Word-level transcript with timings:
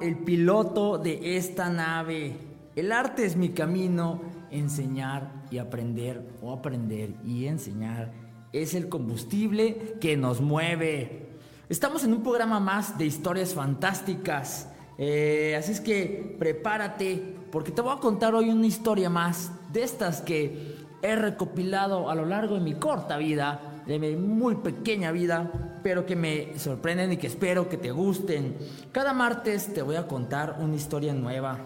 El 0.00 0.18
piloto 0.18 0.98
de 0.98 1.36
esta 1.36 1.68
nave. 1.68 2.36
El 2.76 2.92
arte 2.92 3.24
es 3.24 3.36
mi 3.36 3.48
camino, 3.48 4.20
enseñar 4.52 5.32
y 5.50 5.58
aprender 5.58 6.24
o 6.40 6.52
aprender 6.52 7.14
y 7.24 7.46
enseñar 7.46 8.12
es 8.52 8.74
el 8.74 8.88
combustible 8.88 9.96
que 10.00 10.16
nos 10.16 10.40
mueve. 10.40 11.30
Estamos 11.68 12.04
en 12.04 12.12
un 12.12 12.22
programa 12.22 12.60
más 12.60 12.96
de 12.96 13.06
historias 13.06 13.52
fantásticas. 13.52 14.68
Eh, 14.96 15.56
así 15.58 15.72
es 15.72 15.80
que 15.80 16.36
prepárate 16.38 17.34
porque 17.50 17.72
te 17.72 17.80
voy 17.80 17.96
a 17.96 18.00
contar 18.00 18.36
hoy 18.36 18.48
una 18.48 18.66
historia 18.66 19.10
más 19.10 19.50
de 19.72 19.82
estas 19.82 20.20
que 20.20 20.76
he 21.02 21.16
recopilado 21.16 22.08
a 22.08 22.14
lo 22.14 22.26
largo 22.26 22.54
de 22.54 22.60
mi 22.60 22.74
corta 22.74 23.16
vida 23.16 23.72
de 23.86 23.98
mi 23.98 24.16
muy 24.16 24.56
pequeña 24.56 25.12
vida, 25.12 25.50
pero 25.82 26.06
que 26.06 26.16
me 26.16 26.58
sorprenden 26.58 27.12
y 27.12 27.16
que 27.16 27.26
espero 27.26 27.68
que 27.68 27.76
te 27.76 27.90
gusten. 27.90 28.56
Cada 28.92 29.12
martes 29.12 29.72
te 29.72 29.82
voy 29.82 29.96
a 29.96 30.06
contar 30.06 30.56
una 30.60 30.76
historia 30.76 31.14
nueva. 31.14 31.58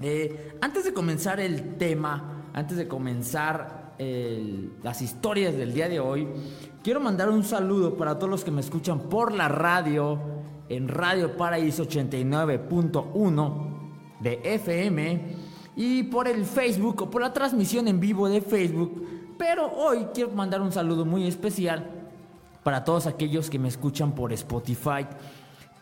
Eh, 0.00 0.56
antes 0.60 0.84
de 0.84 0.92
comenzar 0.92 1.40
el 1.40 1.76
tema, 1.76 2.50
antes 2.54 2.76
de 2.76 2.88
comenzar 2.88 3.88
las 4.84 5.02
historias 5.02 5.56
del 5.56 5.74
día 5.74 5.88
de 5.88 5.98
hoy, 5.98 6.28
quiero 6.84 7.00
mandar 7.00 7.30
un 7.30 7.42
saludo 7.42 7.96
para 7.96 8.16
todos 8.16 8.30
los 8.30 8.44
que 8.44 8.52
me 8.52 8.60
escuchan 8.60 9.08
por 9.08 9.34
la 9.34 9.48
radio, 9.48 10.20
en 10.68 10.86
Radio 10.86 11.36
Paraíso 11.36 11.84
89.1 11.84 14.20
de 14.20 14.40
FM 14.44 15.36
y 15.74 16.04
por 16.04 16.28
el 16.28 16.44
Facebook 16.44 17.02
o 17.02 17.10
por 17.10 17.22
la 17.22 17.32
transmisión 17.32 17.88
en 17.88 17.98
vivo 17.98 18.28
de 18.28 18.40
Facebook 18.40 19.04
pero 19.38 19.72
hoy 19.72 20.08
quiero 20.12 20.32
mandar 20.32 20.60
un 20.60 20.72
saludo 20.72 21.04
muy 21.04 21.26
especial 21.26 21.97
para 22.68 22.84
todos 22.84 23.06
aquellos 23.06 23.48
que 23.48 23.58
me 23.58 23.68
escuchan 23.68 24.12
por 24.12 24.30
Spotify. 24.34 25.06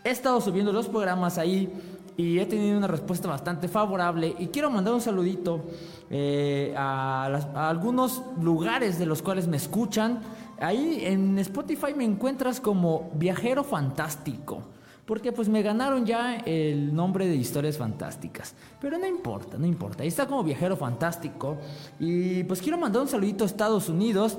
He 0.04 0.10
estado 0.10 0.40
subiendo 0.40 0.72
los 0.72 0.86
programas 0.86 1.36
ahí 1.36 1.68
y 2.16 2.38
he 2.38 2.46
tenido 2.46 2.78
una 2.78 2.86
respuesta 2.86 3.26
bastante 3.26 3.66
favorable 3.66 4.36
y 4.38 4.46
quiero 4.46 4.70
mandar 4.70 4.94
un 4.94 5.00
saludito 5.00 5.64
eh, 6.08 6.72
a, 6.76 7.24
a, 7.56 7.68
algunos 7.68 8.22
lugares 8.40 9.00
de 9.00 9.06
los 9.06 9.20
cuales 9.20 9.48
me 9.48 9.56
escuchan. 9.56 10.20
Ahí 10.60 11.00
en 11.02 11.36
Spotify 11.40 11.92
me 11.92 12.04
encuentras 12.04 12.60
como 12.60 13.10
viajero 13.14 13.64
fantástico. 13.64 14.62
Porque 15.06 15.32
pues 15.32 15.48
me 15.48 15.62
ganaron 15.62 16.04
ya 16.04 16.36
el 16.36 16.94
nombre 16.94 17.26
de 17.26 17.34
historias 17.34 17.78
fantásticas. 17.78 18.54
Pero 18.80 18.96
no 18.96 19.06
importa, 19.06 19.56
no 19.56 19.66
importa. 19.66 20.02
Ahí 20.02 20.08
está 20.08 20.26
como 20.26 20.44
viajero 20.44 20.76
fantástico. 20.76 21.56
Y 21.98 22.44
pues 22.44 22.60
quiero 22.60 22.78
mandar 22.78 23.02
un 23.02 23.08
saludito 23.08 23.42
a 23.42 23.46
Estados 23.46 23.88
Unidos. 23.88 24.38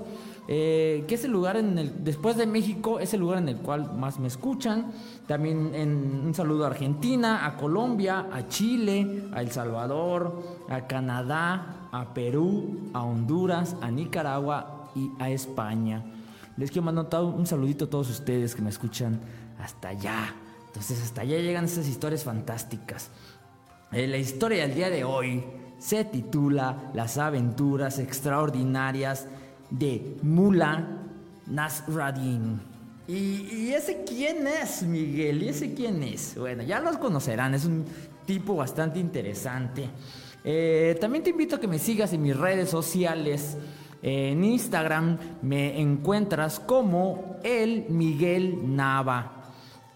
Eh, 0.50 1.03
que 1.09 1.16
es 1.16 1.25
el 1.25 1.31
lugar 1.31 1.58
en 1.58 1.78
el, 1.78 2.06
después 2.06 2.38
de 2.38 2.47
México, 2.47 3.02
es 3.02 3.13
el 3.13 3.19
lugar 3.19 3.40
en 3.40 3.50
el 3.50 3.58
cual 3.58 3.94
más 3.97 4.18
me 4.18 4.28
escuchan. 4.28 4.91
También 5.28 5.74
un 6.25 6.34
saludo 6.34 6.63
a 6.63 6.68
Argentina, 6.68 7.46
a 7.46 7.58
Colombia, 7.58 8.28
a 8.31 8.47
Chile, 8.47 9.25
a 9.34 9.41
El 9.41 9.52
Salvador, 9.52 10.41
a 10.69 10.88
Canadá, 10.88 11.90
a 11.91 12.13
Perú, 12.13 12.91
a 12.94 13.03
Honduras, 13.03 13.75
a 13.81 13.91
Nicaragua 13.91 14.90
y 14.96 15.12
a 15.19 15.30
España. 15.30 16.03
Les 16.56 16.72
quiero 16.72 16.85
mandar 16.85 17.24
un 17.24 17.46
saludito 17.46 17.85
a 17.85 17.90
todos 17.90 18.09
ustedes 18.09 18.56
que 18.56 18.62
me 18.62 18.69
escuchan 18.69 19.19
hasta 19.59 19.90
allá. 19.90 20.34
Entonces 20.68 21.03
hasta 21.03 21.22
allá 21.22 21.38
llegan 21.40 21.66
esas 21.66 21.88
historias 21.88 22.24
fantásticas. 22.24 23.09
Eh, 23.91 24.08
la 24.08 24.18
historia 24.18 24.64
del 24.64 24.75
día 24.75 24.90
de 24.90 25.03
hoy 25.03 25.44
se 25.78 26.06
titula 26.06 26.91
Las 26.94 27.18
aventuras 27.18 28.00
extraordinarias 28.00 29.28
de 29.69 30.17
Mula 30.22 30.88
Nasradin. 31.47 32.59
¿Y, 33.07 33.72
ese 33.72 34.03
quién 34.03 34.45
es, 34.47 34.83
Miguel? 34.83 35.44
¿Y 35.44 35.50
ese 35.50 35.73
quién 35.73 36.03
es? 36.03 36.35
Bueno, 36.38 36.63
ya 36.63 36.79
los 36.81 36.97
conocerán, 36.97 37.53
es 37.53 37.63
un 37.66 37.85
tipo 38.25 38.55
bastante 38.55 39.00
interesante. 39.00 39.89
Eh, 40.44 40.97
también 41.00 41.23
te 41.23 41.29
invito 41.29 41.55
a 41.55 41.59
que 41.59 41.67
me 41.67 41.79
sigas 41.79 42.11
en 42.13 42.22
mis 42.22 42.35
redes 42.35 42.69
sociales. 42.69 43.57
en 44.01 44.44
Instagram 44.44 45.17
me 45.41 45.79
encuentras 45.81 46.59
como 46.59 47.38
el 47.44 47.85
Miguel 47.89 48.75
Nava 48.75 49.44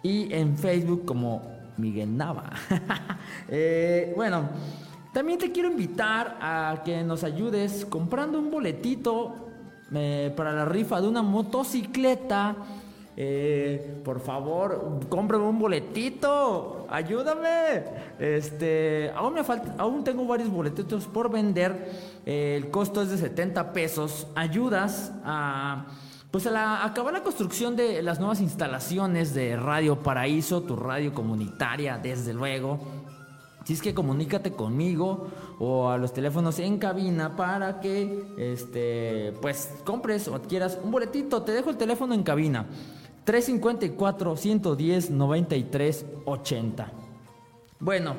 y 0.01 0.33
en 0.33 0.57
Facebook 0.57 1.05
como 1.05 1.41
Miguel 1.77 2.15
Nava. 2.15 2.49
Eh, 3.53 4.13
bueno, 4.15 4.49
también 5.13 5.37
te 5.37 5.51
quiero 5.51 5.69
invitar 5.69 6.37
a 6.41 6.81
que 6.85 7.03
nos 7.03 7.23
ayudes 7.23 7.85
comprando 7.85 8.39
un 8.39 8.49
boletito 8.49 9.50
eh, 9.93 10.33
para 10.35 10.51
la 10.51 10.65
rifa 10.65 11.01
de 11.01 11.07
una 11.07 11.21
motocicleta. 11.21 12.55
Eh, 13.17 14.01
por 14.05 14.21
favor, 14.21 14.99
cómprame 15.09 15.43
un 15.45 15.59
boletito, 15.59 16.87
ayúdame. 16.89 17.83
Este, 18.19 19.11
aún 19.15 19.33
me 19.33 19.43
falta, 19.43 19.75
aún 19.77 20.03
tengo 20.03 20.25
varios 20.25 20.49
boletitos 20.49 21.05
por 21.07 21.29
vender. 21.29 22.11
el 22.25 22.69
costo 22.69 23.01
es 23.01 23.09
de 23.09 23.17
70 23.17 23.73
pesos. 23.73 24.27
Ayudas 24.35 25.11
a 25.23 25.85
pues 26.31 26.47
a 26.47 26.85
acabar 26.85 27.11
la 27.11 27.23
construcción 27.23 27.75
de 27.75 28.01
las 28.01 28.19
nuevas 28.19 28.39
instalaciones 28.39 29.33
de 29.33 29.57
Radio 29.57 29.99
Paraíso, 30.01 30.63
tu 30.63 30.77
radio 30.77 31.13
comunitaria, 31.13 31.97
desde 31.97 32.33
luego. 32.33 32.79
Si 33.71 33.75
es 33.75 33.81
que 33.81 33.93
comunícate 33.93 34.51
conmigo 34.51 35.29
o 35.57 35.87
a 35.87 35.97
los 35.97 36.11
teléfonos 36.11 36.59
en 36.59 36.77
cabina 36.77 37.37
para 37.37 37.79
que 37.79 38.21
este 38.37 39.31
pues 39.41 39.75
compres 39.85 40.27
o 40.27 40.35
adquieras 40.35 40.77
un 40.83 40.91
boletito. 40.91 41.41
Te 41.43 41.53
dejo 41.53 41.69
el 41.69 41.77
teléfono 41.77 42.13
en 42.13 42.21
cabina. 42.21 42.65
354 43.23 44.35
110 44.35 45.11
93 45.11 46.05
80. 46.25 46.91
Bueno, 47.79 48.15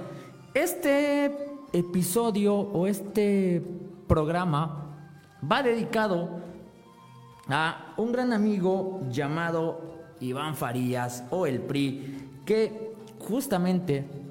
este 0.54 1.36
episodio 1.74 2.54
o 2.54 2.86
este 2.86 3.62
programa 4.06 4.96
va 5.52 5.62
dedicado 5.62 6.30
a 7.48 7.92
un 7.98 8.10
gran 8.10 8.32
amigo 8.32 9.02
llamado 9.10 9.82
Iván 10.18 10.56
Farías 10.56 11.24
o 11.28 11.44
el 11.44 11.60
PRI, 11.60 12.40
que 12.46 12.94
justamente 13.18 14.21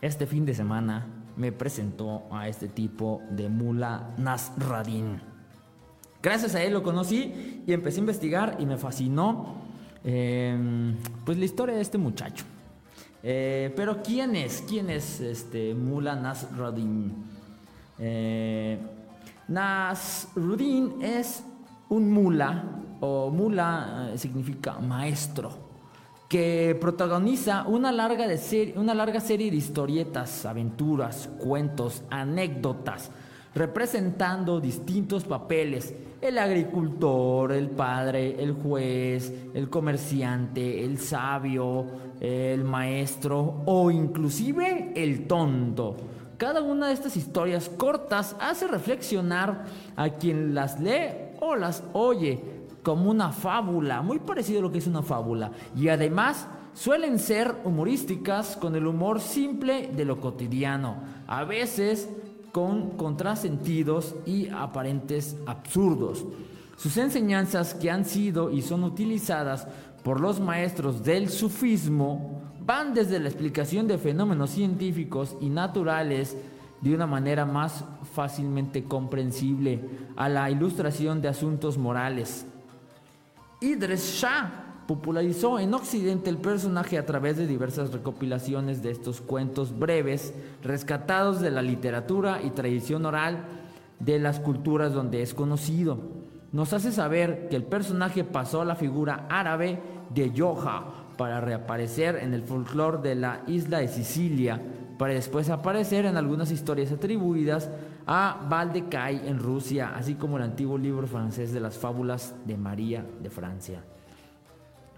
este 0.00 0.26
fin 0.26 0.46
de 0.46 0.54
semana 0.54 1.06
me 1.36 1.52
presentó 1.52 2.24
a 2.30 2.48
este 2.48 2.68
tipo 2.68 3.22
de 3.30 3.48
Mula 3.48 4.14
Nasradin. 4.18 5.20
Gracias 6.22 6.54
a 6.54 6.62
él 6.62 6.74
lo 6.74 6.82
conocí 6.82 7.62
y 7.66 7.72
empecé 7.72 7.98
a 7.98 8.00
investigar 8.00 8.56
y 8.58 8.66
me 8.66 8.76
fascinó 8.76 9.56
em, 10.04 10.96
pues 11.24 11.38
la 11.38 11.44
historia 11.44 11.74
de 11.74 11.82
este 11.82 11.98
muchacho. 11.98 12.44
Eh, 13.22 13.72
pero 13.76 14.02
¿quién 14.02 14.36
es? 14.36 14.64
¿Quién 14.66 14.90
es 14.90 15.20
este 15.20 15.74
Mula 15.74 16.16
Nasradin? 16.16 17.14
Eh, 17.98 18.78
Nasruddin 19.48 21.02
es 21.02 21.42
un 21.88 22.10
mula, 22.10 22.64
o 23.00 23.30
mula 23.30 24.10
eh, 24.12 24.18
significa 24.18 24.78
maestro. 24.78 25.69
Que 26.30 26.78
protagoniza 26.80 27.64
una 27.66 27.90
larga, 27.90 28.26
una 28.76 28.94
larga 28.94 29.18
serie 29.18 29.50
de 29.50 29.56
historietas, 29.56 30.46
aventuras, 30.46 31.28
cuentos, 31.40 32.04
anécdotas, 32.08 33.10
representando 33.52 34.60
distintos 34.60 35.24
papeles, 35.24 35.92
el 36.20 36.38
agricultor, 36.38 37.50
el 37.50 37.70
padre, 37.70 38.40
el 38.40 38.52
juez, 38.52 39.34
el 39.54 39.68
comerciante, 39.68 40.84
el 40.84 40.98
sabio, 40.98 41.86
el 42.20 42.62
maestro 42.62 43.64
o 43.66 43.90
inclusive 43.90 44.92
el 44.94 45.26
tonto. 45.26 45.96
Cada 46.36 46.62
una 46.62 46.86
de 46.86 46.94
estas 46.94 47.16
historias 47.16 47.68
cortas 47.68 48.36
hace 48.38 48.68
reflexionar 48.68 49.64
a 49.96 50.10
quien 50.10 50.54
las 50.54 50.78
lee 50.78 51.08
o 51.40 51.56
las 51.56 51.82
oye 51.92 52.59
como 52.82 53.10
una 53.10 53.32
fábula, 53.32 54.02
muy 54.02 54.18
parecido 54.18 54.60
a 54.60 54.62
lo 54.62 54.72
que 54.72 54.78
es 54.78 54.86
una 54.86 55.02
fábula. 55.02 55.52
Y 55.76 55.88
además 55.88 56.46
suelen 56.74 57.18
ser 57.18 57.54
humorísticas 57.64 58.56
con 58.56 58.74
el 58.74 58.86
humor 58.86 59.20
simple 59.20 59.88
de 59.88 60.04
lo 60.04 60.20
cotidiano, 60.20 60.96
a 61.26 61.44
veces 61.44 62.08
con 62.52 62.90
contrasentidos 62.96 64.14
y 64.26 64.48
aparentes 64.48 65.36
absurdos. 65.46 66.24
Sus 66.76 66.96
enseñanzas 66.96 67.74
que 67.74 67.90
han 67.90 68.04
sido 68.04 68.50
y 68.50 68.62
son 68.62 68.84
utilizadas 68.84 69.66
por 70.02 70.20
los 70.20 70.40
maestros 70.40 71.04
del 71.04 71.28
sufismo 71.28 72.42
van 72.64 72.94
desde 72.94 73.18
la 73.18 73.28
explicación 73.28 73.86
de 73.86 73.98
fenómenos 73.98 74.50
científicos 74.50 75.36
y 75.40 75.50
naturales 75.50 76.36
de 76.80 76.94
una 76.94 77.06
manera 77.06 77.44
más 77.44 77.84
fácilmente 78.14 78.84
comprensible 78.84 79.80
a 80.16 80.28
la 80.28 80.50
ilustración 80.50 81.20
de 81.20 81.28
asuntos 81.28 81.76
morales, 81.76 82.46
Idris 83.60 84.20
Shah 84.20 84.84
popularizó 84.86 85.58
en 85.58 85.74
Occidente 85.74 86.30
el 86.30 86.38
personaje 86.38 86.96
a 86.96 87.04
través 87.04 87.36
de 87.36 87.46
diversas 87.46 87.92
recopilaciones 87.92 88.82
de 88.82 88.90
estos 88.90 89.20
cuentos 89.20 89.78
breves 89.78 90.32
rescatados 90.62 91.40
de 91.40 91.50
la 91.50 91.60
literatura 91.60 92.40
y 92.42 92.50
tradición 92.50 93.04
oral 93.04 93.44
de 93.98 94.18
las 94.18 94.40
culturas 94.40 94.94
donde 94.94 95.20
es 95.20 95.34
conocido. 95.34 95.98
Nos 96.52 96.72
hace 96.72 96.90
saber 96.90 97.48
que 97.48 97.56
el 97.56 97.64
personaje 97.64 98.24
pasó 98.24 98.62
a 98.62 98.64
la 98.64 98.76
figura 98.76 99.26
árabe 99.28 99.78
de 100.12 100.32
Yoha 100.32 101.12
para 101.18 101.42
reaparecer 101.42 102.16
en 102.16 102.32
el 102.32 102.42
folclore 102.42 102.98
de 103.02 103.14
la 103.14 103.42
isla 103.46 103.80
de 103.80 103.88
Sicilia, 103.88 104.60
para 104.98 105.12
después 105.12 105.50
aparecer 105.50 106.06
en 106.06 106.16
algunas 106.16 106.50
historias 106.50 106.92
atribuidas 106.92 107.70
a 108.12 108.44
Valdecay 108.48 109.28
en 109.28 109.38
Rusia, 109.38 109.92
así 109.94 110.16
como 110.16 110.36
el 110.36 110.42
antiguo 110.42 110.76
libro 110.76 111.06
francés 111.06 111.52
de 111.52 111.60
las 111.60 111.78
fábulas 111.78 112.34
de 112.44 112.56
María 112.56 113.06
de 113.22 113.30
Francia. 113.30 113.84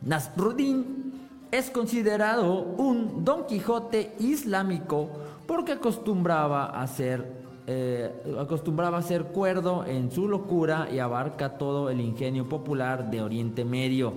Nasruddin 0.01 1.13
es 1.51 1.71
considerado 1.71 2.63
un 2.63 3.23
Don 3.23 3.45
Quijote 3.45 4.15
islámico 4.19 5.11
porque 5.47 5.73
acostumbraba 5.73 6.81
a 6.81 6.87
ser 6.87 7.43
eh, 7.67 8.11
acostumbraba 8.41 8.97
a 8.97 9.03
ser 9.03 9.25
cuerdo 9.25 9.85
en 9.85 10.11
su 10.11 10.27
locura 10.27 10.89
y 10.91 10.99
abarca 10.99 11.59
todo 11.59 11.91
el 11.91 12.01
ingenio 12.01 12.49
popular 12.49 13.11
de 13.11 13.21
Oriente 13.21 13.67
Medio, 13.67 14.15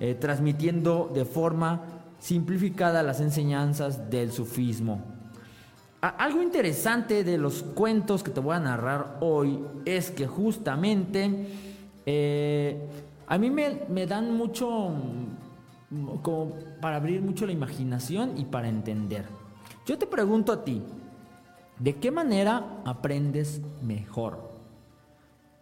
eh, 0.00 0.16
transmitiendo 0.16 1.08
de 1.14 1.24
forma 1.24 1.80
simplificada 2.18 3.04
las 3.04 3.20
enseñanzas 3.20 4.10
del 4.10 4.32
sufismo. 4.32 5.11
Algo 6.02 6.42
interesante 6.42 7.22
de 7.22 7.38
los 7.38 7.62
cuentos 7.62 8.24
que 8.24 8.32
te 8.32 8.40
voy 8.40 8.56
a 8.56 8.58
narrar 8.58 9.18
hoy 9.20 9.64
es 9.84 10.10
que 10.10 10.26
justamente 10.26 11.46
eh, 12.04 12.88
a 13.28 13.38
mí 13.38 13.50
me, 13.50 14.06
dan 14.08 14.36
mucho 14.36 14.88
mm, 15.90 16.16
como 16.22 16.56
para 16.80 16.96
abrir 16.96 17.22
mucho 17.22 17.46
la 17.46 17.52
imaginación 17.52 18.36
y 18.36 18.46
para 18.46 18.68
entender. 18.68 19.26
Yo 19.86 19.96
te 19.96 20.08
pregunto 20.08 20.50
a 20.50 20.64
ti, 20.64 20.82
¿de 21.78 21.94
qué 21.94 22.10
manera 22.10 22.82
aprendes 22.84 23.60
mejor? 23.80 24.50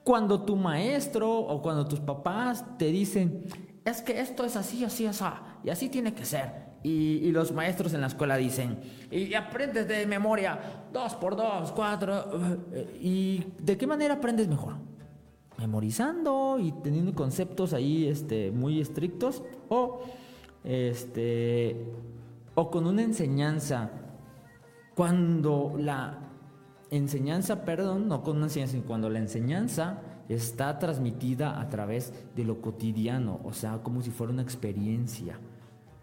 Cuando 0.04 0.40
tu 0.40 0.56
maestro 0.56 1.38
o 1.38 1.60
cuando 1.60 1.86
tus 1.86 2.00
papás 2.00 2.64
te 2.78 2.86
dicen, 2.86 3.44
es 3.84 4.00
que 4.00 4.18
esto 4.18 4.46
es 4.46 4.56
así, 4.56 4.86
así, 4.86 5.04
así, 5.04 5.24
y 5.64 5.68
así 5.68 5.90
tiene 5.90 6.14
que 6.14 6.24
ser. 6.24 6.69
Y, 6.82 7.30
los 7.32 7.52
maestros 7.52 7.92
en 7.92 8.00
la 8.00 8.06
escuela 8.06 8.36
dicen, 8.36 8.78
y 9.10 9.34
aprendes 9.34 9.86
de 9.86 10.06
memoria, 10.06 10.58
dos 10.92 11.14
por 11.14 11.36
dos, 11.36 11.72
cuatro. 11.72 12.24
Eh, 12.72 12.98
¿Y 13.00 13.44
de 13.62 13.76
qué 13.76 13.86
manera 13.86 14.14
aprendes 14.14 14.48
mejor? 14.48 14.76
Memorizando 15.58 16.58
y 16.58 16.72
teniendo 16.72 17.14
conceptos 17.14 17.74
ahí 17.74 18.06
este, 18.06 18.50
muy 18.50 18.80
estrictos 18.80 19.42
o, 19.68 20.00
este, 20.64 21.76
o 22.54 22.70
con 22.70 22.86
una 22.86 23.02
enseñanza. 23.02 23.90
Cuando 24.94 25.74
la 25.78 26.18
enseñanza, 26.90 27.62
perdón, 27.62 28.08
no 28.08 28.22
con 28.22 28.38
una 28.38 28.46
enseñanza, 28.46 28.78
cuando 28.86 29.10
la 29.10 29.18
enseñanza 29.18 30.00
está 30.30 30.78
transmitida 30.78 31.60
a 31.60 31.68
través 31.68 32.14
de 32.34 32.44
lo 32.44 32.62
cotidiano, 32.62 33.40
o 33.44 33.52
sea, 33.52 33.82
como 33.82 34.00
si 34.00 34.10
fuera 34.10 34.32
una 34.32 34.42
experiencia 34.42 35.38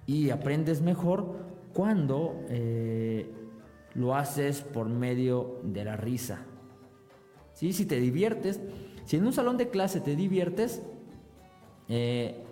y 0.07 0.31
aprendes 0.31 0.81
mejor 0.81 1.35
cuando 1.73 2.43
eh, 2.49 3.31
lo 3.93 4.15
haces 4.15 4.61
por 4.61 4.87
medio 4.87 5.59
de 5.63 5.83
la 5.85 5.97
risa. 5.97 6.39
¿Sí? 7.53 7.73
Si 7.73 7.85
te 7.85 7.99
diviertes, 7.99 8.59
si 9.05 9.17
en 9.17 9.27
un 9.27 9.33
salón 9.33 9.57
de 9.57 9.69
clase 9.69 9.99
te 9.99 10.15
diviertes, 10.15 10.81
eh, 11.89 12.43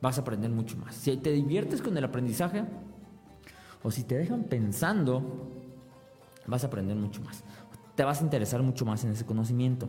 vas 0.00 0.18
a 0.18 0.22
aprender 0.22 0.50
mucho 0.50 0.76
más. 0.78 0.94
Si 0.94 1.16
te 1.18 1.30
diviertes 1.30 1.82
con 1.82 1.96
el 1.96 2.04
aprendizaje, 2.04 2.64
o 3.82 3.90
si 3.90 4.04
te 4.04 4.16
dejan 4.16 4.44
pensando, 4.44 5.22
vas 6.46 6.64
a 6.64 6.68
aprender 6.68 6.96
mucho 6.96 7.20
más. 7.22 7.44
Te 7.94 8.04
vas 8.04 8.20
a 8.20 8.24
interesar 8.24 8.62
mucho 8.62 8.84
más 8.84 9.04
en 9.04 9.12
ese 9.12 9.26
conocimiento. 9.26 9.88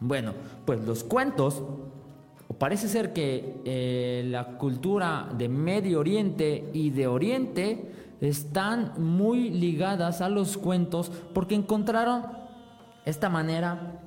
Bueno, 0.00 0.32
pues 0.66 0.84
los 0.84 1.04
cuentos 1.04 1.62
parece 2.58 2.88
ser 2.88 3.12
que 3.12 3.60
eh, 3.64 4.24
la 4.26 4.58
cultura 4.58 5.28
de 5.36 5.48
Medio 5.48 6.00
Oriente 6.00 6.70
y 6.72 6.90
de 6.90 7.06
Oriente 7.06 7.92
están 8.20 8.92
muy 8.98 9.50
ligadas 9.50 10.20
a 10.20 10.28
los 10.28 10.56
cuentos 10.56 11.10
porque 11.32 11.54
encontraron 11.54 12.22
esta 13.04 13.28
manera 13.28 14.00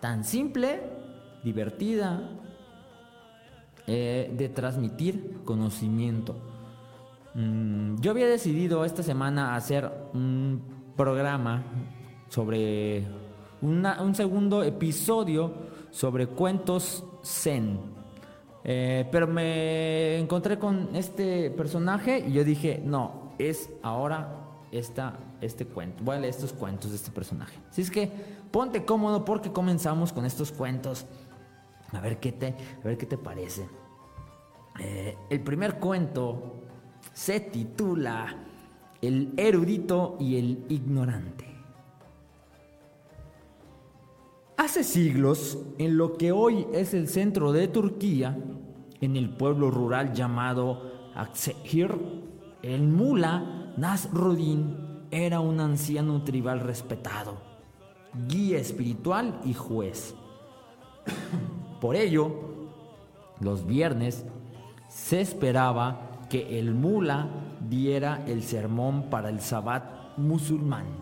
tan 0.00 0.24
simple, 0.24 0.80
divertida, 1.42 2.28
eh, 3.86 4.32
de 4.36 4.48
transmitir 4.48 5.40
conocimiento. 5.44 6.36
Mm, 7.34 8.00
yo 8.00 8.10
había 8.10 8.26
decidido 8.26 8.84
esta 8.84 9.02
semana 9.02 9.56
hacer 9.56 9.90
un 10.12 10.62
programa 10.96 11.62
sobre 12.28 13.06
un 13.60 14.14
segundo 14.14 14.62
episodio 14.64 15.52
sobre 15.92 16.26
cuentos 16.26 17.04
zen. 17.24 17.78
Eh, 18.64 19.08
pero 19.10 19.26
me 19.26 20.18
encontré 20.18 20.58
con 20.58 20.94
este 20.94 21.50
personaje 21.50 22.24
y 22.26 22.32
yo 22.32 22.44
dije, 22.44 22.80
no, 22.84 23.32
es 23.38 23.70
ahora 23.82 24.42
esta, 24.70 25.18
este 25.40 25.66
cuento. 25.66 26.02
Voy 26.04 26.16
a 26.16 26.20
leer 26.20 26.34
estos 26.34 26.52
cuentos 26.52 26.90
de 26.90 26.96
este 26.96 27.10
personaje. 27.10 27.58
Así 27.70 27.82
es 27.82 27.90
que 27.90 28.10
ponte 28.50 28.84
cómodo 28.84 29.24
porque 29.24 29.52
comenzamos 29.52 30.12
con 30.12 30.24
estos 30.24 30.52
cuentos. 30.52 31.06
A 31.92 32.00
ver 32.00 32.18
qué 32.20 32.32
te, 32.32 32.48
a 32.82 32.84
ver 32.84 32.96
qué 32.96 33.06
te 33.06 33.18
parece. 33.18 33.68
Eh, 34.80 35.16
el 35.28 35.40
primer 35.40 35.78
cuento 35.78 36.62
se 37.12 37.40
titula 37.40 38.34
El 39.00 39.34
erudito 39.36 40.16
y 40.18 40.38
el 40.38 40.64
ignorante. 40.68 41.51
Hace 44.56 44.84
siglos, 44.84 45.58
en 45.78 45.96
lo 45.96 46.16
que 46.16 46.30
hoy 46.30 46.66
es 46.72 46.92
el 46.94 47.08
centro 47.08 47.52
de 47.52 47.68
Turquía, 47.68 48.38
en 49.00 49.16
el 49.16 49.30
pueblo 49.30 49.70
rural 49.70 50.12
llamado 50.12 51.10
Aksehir, 51.14 51.98
el 52.62 52.82
mula 52.82 53.72
Nasruddin 53.76 55.06
era 55.10 55.40
un 55.40 55.58
anciano 55.58 56.22
tribal 56.22 56.60
respetado, 56.60 57.38
guía 58.28 58.58
espiritual 58.58 59.40
y 59.44 59.54
juez. 59.54 60.14
Por 61.80 61.96
ello, 61.96 62.32
los 63.40 63.66
viernes 63.66 64.24
se 64.88 65.22
esperaba 65.22 66.26
que 66.28 66.58
el 66.58 66.74
mula 66.74 67.28
diera 67.68 68.22
el 68.26 68.42
sermón 68.42 69.10
para 69.10 69.30
el 69.30 69.40
sabbat 69.40 70.16
musulmán. 70.18 71.01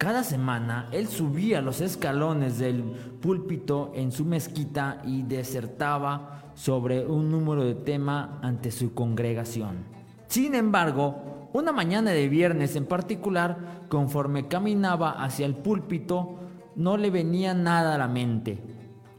Cada 0.00 0.24
semana 0.24 0.88
él 0.92 1.08
subía 1.08 1.60
los 1.60 1.82
escalones 1.82 2.58
del 2.58 2.84
púlpito 3.20 3.92
en 3.94 4.12
su 4.12 4.24
mezquita 4.24 5.02
y 5.04 5.24
desertaba 5.24 6.52
sobre 6.54 7.04
un 7.04 7.30
número 7.30 7.62
de 7.64 7.74
tema 7.74 8.38
ante 8.40 8.70
su 8.70 8.94
congregación. 8.94 9.84
Sin 10.26 10.54
embargo, 10.54 11.50
una 11.52 11.70
mañana 11.72 12.12
de 12.12 12.30
viernes 12.30 12.76
en 12.76 12.86
particular, 12.86 13.58
conforme 13.90 14.48
caminaba 14.48 15.22
hacia 15.22 15.44
el 15.44 15.54
púlpito, 15.54 16.38
no 16.76 16.96
le 16.96 17.10
venía 17.10 17.52
nada 17.52 17.94
a 17.94 17.98
la 17.98 18.08
mente. 18.08 18.58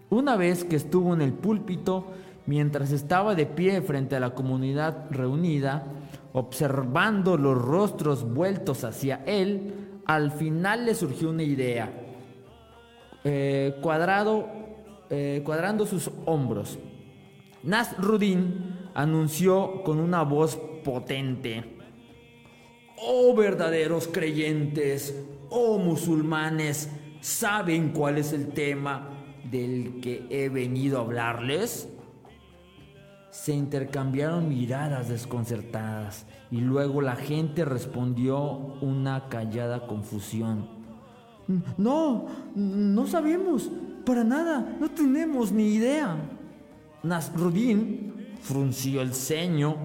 Una 0.09 0.35
vez 0.35 0.63
que 0.63 0.77
estuvo 0.77 1.13
en 1.13 1.21
el 1.21 1.33
púlpito, 1.33 2.07
mientras 2.47 2.91
estaba 2.91 3.35
de 3.35 3.45
pie 3.45 3.83
frente 3.83 4.15
a 4.15 4.19
la 4.19 4.33
comunidad 4.33 5.05
reunida, 5.11 5.83
observando 6.33 7.37
los 7.37 7.55
rostros 7.55 8.23
vueltos 8.33 8.83
hacia 8.83 9.21
él, 9.27 9.90
al 10.05 10.31
final 10.31 10.85
le 10.85 10.95
surgió 10.95 11.29
una 11.29 11.43
idea. 11.43 11.91
Eh, 13.23 13.77
cuadrado, 13.81 14.47
eh, 15.09 15.41
cuadrando 15.45 15.85
sus 15.85 16.09
hombros. 16.25 16.79
Nasruddin 17.63 18.89
anunció 18.93 19.83
con 19.83 19.99
una 19.99 20.23
voz 20.23 20.57
potente. 20.83 21.77
Oh 22.97 23.35
verdaderos 23.35 24.07
creyentes, 24.07 25.15
oh 25.49 25.77
musulmanes, 25.77 26.89
¿saben 27.19 27.89
cuál 27.89 28.17
es 28.17 28.33
el 28.33 28.49
tema 28.49 29.09
del 29.43 29.99
que 30.01 30.25
he 30.29 30.49
venido 30.49 30.99
a 30.99 31.01
hablarles? 31.01 31.89
Se 33.31 33.53
intercambiaron 33.53 34.49
miradas 34.49 35.09
desconcertadas 35.09 36.25
y 36.51 36.59
luego 36.59 37.01
la 37.01 37.15
gente 37.15 37.63
respondió 37.63 38.41
una 38.81 39.29
callada 39.29 39.87
confusión. 39.87 40.67
No, 41.77 42.27
no 42.55 43.07
sabemos, 43.07 43.71
para 44.05 44.23
nada, 44.23 44.77
no 44.79 44.91
tenemos 44.91 45.51
ni 45.53 45.73
idea. 45.73 46.17
Nasruddin 47.03 48.35
frunció 48.41 49.01
el 49.01 49.13
ceño 49.13 49.75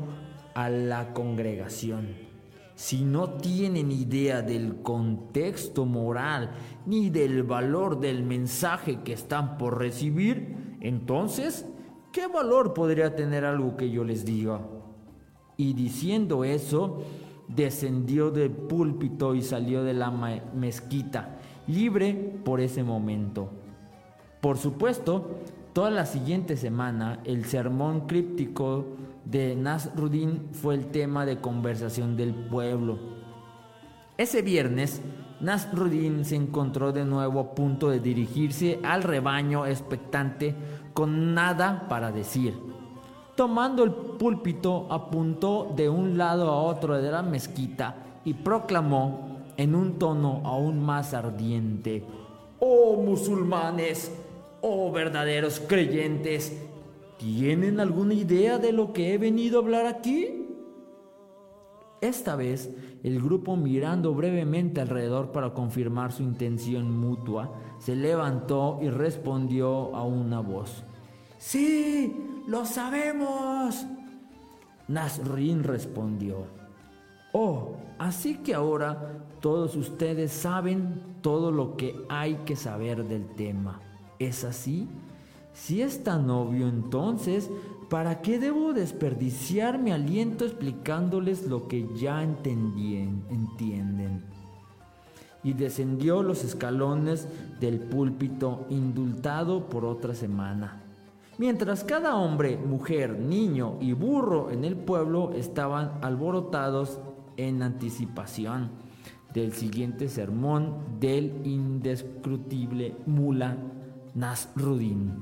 a 0.54 0.68
la 0.68 1.12
congregación. 1.12 2.26
Si 2.74 3.04
no 3.04 3.30
tienen 3.30 3.90
idea 3.90 4.42
del 4.42 4.82
contexto 4.82 5.86
moral 5.86 6.50
ni 6.84 7.10
del 7.10 7.42
valor 7.42 8.00
del 8.00 8.22
mensaje 8.22 9.00
que 9.02 9.14
están 9.14 9.56
por 9.56 9.78
recibir, 9.78 10.76
entonces, 10.80 11.64
¿qué 12.12 12.26
valor 12.26 12.74
podría 12.74 13.16
tener 13.16 13.44
algo 13.44 13.76
que 13.76 13.90
yo 13.90 14.04
les 14.04 14.24
diga? 14.26 14.60
Y 15.56 15.72
diciendo 15.72 16.44
eso, 16.44 17.02
descendió 17.48 18.30
del 18.30 18.50
púlpito 18.50 19.34
y 19.34 19.42
salió 19.42 19.84
de 19.84 19.94
la 19.94 20.10
mezquita, 20.54 21.38
libre 21.66 22.14
por 22.44 22.60
ese 22.60 22.82
momento. 22.82 23.50
Por 24.40 24.58
supuesto, 24.58 25.38
toda 25.72 25.90
la 25.90 26.06
siguiente 26.06 26.56
semana, 26.56 27.20
el 27.24 27.44
sermón 27.46 28.06
críptico 28.06 28.84
de 29.24 29.56
Nasruddin 29.56 30.48
fue 30.52 30.74
el 30.74 30.86
tema 30.86 31.26
de 31.26 31.40
conversación 31.40 32.16
del 32.16 32.34
pueblo. 32.34 32.98
Ese 34.18 34.42
viernes, 34.42 35.02
Nasruddin 35.40 36.24
se 36.24 36.36
encontró 36.36 36.92
de 36.92 37.04
nuevo 37.04 37.40
a 37.40 37.54
punto 37.54 37.90
de 37.90 38.00
dirigirse 38.00 38.80
al 38.82 39.02
rebaño 39.02 39.66
expectante 39.66 40.54
con 40.94 41.34
nada 41.34 41.86
para 41.88 42.12
decir. 42.12 42.54
Tomando 43.36 43.84
el 43.84 43.92
púlpito, 43.92 44.86
apuntó 44.90 45.72
de 45.76 45.88
un 45.88 46.18
lado 46.18 46.50
a 46.50 46.62
otro 46.62 47.00
de 47.00 47.10
la 47.10 47.22
mezquita 47.22 47.94
y 48.24 48.34
proclamó 48.34 49.44
en 49.56 49.74
un 49.74 49.98
tono 49.98 50.42
aún 50.44 50.84
más 50.84 51.14
ardiente, 51.14 52.04
Oh 52.58 52.96
musulmanes, 52.96 54.10
oh 54.62 54.90
verdaderos 54.90 55.60
creyentes, 55.60 56.52
¿Tienen 57.18 57.80
alguna 57.80 58.12
idea 58.12 58.58
de 58.58 58.72
lo 58.72 58.92
que 58.92 59.14
he 59.14 59.18
venido 59.18 59.58
a 59.58 59.62
hablar 59.62 59.86
aquí? 59.86 60.46
Esta 62.02 62.36
vez, 62.36 62.70
el 63.02 63.22
grupo 63.22 63.56
mirando 63.56 64.14
brevemente 64.14 64.82
alrededor 64.82 65.32
para 65.32 65.54
confirmar 65.54 66.12
su 66.12 66.22
intención 66.22 66.94
mutua, 66.94 67.54
se 67.78 67.96
levantó 67.96 68.78
y 68.82 68.90
respondió 68.90 69.96
a 69.96 70.04
una 70.04 70.40
voz. 70.40 70.84
Sí, 71.38 72.14
lo 72.46 72.64
sabemos. 72.64 73.86
Nasrin 74.88 75.64
respondió. 75.64 76.46
Oh, 77.32 77.76
así 77.98 78.36
que 78.36 78.54
ahora 78.54 79.18
todos 79.40 79.76
ustedes 79.76 80.32
saben 80.32 81.02
todo 81.20 81.50
lo 81.50 81.76
que 81.76 81.94
hay 82.08 82.36
que 82.46 82.56
saber 82.56 83.04
del 83.04 83.26
tema. 83.34 83.80
¿Es 84.18 84.44
así? 84.44 84.88
Si 85.52 85.82
es 85.82 86.04
tan 86.04 86.30
obvio 86.30 86.68
entonces, 86.68 87.50
¿para 87.90 88.22
qué 88.22 88.38
debo 88.38 88.72
desperdiciar 88.72 89.78
mi 89.78 89.90
aliento 89.90 90.44
explicándoles 90.44 91.46
lo 91.46 91.66
que 91.66 91.88
ya 91.96 92.22
entienden? 92.22 93.24
Y 95.42 95.52
descendió 95.52 96.22
los 96.22 96.44
escalones 96.44 97.28
del 97.60 97.80
púlpito 97.80 98.66
indultado 98.70 99.66
por 99.66 99.84
otra 99.84 100.14
semana. 100.14 100.85
Mientras 101.38 101.84
cada 101.84 102.16
hombre, 102.16 102.56
mujer, 102.56 103.18
niño 103.18 103.76
y 103.80 103.92
burro 103.92 104.50
en 104.50 104.64
el 104.64 104.74
pueblo 104.74 105.32
estaban 105.34 105.98
alborotados 106.00 106.98
en 107.36 107.62
anticipación 107.62 108.70
del 109.34 109.52
siguiente 109.52 110.08
sermón 110.08 110.98
del 110.98 111.42
indescrutible 111.44 112.96
mula 113.04 113.58
Nasruddin. 114.14 115.12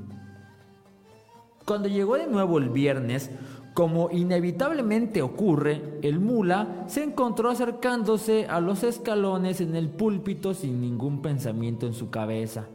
Cuando 1.65 1.89
llegó 1.89 2.17
de 2.17 2.29
nuevo 2.29 2.59
el 2.59 2.69
viernes, 2.69 3.31
como 3.73 4.09
inevitablemente 4.13 5.21
ocurre, 5.21 5.99
el 6.03 6.21
mula 6.21 6.85
se 6.87 7.03
encontró 7.03 7.51
acercándose 7.51 8.47
a 8.47 8.61
los 8.61 8.85
escalones 8.85 9.61
en 9.61 9.75
el 9.75 9.89
púlpito 9.89 10.55
sin 10.55 10.81
ningún 10.81 11.23
pensamiento 11.23 11.89
en 11.89 11.95
su 11.95 12.11
cabeza. 12.11 12.67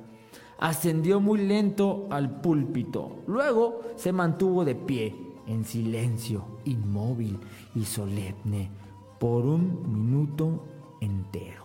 Ascendió 0.60 1.20
muy 1.20 1.40
lento 1.40 2.08
al 2.10 2.42
púlpito, 2.42 3.24
luego 3.28 3.82
se 3.96 4.12
mantuvo 4.12 4.66
de 4.66 4.76
pie, 4.76 5.16
en 5.48 5.66
silencio, 5.66 6.44
inmóvil 6.66 7.40
y 7.76 7.86
solemne, 7.86 8.70
por 9.20 9.46
un 9.46 9.84
minuto 9.88 10.66
entero. 11.02 11.64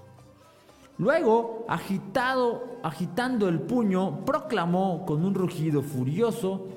Luego, 0.98 1.64
agitado, 1.68 2.78
agitando 2.82 3.48
el 3.48 3.60
puño, 3.60 4.24
proclamó 4.24 5.04
con 5.04 5.24
un 5.24 5.34
rugido 5.34 5.82
furioso 5.82 6.68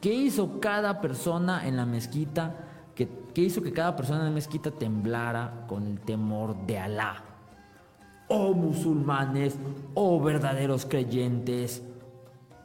¿Qué 0.00 0.12
hizo 0.14 0.60
cada 0.60 1.00
persona 1.00 1.66
en 1.66 1.76
la 1.76 1.86
mezquita? 1.86 2.54
¿Qué, 2.94 3.08
hizo 3.34 3.62
que 3.62 3.72
cada 3.72 3.96
persona 3.96 4.20
en 4.20 4.26
la 4.26 4.30
mezquita 4.30 4.70
temblara 4.70 5.64
con 5.66 5.86
el 5.86 5.98
temor 6.00 6.54
de 6.66 6.78
Alá? 6.78 7.24
Oh 8.28 8.54
musulmanes, 8.54 9.56
oh 9.94 10.20
verdaderos 10.20 10.84
creyentes, 10.86 11.82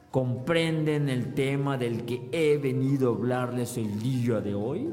¿comprenden 0.10 1.10
el 1.10 1.34
tema 1.34 1.77
del 1.77 2.06
que 2.06 2.30
he 2.32 2.58
venido 2.58 3.12
a 3.12 3.15
hablarles 3.15 3.77
el 3.77 4.00
día 4.00 4.41
de 4.41 4.56
hoy? 4.56 4.89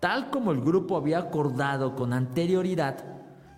Tal 0.00 0.30
como 0.30 0.52
el 0.52 0.60
grupo 0.60 0.96
había 0.96 1.18
acordado 1.18 1.94
con 1.96 2.12
anterioridad, 2.12 3.04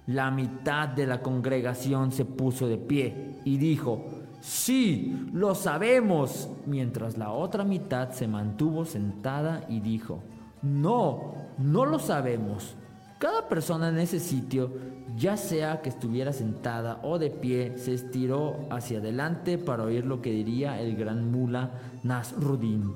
la 0.06 0.30
mitad 0.30 0.88
de 0.88 1.06
la 1.06 1.20
congregación 1.20 2.12
se 2.12 2.24
puso 2.24 2.68
de 2.68 2.78
pie 2.78 3.40
y 3.44 3.58
dijo, 3.58 4.04
Sí, 4.40 5.28
lo 5.32 5.54
sabemos. 5.54 6.48
Mientras 6.66 7.18
la 7.18 7.32
otra 7.32 7.64
mitad 7.64 8.10
se 8.10 8.28
mantuvo 8.28 8.84
sentada 8.84 9.64
y 9.68 9.80
dijo, 9.80 10.22
no, 10.62 11.34
no 11.58 11.84
lo 11.86 11.98
sabemos. 11.98 12.76
Cada 13.18 13.48
persona 13.48 13.88
en 13.88 13.98
ese 13.98 14.20
sitio, 14.20 14.70
ya 15.16 15.36
sea 15.36 15.82
que 15.82 15.88
estuviera 15.88 16.32
sentada 16.32 17.00
o 17.02 17.18
de 17.18 17.30
pie, 17.30 17.76
se 17.76 17.94
estiró 17.94 18.68
hacia 18.70 18.98
adelante 18.98 19.58
para 19.58 19.82
oír 19.82 20.06
lo 20.06 20.22
que 20.22 20.30
diría 20.30 20.80
el 20.80 20.96
gran 20.96 21.32
mula 21.32 21.72
Nasruddin. 22.04 22.92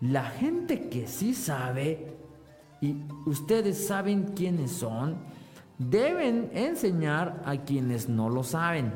La 0.00 0.24
gente 0.24 0.88
que 0.88 1.08
sí 1.08 1.34
sabe, 1.34 2.16
y 2.80 2.96
ustedes 3.26 3.84
saben 3.84 4.32
quiénes 4.36 4.70
son, 4.70 5.16
deben 5.76 6.50
enseñar 6.54 7.42
a 7.44 7.56
quienes 7.56 8.08
no 8.08 8.28
lo 8.28 8.44
saben. 8.44 8.92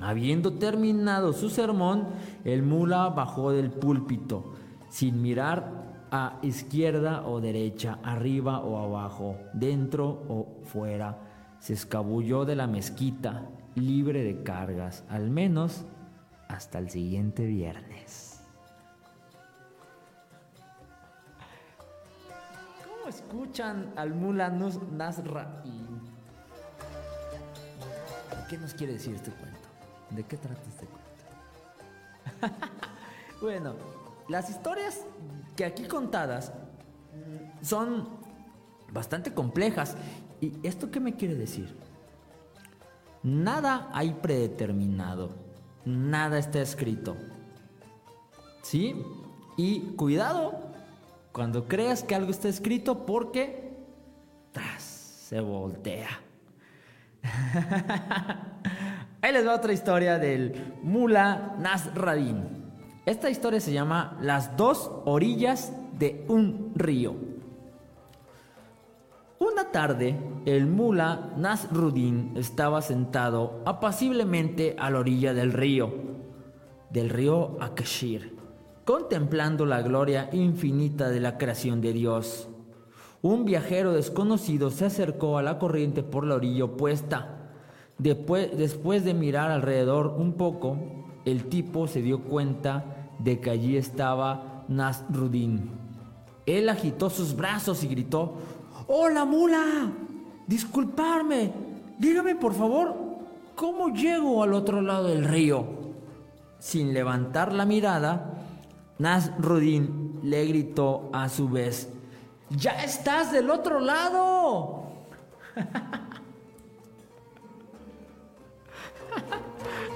Habiendo 0.00 0.54
terminado 0.54 1.32
su 1.32 1.50
sermón, 1.50 2.08
el 2.44 2.64
mula 2.64 3.10
bajó 3.10 3.52
del 3.52 3.70
púlpito, 3.70 4.54
sin 4.90 5.22
mirar 5.22 5.83
a 6.14 6.38
izquierda 6.42 7.26
o 7.26 7.40
derecha, 7.40 7.98
arriba 8.04 8.60
o 8.60 8.78
abajo, 8.78 9.36
dentro 9.52 10.22
o 10.28 10.60
fuera. 10.62 11.18
Se 11.58 11.72
escabulló 11.72 12.44
de 12.44 12.54
la 12.54 12.68
mezquita, 12.68 13.48
libre 13.74 14.22
de 14.22 14.44
cargas, 14.44 15.02
al 15.08 15.28
menos 15.28 15.84
hasta 16.46 16.78
el 16.78 16.88
siguiente 16.88 17.44
viernes. 17.46 18.40
¿Cómo 22.86 23.08
escuchan 23.08 23.92
al 23.96 24.14
mula 24.14 24.50
Nasra? 24.50 25.64
¿Qué 28.48 28.56
nos 28.56 28.72
quiere 28.74 28.92
decir 28.92 29.16
este 29.16 29.32
cuento? 29.32 29.68
¿De 30.10 30.22
qué 30.22 30.36
trata 30.36 30.62
este 30.68 30.86
cuento? 30.86 32.54
bueno, 33.42 33.74
las 34.28 34.48
historias 34.48 35.04
que 35.56 35.64
aquí 35.64 35.84
contadas 35.84 36.52
son 37.62 38.08
bastante 38.92 39.32
complejas. 39.32 39.96
¿Y 40.40 40.52
esto 40.62 40.90
qué 40.90 41.00
me 41.00 41.14
quiere 41.14 41.34
decir? 41.34 41.74
Nada 43.22 43.88
hay 43.92 44.12
predeterminado, 44.12 45.30
nada 45.84 46.38
está 46.38 46.60
escrito. 46.60 47.16
¿Sí? 48.62 49.02
Y 49.56 49.80
cuidado 49.96 50.74
cuando 51.32 51.66
creas 51.66 52.02
que 52.02 52.14
algo 52.14 52.30
está 52.30 52.48
escrito 52.48 53.06
porque 53.06 53.72
tras, 54.52 54.82
se 54.82 55.40
voltea. 55.40 56.20
Ahí 59.22 59.32
les 59.32 59.46
va 59.46 59.54
otra 59.54 59.72
historia 59.72 60.18
del 60.18 60.74
Mula 60.82 61.56
Nasradin. 61.58 62.63
Esta 63.06 63.28
historia 63.28 63.60
se 63.60 63.72
llama 63.72 64.16
Las 64.22 64.56
dos 64.56 64.90
orillas 65.04 65.74
de 65.98 66.24
un 66.26 66.72
río. 66.74 67.14
Una 69.38 69.70
tarde, 69.70 70.18
el 70.46 70.66
mula 70.66 71.34
Nasruddin 71.36 72.32
estaba 72.34 72.80
sentado 72.80 73.60
apaciblemente 73.66 74.74
a 74.78 74.88
la 74.88 75.00
orilla 75.00 75.34
del 75.34 75.52
río, 75.52 75.92
del 76.88 77.10
río 77.10 77.58
Akashir, 77.60 78.38
contemplando 78.86 79.66
la 79.66 79.82
gloria 79.82 80.30
infinita 80.32 81.10
de 81.10 81.20
la 81.20 81.36
creación 81.36 81.82
de 81.82 81.92
Dios. 81.92 82.48
Un 83.20 83.44
viajero 83.44 83.92
desconocido 83.92 84.70
se 84.70 84.86
acercó 84.86 85.36
a 85.36 85.42
la 85.42 85.58
corriente 85.58 86.02
por 86.02 86.24
la 86.24 86.36
orilla 86.36 86.64
opuesta. 86.64 87.50
Después, 87.98 88.56
después 88.56 89.04
de 89.04 89.12
mirar 89.12 89.50
alrededor 89.50 90.14
un 90.16 90.32
poco, 90.34 90.78
el 91.24 91.46
tipo 91.46 91.86
se 91.86 92.02
dio 92.02 92.22
cuenta 92.22 92.93
de 93.18 93.40
que 93.40 93.50
allí 93.50 93.76
estaba 93.76 94.64
Nasruddin. 94.68 95.70
Él 96.46 96.68
agitó 96.68 97.10
sus 97.10 97.34
brazos 97.34 97.82
y 97.84 97.88
gritó, 97.88 98.34
¡Hola 98.86 99.24
mula! 99.24 99.92
Disculparme, 100.46 101.52
dígame 101.98 102.34
por 102.34 102.52
favor, 102.52 102.94
¿cómo 103.54 103.88
llego 103.88 104.42
al 104.42 104.52
otro 104.52 104.82
lado 104.82 105.08
del 105.08 105.24
río? 105.24 105.64
Sin 106.58 106.92
levantar 106.92 107.52
la 107.52 107.64
mirada, 107.64 108.34
Nasruddin 108.98 110.20
le 110.22 110.44
gritó 110.46 111.08
a 111.12 111.28
su 111.28 111.48
vez, 111.48 111.88
¡Ya 112.50 112.72
estás 112.84 113.32
del 113.32 113.50
otro 113.50 113.80
lado! 113.80 114.84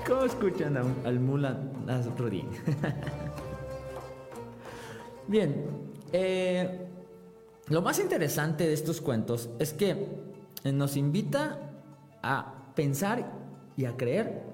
¿Cómo 0.08 0.24
escuchan 0.24 0.76
al 1.04 1.20
mula 1.20 1.60
Nasruddin? 1.84 2.48
Bien, 5.28 5.66
eh, 6.14 6.88
lo 7.68 7.82
más 7.82 8.00
interesante 8.00 8.66
de 8.66 8.72
estos 8.72 9.02
cuentos 9.02 9.50
es 9.58 9.74
que 9.74 10.08
nos 10.64 10.96
invita 10.96 11.58
a 12.22 12.72
pensar 12.74 13.30
y 13.76 13.84
a 13.84 13.98
creer 13.98 14.44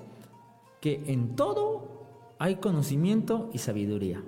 que 0.80 1.04
en 1.06 1.37
todo 1.37 2.34
hay 2.40 2.56
conocimiento 2.56 3.49
y 3.52 3.58
sabiduría. 3.58 4.25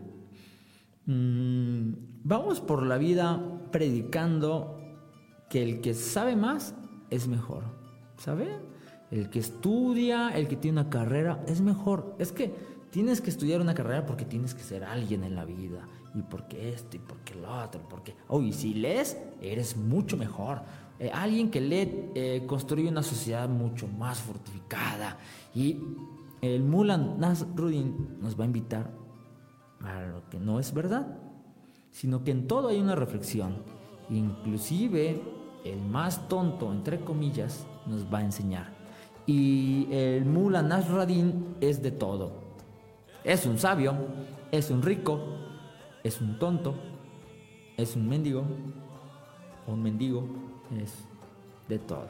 Mm, 1.07 1.93
vamos 2.23 2.61
por 2.61 2.85
la 2.85 2.99
vida 2.99 3.43
predicando 3.73 4.79
que 5.51 5.65
el 5.65 5.81
que 5.81 5.93
sabe 5.93 6.37
más 6.37 6.77
es 7.11 7.27
mejor. 7.27 7.65
¿Saben? 8.17 8.76
El 9.11 9.31
que 9.31 9.39
estudia, 9.39 10.31
el 10.31 10.49
que 10.49 10.57
tiene 10.57 10.81
una 10.81 10.91
carrera, 10.91 11.45
es 11.47 11.61
mejor. 11.61 12.17
Es 12.19 12.33
que 12.33 12.55
tienes 12.91 13.21
que 13.21 13.31
estudiar 13.31 13.61
una 13.61 13.75
carrera 13.75 14.05
porque 14.07 14.25
tienes 14.25 14.55
que 14.55 14.63
ser 14.63 14.85
alguien 14.85 15.25
en 15.25 15.35
la 15.35 15.45
vida. 15.45 15.87
Y 16.15 16.23
porque 16.23 16.73
esto, 16.73 16.97
y 16.97 17.01
porque 17.01 17.35
lo 17.35 17.63
otro, 17.63 17.83
porque... 17.89 18.17
Oh, 18.29 18.43
y 18.43 18.53
si 18.53 18.75
lees, 18.75 19.19
eres 19.41 19.77
mucho 19.77 20.17
mejor. 20.17 20.63
Eh, 20.99 21.11
alguien 21.13 21.51
que 21.51 21.61
lee 21.61 22.11
eh, 22.15 22.45
construye 22.47 22.89
una 22.89 23.03
sociedad 23.03 23.49
mucho 23.49 23.87
más 23.87 24.21
fortificada. 24.21 25.19
Y 25.55 25.79
el 26.41 26.63
Mulan 26.63 27.19
Nasruddin 27.21 28.19
nos 28.21 28.39
va 28.39 28.45
a 28.45 28.47
invitar 28.47 28.91
a 29.85 30.03
lo 30.03 30.29
que 30.31 30.39
no 30.39 30.59
es 30.59 30.73
verdad, 30.73 31.19
sino 31.91 32.25
que 32.25 32.31
en 32.31 32.47
todo 32.47 32.69
hay 32.69 32.81
una 32.81 32.95
reflexión. 32.95 33.63
Inclusive 34.11 35.23
el 35.65 35.83
más 35.83 36.29
tonto, 36.29 36.73
entre 36.73 37.01
comillas, 37.01 37.67
nos 37.87 38.13
va 38.13 38.19
a 38.19 38.25
enseñar. 38.25 38.76
Y 39.27 39.89
el 39.91 40.25
Mula 40.25 40.63
Nasradin 40.63 41.57
es 41.61 41.83
de 41.83 41.91
todo. 41.91 42.33
Es 43.25 43.45
un 43.45 43.59
sabio, 43.59 43.95
es 44.53 44.71
un 44.71 44.83
rico, 44.83 45.21
es 46.05 46.21
un 46.21 46.39
tonto, 46.39 46.75
es 47.77 47.97
un 47.97 48.09
mendigo, 48.09 48.45
un 49.67 49.83
mendigo, 49.83 50.25
es 50.81 50.95
de 51.69 51.79
todo. 51.81 52.07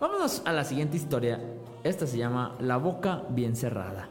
Vámonos 0.00 0.42
a 0.44 0.52
la 0.52 0.64
siguiente 0.64 0.96
historia. 0.96 1.38
Esta 1.84 2.06
se 2.06 2.18
llama 2.18 2.56
La 2.60 2.76
boca 2.78 3.22
bien 3.28 3.54
cerrada. 3.54 4.08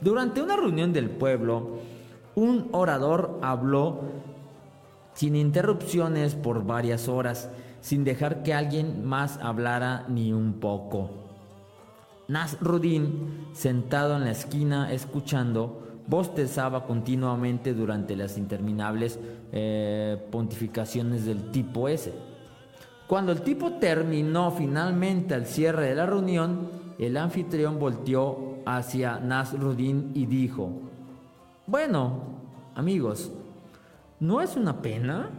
Durante 0.00 0.42
una 0.42 0.56
reunión 0.56 0.92
del 0.92 1.08
pueblo, 1.08 1.78
un 2.34 2.68
orador 2.72 3.38
habló 3.40 4.00
sin 5.14 5.34
interrupciones 5.34 6.34
por 6.34 6.64
varias 6.64 7.08
horas 7.08 7.48
sin 7.86 8.02
dejar 8.02 8.42
que 8.42 8.52
alguien 8.52 9.06
más 9.06 9.38
hablara 9.40 10.06
ni 10.08 10.32
un 10.32 10.54
poco. 10.54 11.08
Nasruddin, 12.26 13.46
sentado 13.52 14.16
en 14.16 14.24
la 14.24 14.32
esquina 14.32 14.92
escuchando, 14.92 16.00
bostezaba 16.08 16.84
continuamente 16.84 17.74
durante 17.74 18.16
las 18.16 18.38
interminables 18.38 19.20
eh, 19.52 20.20
pontificaciones 20.32 21.26
del 21.26 21.52
tipo 21.52 21.86
ese. 21.86 22.12
Cuando 23.06 23.30
el 23.30 23.42
tipo 23.42 23.74
terminó 23.74 24.50
finalmente 24.50 25.34
al 25.34 25.46
cierre 25.46 25.86
de 25.86 25.94
la 25.94 26.06
reunión, 26.06 26.68
el 26.98 27.16
anfitrión 27.16 27.78
volteó 27.78 28.64
hacia 28.66 29.20
Nasruddin 29.20 30.10
y 30.12 30.26
dijo, 30.26 30.72
bueno, 31.68 32.18
amigos, 32.74 33.30
¿no 34.18 34.40
es 34.40 34.56
una 34.56 34.82
pena? 34.82 35.30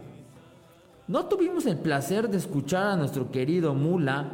No 1.08 1.24
tuvimos 1.24 1.64
el 1.64 1.78
placer 1.78 2.28
de 2.28 2.36
escuchar 2.36 2.86
a 2.88 2.96
nuestro 2.96 3.30
querido 3.30 3.72
Mula 3.74 4.26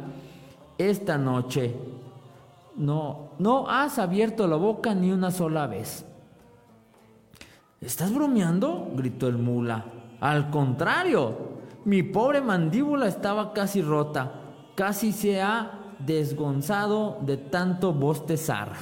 esta 0.77 1.17
noche. 1.17 1.73
No, 2.75 3.29
no 3.39 3.69
has 3.69 3.97
abierto 3.97 4.45
la 4.45 4.57
boca 4.57 4.93
ni 4.93 5.09
una 5.09 5.31
sola 5.31 5.67
vez. 5.67 6.05
¿Estás 7.79 8.13
bromeando? 8.13 8.91
gritó 8.93 9.29
el 9.29 9.37
Mula. 9.37 9.85
Al 10.19 10.49
contrario, 10.49 11.37
mi 11.85 12.03
pobre 12.03 12.41
mandíbula 12.41 13.07
estaba 13.07 13.53
casi 13.53 13.81
rota, 13.81 14.33
casi 14.75 15.13
se 15.13 15.41
ha 15.41 15.95
desgonzado 15.99 17.19
de 17.21 17.37
tanto 17.37 17.93
bostezar. 17.93 18.73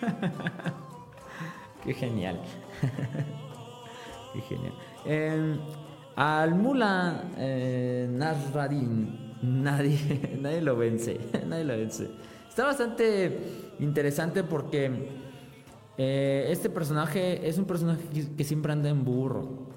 Qué 1.82 1.94
genial. 1.94 2.40
Genial. 4.48 4.72
Eh, 5.04 5.56
al 6.16 6.54
Mula 6.54 7.30
eh, 7.38 8.06
nadie, 9.42 10.36
nadie 10.40 10.60
lo 10.60 10.76
vence. 10.76 11.18
nadie 11.46 11.64
lo 11.64 11.76
vence. 11.76 12.10
Está 12.48 12.64
bastante 12.64 13.38
interesante 13.78 14.42
porque 14.44 14.90
eh, 15.96 16.46
este 16.50 16.68
personaje 16.68 17.48
es 17.48 17.58
un 17.58 17.64
personaje 17.64 18.02
que, 18.36 18.44
siempre 18.44 18.72
anda 18.72 18.88
en 18.88 19.04
burro. 19.04 19.68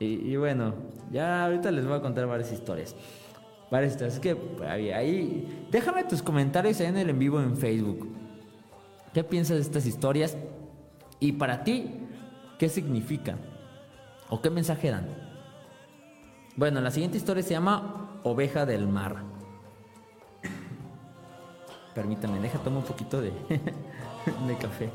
Y, 0.00 0.36
bueno, 0.36 0.74
ya 1.10 1.44
ahorita 1.44 1.72
les 1.72 1.84
voy 1.84 1.96
a 1.96 2.00
contar 2.00 2.26
varias 2.26 2.52
historias. 2.52 2.94
Varias 3.68 3.94
historias. 3.94 4.14
Es 4.14 4.20
que 4.20 4.36
ahí, 4.64 5.66
déjame 5.72 6.04
tus 6.04 6.22
comentarios 6.22 6.78
ahí 6.80 6.86
en 6.86 6.98
el 6.98 7.10
en 7.10 7.18
vivo 7.18 7.40
en 7.40 7.56
Facebook. 7.56 8.08
¿Qué 9.12 9.24
piensas 9.24 9.56
de 9.56 9.62
estas 9.62 9.86
historias? 9.86 10.36
Y 11.18 11.32
para 11.32 11.64
ti, 11.64 11.90
¿qué 12.58 12.68
significan? 12.68 13.38
¿O 14.30 14.42
qué 14.42 14.50
mensaje 14.50 14.90
dan? 14.90 15.06
Bueno, 16.56 16.80
la 16.80 16.90
siguiente 16.90 17.16
historia 17.16 17.42
se 17.42 17.50
llama 17.50 18.20
Oveja 18.24 18.66
del 18.66 18.86
Mar. 18.86 19.22
Permítame, 21.94 22.38
deja 22.40 22.58
tomar 22.58 22.80
un 22.80 22.84
poquito 22.84 23.20
de, 23.20 23.30
de 24.46 24.56
café. 24.60 24.90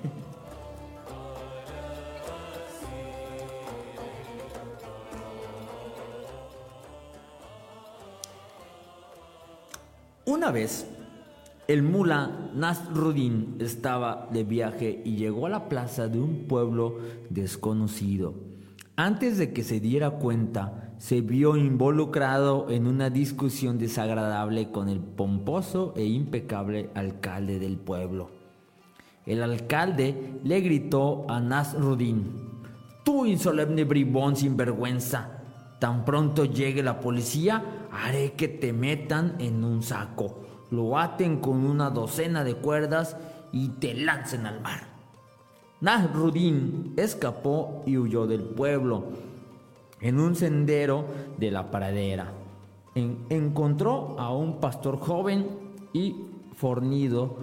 Una 10.25 10.51
vez, 10.51 10.85
el 11.67 11.81
mula 11.81 12.51
Nasruddin 12.53 13.57
estaba 13.59 14.27
de 14.31 14.43
viaje 14.43 15.01
y 15.03 15.15
llegó 15.15 15.47
a 15.47 15.49
la 15.49 15.69
plaza 15.69 16.07
de 16.07 16.19
un 16.19 16.45
pueblo 16.47 16.99
desconocido. 17.29 18.52
Antes 18.95 19.39
de 19.39 19.53
que 19.53 19.63
se 19.63 19.79
diera 19.79 20.11
cuenta, 20.11 20.93
se 20.99 21.21
vio 21.21 21.57
involucrado 21.57 22.69
en 22.69 22.85
una 22.85 23.09
discusión 23.09 23.79
desagradable 23.79 24.69
con 24.69 24.87
el 24.87 24.99
pomposo 24.99 25.95
e 25.97 26.05
impecable 26.05 26.91
alcalde 26.93 27.57
del 27.57 27.77
pueblo. 27.77 28.29
El 29.25 29.41
alcalde 29.41 30.39
le 30.43 30.61
gritó 30.61 31.25
a 31.27 31.39
Nasruddin, 31.39 32.53
Tú 33.03 33.25
insolemne 33.25 33.83
bribón 33.83 34.35
sin 34.35 34.55
vergüenza, 34.55 35.41
tan 35.79 36.05
pronto 36.05 36.45
llegue 36.45 36.83
la 36.83 36.99
policía, 36.99 37.87
haré 37.91 38.33
que 38.33 38.47
te 38.47 38.73
metan 38.73 39.37
en 39.39 39.63
un 39.63 39.81
saco. 39.81 40.39
lo 40.69 40.97
aten 40.97 41.39
con 41.39 41.65
una 41.65 41.89
docena 41.89 42.43
de 42.43 42.55
cuerdas 42.55 43.17
y 43.51 43.69
te 43.69 43.95
lancen 43.95 44.45
al 44.45 44.61
mar. 44.61 44.92
Nasrudin 45.83 46.93
escapó 46.95 47.83
y 47.85 47.97
huyó 47.97 48.25
del 48.25 48.39
pueblo 48.39 49.03
en 49.99 50.17
un 50.17 50.33
sendero 50.33 51.03
de 51.37 51.51
la 51.51 51.71
pradera. 51.71 52.31
encontró 52.95 54.17
a 54.17 54.33
un 54.33 54.61
pastor 54.61 54.97
joven 54.97 55.45
y 55.91 56.15
fornido 56.55 57.35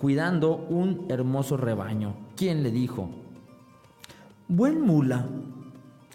cuidando 0.00 0.64
un 0.68 1.06
hermoso 1.08 1.56
rebaño, 1.56 2.14
quien 2.36 2.62
le 2.62 2.70
dijo, 2.70 3.08
Buen 4.46 4.80
mula, 4.80 5.26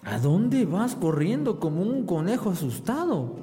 ¿a 0.06 0.19
dónde 0.19 0.65
vas 0.65 0.96
corriendo 0.96 1.60
como 1.60 1.82
un 1.82 2.06
conejo 2.06 2.52
asustado? 2.52 3.36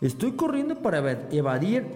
Estoy 0.00 0.32
corriendo 0.32 0.76
para 0.76 1.28
evadir 1.32 1.88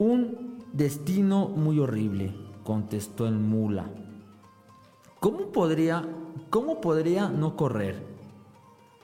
un 0.00 0.64
destino 0.72 1.46
muy 1.46 1.78
horrible, 1.78 2.34
contestó 2.64 3.28
el 3.28 3.38
mula. 3.38 3.88
¿Cómo 5.24 5.52
podría, 5.52 6.06
cómo 6.50 6.82
podría 6.82 7.30
no 7.30 7.56
correr? 7.56 7.96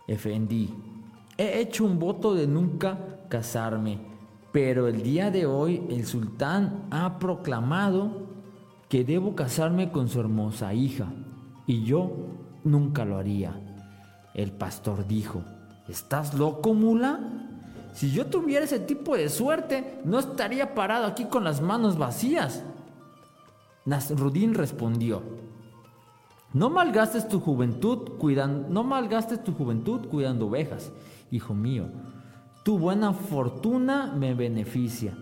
Efendí, 0.06 0.68
he 1.38 1.60
hecho 1.60 1.86
un 1.86 1.98
voto 1.98 2.34
de 2.34 2.46
nunca 2.46 3.24
casarme, 3.30 3.98
pero 4.52 4.86
el 4.86 5.02
día 5.02 5.30
de 5.30 5.46
hoy 5.46 5.82
el 5.88 6.04
sultán 6.04 6.88
ha 6.90 7.18
proclamado 7.18 8.26
que 8.90 9.02
debo 9.02 9.34
casarme 9.34 9.90
con 9.90 10.08
su 10.08 10.20
hermosa 10.20 10.74
hija, 10.74 11.06
y 11.66 11.84
yo 11.84 12.12
nunca 12.64 13.06
lo 13.06 13.16
haría. 13.16 13.58
El 14.34 14.52
pastor 14.52 15.06
dijo, 15.06 15.42
¿estás 15.88 16.34
loco, 16.34 16.74
mula? 16.74 17.18
Si 17.94 18.12
yo 18.12 18.26
tuviera 18.26 18.66
ese 18.66 18.80
tipo 18.80 19.16
de 19.16 19.30
suerte, 19.30 20.02
no 20.04 20.18
estaría 20.18 20.74
parado 20.74 21.06
aquí 21.06 21.24
con 21.24 21.44
las 21.44 21.62
manos 21.62 21.96
vacías. 21.96 22.62
Nasrudin 23.86 24.52
respondió, 24.52 25.22
no 26.52 26.68
malgastes 26.70 27.28
tu 27.28 27.40
juventud 27.40 28.16
cuidando, 28.18 28.68
no 28.68 28.82
malgastes 28.82 29.42
tu 29.44 29.52
juventud 29.52 30.08
cuidando 30.08 30.46
ovejas, 30.46 30.92
hijo 31.30 31.54
mío. 31.54 31.86
Tu 32.64 32.78
buena 32.78 33.12
fortuna 33.12 34.12
me 34.14 34.34
beneficia. 34.34 35.16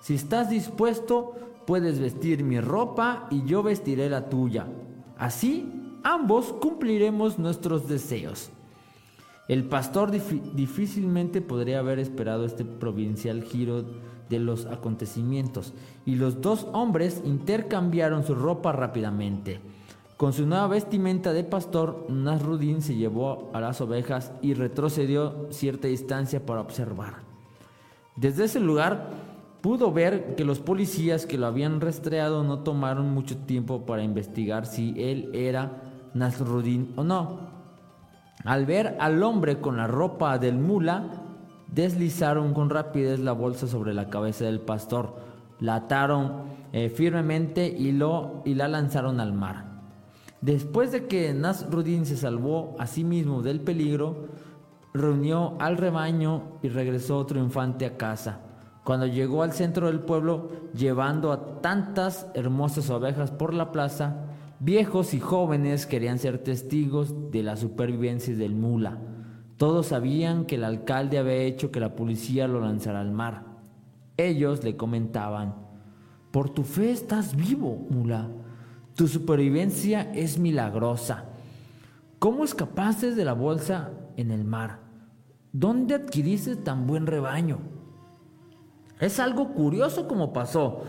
Si 0.00 0.14
estás 0.14 0.50
dispuesto, 0.50 1.34
puedes 1.66 1.98
vestir 1.98 2.44
mi 2.44 2.60
ropa 2.60 3.26
y 3.30 3.44
yo 3.44 3.62
vestiré 3.62 4.08
la 4.08 4.28
tuya. 4.28 4.66
Así, 5.18 5.98
ambos 6.04 6.52
cumpliremos 6.52 7.38
nuestros 7.38 7.88
deseos. 7.88 8.50
El 9.48 9.64
pastor 9.64 10.10
difícilmente 10.10 11.40
podría 11.40 11.78
haber 11.78 11.98
esperado 11.98 12.44
este 12.44 12.64
provincial 12.64 13.42
giro 13.42 13.84
de 14.28 14.40
los 14.40 14.66
acontecimientos, 14.66 15.72
y 16.04 16.16
los 16.16 16.40
dos 16.40 16.66
hombres 16.72 17.22
intercambiaron 17.24 18.24
su 18.24 18.34
ropa 18.34 18.72
rápidamente. 18.72 19.60
Con 20.16 20.32
su 20.32 20.46
nueva 20.46 20.66
vestimenta 20.68 21.34
de 21.34 21.44
pastor, 21.44 22.06
Nasruddin 22.08 22.80
se 22.80 22.94
llevó 22.94 23.50
a 23.52 23.60
las 23.60 23.82
ovejas 23.82 24.32
y 24.40 24.54
retrocedió 24.54 25.48
cierta 25.50 25.88
distancia 25.88 26.46
para 26.46 26.62
observar. 26.62 27.16
Desde 28.16 28.44
ese 28.44 28.60
lugar 28.60 29.10
pudo 29.60 29.92
ver 29.92 30.34
que 30.34 30.46
los 30.46 30.58
policías 30.60 31.26
que 31.26 31.36
lo 31.36 31.46
habían 31.46 31.82
rastreado 31.82 32.44
no 32.44 32.60
tomaron 32.60 33.12
mucho 33.12 33.36
tiempo 33.36 33.84
para 33.84 34.04
investigar 34.04 34.64
si 34.64 34.94
él 34.96 35.30
era 35.34 35.82
Nasruddin 36.14 36.94
o 36.96 37.04
no. 37.04 37.50
Al 38.42 38.64
ver 38.64 38.96
al 38.98 39.22
hombre 39.22 39.60
con 39.60 39.76
la 39.76 39.86
ropa 39.86 40.38
del 40.38 40.56
mula, 40.56 41.24
deslizaron 41.70 42.54
con 42.54 42.70
rapidez 42.70 43.20
la 43.20 43.32
bolsa 43.32 43.66
sobre 43.66 43.92
la 43.92 44.08
cabeza 44.08 44.46
del 44.46 44.60
pastor, 44.60 45.14
la 45.60 45.74
ataron 45.74 46.44
eh, 46.72 46.88
firmemente 46.88 47.66
y, 47.68 47.92
lo, 47.92 48.40
y 48.46 48.54
la 48.54 48.66
lanzaron 48.66 49.20
al 49.20 49.34
mar. 49.34 49.65
Después 50.40 50.92
de 50.92 51.06
que 51.06 51.32
Nasruddin 51.32 52.06
se 52.06 52.16
salvó 52.16 52.76
a 52.78 52.86
sí 52.86 53.04
mismo 53.04 53.42
del 53.42 53.60
peligro, 53.60 54.28
reunió 54.92 55.54
al 55.60 55.76
rebaño 55.76 56.58
y 56.62 56.68
regresó 56.68 57.24
triunfante 57.26 57.86
a 57.86 57.96
casa. 57.96 58.40
Cuando 58.84 59.06
llegó 59.06 59.42
al 59.42 59.52
centro 59.52 59.88
del 59.88 60.00
pueblo, 60.00 60.48
llevando 60.74 61.32
a 61.32 61.60
tantas 61.60 62.28
hermosas 62.34 62.88
ovejas 62.90 63.30
por 63.30 63.52
la 63.52 63.72
plaza, 63.72 64.26
viejos 64.60 65.12
y 65.14 65.20
jóvenes 65.20 65.86
querían 65.86 66.18
ser 66.18 66.38
testigos 66.38 67.30
de 67.30 67.42
la 67.42 67.56
supervivencia 67.56 68.36
del 68.36 68.54
mula. 68.54 68.98
Todos 69.56 69.86
sabían 69.86 70.44
que 70.44 70.56
el 70.56 70.64
alcalde 70.64 71.18
había 71.18 71.34
hecho 71.34 71.70
que 71.70 71.80
la 71.80 71.96
policía 71.96 72.46
lo 72.46 72.60
lanzara 72.60 73.00
al 73.00 73.10
mar. 73.10 73.44
Ellos 74.16 74.62
le 74.62 74.76
comentaban, 74.76 75.54
por 76.30 76.50
tu 76.50 76.62
fe 76.62 76.90
estás 76.90 77.34
vivo, 77.34 77.86
mula. 77.90 78.28
Tu 78.96 79.08
supervivencia 79.08 80.10
es 80.14 80.38
milagrosa. 80.38 81.26
¿Cómo 82.18 82.44
escapaste 82.44 83.14
de 83.14 83.26
la 83.26 83.34
bolsa 83.34 83.90
en 84.16 84.30
el 84.30 84.42
mar? 84.44 84.80
¿Dónde 85.52 85.94
adquiriste 85.94 86.56
tan 86.56 86.86
buen 86.86 87.06
rebaño? 87.06 87.58
Es 88.98 89.20
algo 89.20 89.52
curioso 89.52 90.08
como 90.08 90.32
pasó. 90.32 90.84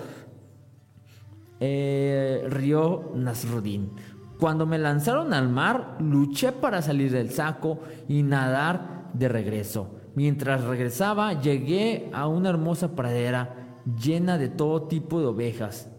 Eh, 1.59 2.47
rió 2.49 3.11
Nasruddin. 3.13 3.91
Cuando 4.39 4.65
me 4.65 4.77
lanzaron 4.77 5.33
al 5.33 5.49
mar, 5.49 5.97
luché 5.99 6.53
para 6.53 6.81
salir 6.81 7.11
del 7.11 7.31
saco 7.31 7.81
y 8.07 8.23
nadar 8.23 9.09
de 9.13 9.27
regreso. 9.27 9.99
Mientras 10.15 10.63
regresaba, 10.63 11.41
llegué 11.41 12.09
a 12.13 12.27
una 12.27 12.49
hermosa 12.49 12.95
pradera 12.95 13.81
llena 14.01 14.37
de 14.37 14.47
todo 14.47 14.83
tipo 14.83 15.19
de 15.19 15.25
ovejas. 15.25 15.91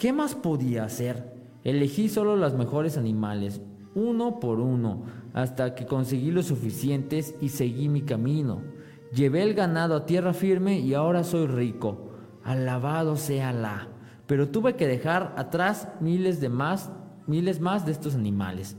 ¿Qué 0.00 0.14
más 0.14 0.34
podía 0.34 0.84
hacer? 0.84 1.30
Elegí 1.62 2.08
solo 2.08 2.34
los 2.34 2.54
mejores 2.54 2.96
animales, 2.96 3.60
uno 3.94 4.40
por 4.40 4.58
uno, 4.58 5.02
hasta 5.34 5.74
que 5.74 5.84
conseguí 5.84 6.30
los 6.30 6.46
suficientes 6.46 7.34
y 7.42 7.50
seguí 7.50 7.90
mi 7.90 8.00
camino. 8.00 8.62
Llevé 9.14 9.42
el 9.42 9.52
ganado 9.52 9.94
a 9.94 10.06
tierra 10.06 10.32
firme 10.32 10.80
y 10.80 10.94
ahora 10.94 11.22
soy 11.22 11.46
rico. 11.46 12.12
Alabado 12.42 13.16
sea 13.16 13.52
la. 13.52 13.88
Pero 14.26 14.48
tuve 14.48 14.74
que 14.74 14.86
dejar 14.86 15.34
atrás 15.36 15.88
miles 16.00 16.40
de 16.40 16.48
más, 16.48 16.90
miles 17.26 17.60
más 17.60 17.84
de 17.84 17.92
estos 17.92 18.14
animales. 18.14 18.78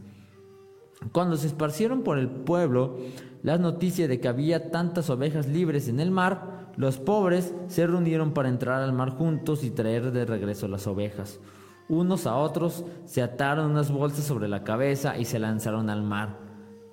Cuando 1.12 1.38
se 1.38 1.46
esparcieron 1.46 2.02
por 2.02 2.18
el 2.18 2.32
pueblo 2.32 2.98
las 3.44 3.60
noticias 3.60 4.10
de 4.10 4.20
que 4.20 4.28
había 4.28 4.72
tantas 4.72 5.08
ovejas 5.12 5.48
libres 5.48 5.88
en 5.88 6.00
el 6.00 6.10
mar, 6.10 6.61
los 6.78 6.98
pobres 6.98 7.54
se 7.68 7.86
reunieron 7.86 8.34
para 8.34 8.50
entrar 8.50 8.82
al 8.82 8.94
mar 8.94 9.12
juntos 9.12 9.64
y 9.64 9.72
traer 9.72 10.12
de 10.12 10.26
regreso 10.26 10.68
las 10.68 10.88
ovejas. 10.88 11.40
Unos 11.90 12.26
a 12.26 12.36
otros 12.38 12.86
se 13.06 13.22
ataron 13.22 13.72
unas 13.72 13.92
bolsas 13.92 14.26
sobre 14.26 14.48
la 14.48 14.64
cabeza 14.64 15.18
y 15.18 15.26
se 15.26 15.40
lanzaron 15.40 15.90
al 15.90 16.04
mar. 16.04 16.40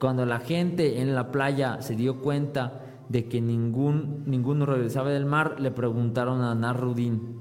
Cuando 0.01 0.27
la 0.27 0.41
gente 0.41 1.01
en 1.01 1.14
la 1.14 1.31
playa 1.31 1.81
se 1.83 1.95
dio 1.95 2.21
cuenta 2.21 2.83
de 3.09 3.29
que 3.29 3.41
ningún, 3.41 4.25
ninguno 4.27 4.67
regresaba 4.67 5.11
del 5.11 5.25
mar, 5.25 5.61
le 5.61 5.71
preguntaron 5.71 6.43
a 6.43 6.55
Narudín, 6.55 7.37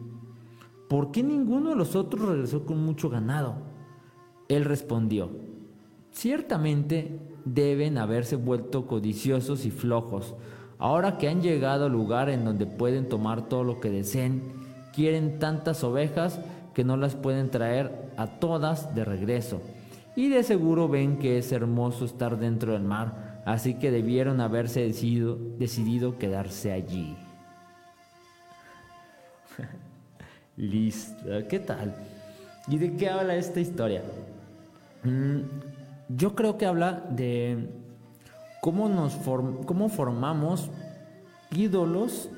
¿por 0.87 1.11
qué 1.11 1.23
ninguno 1.23 1.71
de 1.71 1.75
los 1.75 1.95
otros 1.95 2.27
regresó 2.27 2.65
con 2.65 2.83
mucho 2.83 3.09
ganado? 3.09 3.55
Él 4.47 4.63
respondió, 4.63 5.31
ciertamente 6.11 7.19
deben 7.43 7.97
haberse 7.97 8.35
vuelto 8.35 8.87
codiciosos 8.87 9.65
y 9.65 9.71
flojos, 9.71 10.35
Ahora 10.79 11.17
que 11.17 11.27
han 11.27 11.41
llegado 11.41 11.85
al 11.85 11.91
lugar 11.91 12.29
en 12.29 12.45
donde 12.45 12.65
pueden 12.65 13.09
tomar 13.09 13.49
todo 13.49 13.63
lo 13.63 13.79
que 13.79 13.89
deseen, 13.89 14.43
quieren 14.93 15.39
tantas 15.39 15.83
ovejas 15.83 16.39
que 16.73 16.83
no 16.83 16.97
las 16.97 17.15
pueden 17.15 17.49
traer 17.49 18.11
a 18.17 18.27
todas 18.27 18.93
de 18.93 19.03
regreso. 19.03 19.61
Y 20.15 20.29
de 20.29 20.43
seguro 20.43 20.87
ven 20.87 21.17
que 21.17 21.39
es 21.39 21.51
hermoso 21.51 22.05
estar 22.05 22.37
dentro 22.37 22.73
del 22.73 22.83
mar, 22.83 23.41
así 23.45 23.75
que 23.75 23.91
debieron 23.91 24.41
haberse 24.41 24.81
decidido, 24.81 26.17
quedarse 26.17 26.71
allí. 26.71 27.15
Listo, 30.57 31.25
¿qué 31.47 31.59
tal? 31.59 31.95
¿Y 32.67 32.77
de 32.77 32.95
qué 32.95 33.09
habla 33.09 33.35
esta 33.35 33.59
historia? 33.59 34.03
Mm, 35.03 35.39
yo 36.09 36.35
creo 36.35 36.57
que 36.57 36.65
habla 36.65 37.03
de 37.09 37.69
cómo, 38.67 38.89
nos 38.89 39.13
cómo 39.65 39.87
formamos 39.87 40.69
ídolos 41.51 42.29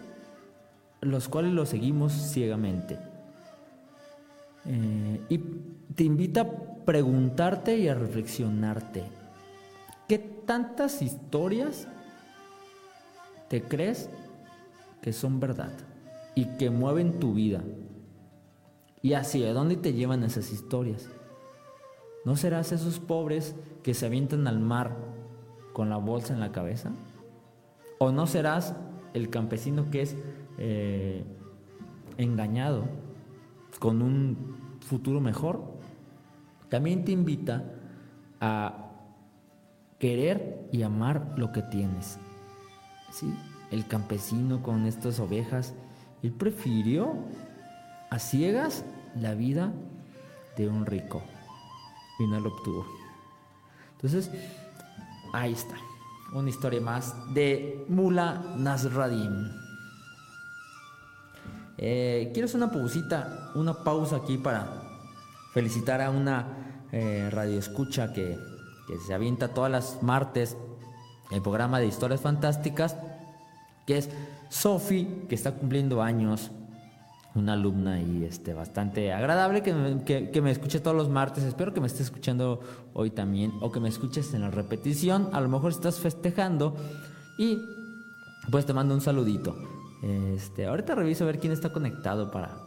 los 1.02 1.28
cuales 1.28 1.54
los 1.54 1.70
seguimos 1.70 2.14
ciegamente. 2.14 3.00
Eh, 4.68 5.22
y 5.28 5.40
te 5.96 6.04
invita 6.04 6.42
a 6.42 6.86
preguntarte 6.86 7.80
y 7.80 7.88
a 7.88 7.96
reflexionarte. 7.96 9.06
¿Qué 10.08 10.20
tantas 10.20 11.02
historias 11.02 11.88
te 13.48 13.64
crees 13.64 14.12
que 15.02 15.14
son 15.14 15.40
verdad 15.40 15.72
y 16.36 16.46
que 16.58 16.70
mueven 16.70 17.20
tu 17.20 17.34
vida? 17.34 17.64
Y 19.02 19.14
así, 19.14 19.44
¿a 19.46 19.54
dónde 19.54 19.78
te 19.78 19.94
llevan 19.94 20.24
esas 20.24 20.52
historias? 20.52 21.10
¿No 22.24 22.38
serás 22.38 22.72
esos 22.72 23.00
pobres 23.00 23.56
que 23.82 23.96
se 23.96 24.06
avientan 24.06 24.46
al 24.46 24.60
mar 24.60 25.09
con 25.80 25.90
la 25.90 25.96
bolsa 25.96 26.34
en 26.34 26.42
la 26.42 26.52
cabeza? 26.52 26.92
¿O 28.00 28.12
no 28.12 28.28
serás 28.28 28.76
el 29.14 29.30
campesino 29.30 29.90
que 29.90 30.02
es 30.02 30.18
eh, 30.58 31.24
engañado 32.18 32.84
con 33.80 34.02
un 34.02 34.58
futuro 34.82 35.22
mejor, 35.22 35.64
también 36.68 37.06
te 37.06 37.14
invita 37.14 37.64
a 38.42 38.90
querer 40.00 40.68
y 40.74 40.84
amar 40.84 41.36
lo 41.38 41.54
que 41.54 41.62
tienes. 41.62 42.20
¿Sí? 43.14 43.34
El 43.72 43.88
campesino 43.88 44.62
con 44.62 44.86
estas 44.86 45.18
ovejas, 45.22 45.74
él 46.22 46.34
prefirió 46.34 47.14
a 48.10 48.20
ciegas 48.20 48.84
la 49.16 49.34
vida 49.34 49.72
de 50.58 50.68
un 50.68 50.86
rico 50.86 51.22
y 52.20 52.28
no 52.28 52.42
lo 52.42 52.50
obtuvo. 52.50 52.86
Entonces, 53.94 54.30
ahí 55.34 55.54
está, 55.54 55.76
una 56.34 56.50
historia 56.50 56.82
más 56.82 57.16
de 57.34 57.86
Mula 57.90 58.56
Nasradim. 58.58 59.52
Eh, 61.78 62.32
quiero 62.34 62.48
hacer 62.48 62.58
una 62.58 62.72
pausita, 62.72 63.52
una 63.56 63.74
pausa 63.84 64.18
aquí 64.18 64.38
para 64.38 64.68
felicitar 65.54 66.02
a 66.02 66.10
una 66.10 66.88
eh, 66.92 67.30
radioescucha 67.32 68.12
que, 68.12 68.38
que 68.88 68.98
se 69.00 69.14
avienta 69.14 69.54
todas 69.54 69.72
las 69.72 70.04
martes 70.04 70.58
el 71.32 71.42
programa 71.42 71.80
de 71.80 71.88
historias 71.88 72.22
fantásticas, 72.22 72.98
que 73.86 73.98
es 74.00 74.10
Sofi, 74.50 75.26
que 75.30 75.36
está 75.36 75.54
cumpliendo 75.54 76.02
años 76.02 76.52
una 77.36 77.54
alumna 77.54 78.02
y 78.02 78.24
este, 78.24 78.54
bastante 78.54 79.14
agradable 79.14 79.62
que 79.62 79.74
me, 79.74 80.04
que, 80.04 80.42
me 80.42 80.52
escuche 80.52 80.80
todos 80.80 80.98
los 80.98 81.10
martes. 81.10 81.44
Espero 81.44 81.74
que 81.74 81.82
me 81.82 81.88
estés 81.88 82.02
escuchando 82.02 82.62
hoy 82.94 83.12
también 83.12 83.54
o 83.62 83.72
que 83.72 83.80
me 83.80 83.90
escuches 83.90 84.34
en 84.34 84.42
la 84.42 84.52
repetición. 84.52 85.30
A 85.34 85.42
lo 85.42 85.50
mejor 85.50 85.72
estás 85.72 86.00
festejando 86.00 86.76
y 87.38 87.60
pues 88.50 88.66
te 88.66 88.74
mando 88.74 88.94
un 88.94 89.02
saludito. 89.02 89.56
Este, 90.02 90.66
ahorita 90.66 90.96
reviso 90.96 91.24
a 91.24 91.28
ver 91.28 91.40
quién 91.40 91.54
está 91.54 91.72
conectado 91.72 92.32
para, 92.32 92.58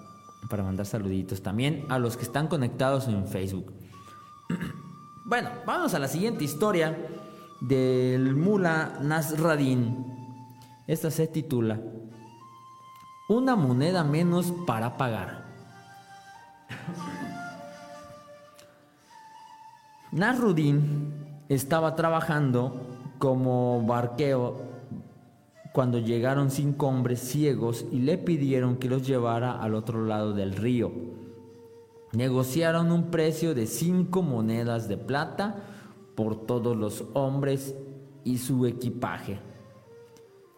para 0.48 0.62
mandar 0.62 0.86
saluditos. 0.86 1.42
También 1.42 1.84
a 1.88 1.98
los 1.98 2.16
que 2.16 2.22
están 2.22 2.46
conectados 2.46 3.08
en 3.08 3.26
Facebook. 3.26 3.72
bueno, 5.24 5.50
vamos 5.66 5.94
a 5.94 5.98
la 5.98 6.08
siguiente 6.08 6.44
historia 6.44 6.96
del 7.60 8.36
Mula 8.36 8.98
Nasradin. 9.02 10.06
Esta 10.86 11.10
se 11.10 11.26
titula 11.26 11.80
una 13.32 13.56
moneda 13.56 14.04
menos 14.04 14.52
para 14.66 14.96
pagar. 14.96 15.42
Nasruddin 20.12 21.14
estaba 21.48 21.96
trabajando 21.96 22.86
como 23.18 23.82
barqueo 23.86 24.60
cuando 25.72 25.98
llegaron 25.98 26.50
cinco 26.50 26.88
hombres 26.88 27.20
ciegos 27.20 27.86
y 27.90 28.00
le 28.00 28.18
pidieron 28.18 28.76
que 28.76 28.90
los 28.90 29.06
llevara 29.06 29.62
al 29.62 29.74
otro 29.74 30.04
lado 30.04 30.34
del 30.34 30.54
río. 30.54 30.92
Negociaron 32.12 32.92
un 32.92 33.10
precio 33.10 33.54
de 33.54 33.66
cinco 33.66 34.22
monedas 34.22 34.86
de 34.86 34.98
plata 34.98 35.56
por 36.14 36.44
todos 36.44 36.76
los 36.76 37.04
hombres 37.14 37.74
y 38.22 38.36
su 38.36 38.66
equipaje. 38.66 39.51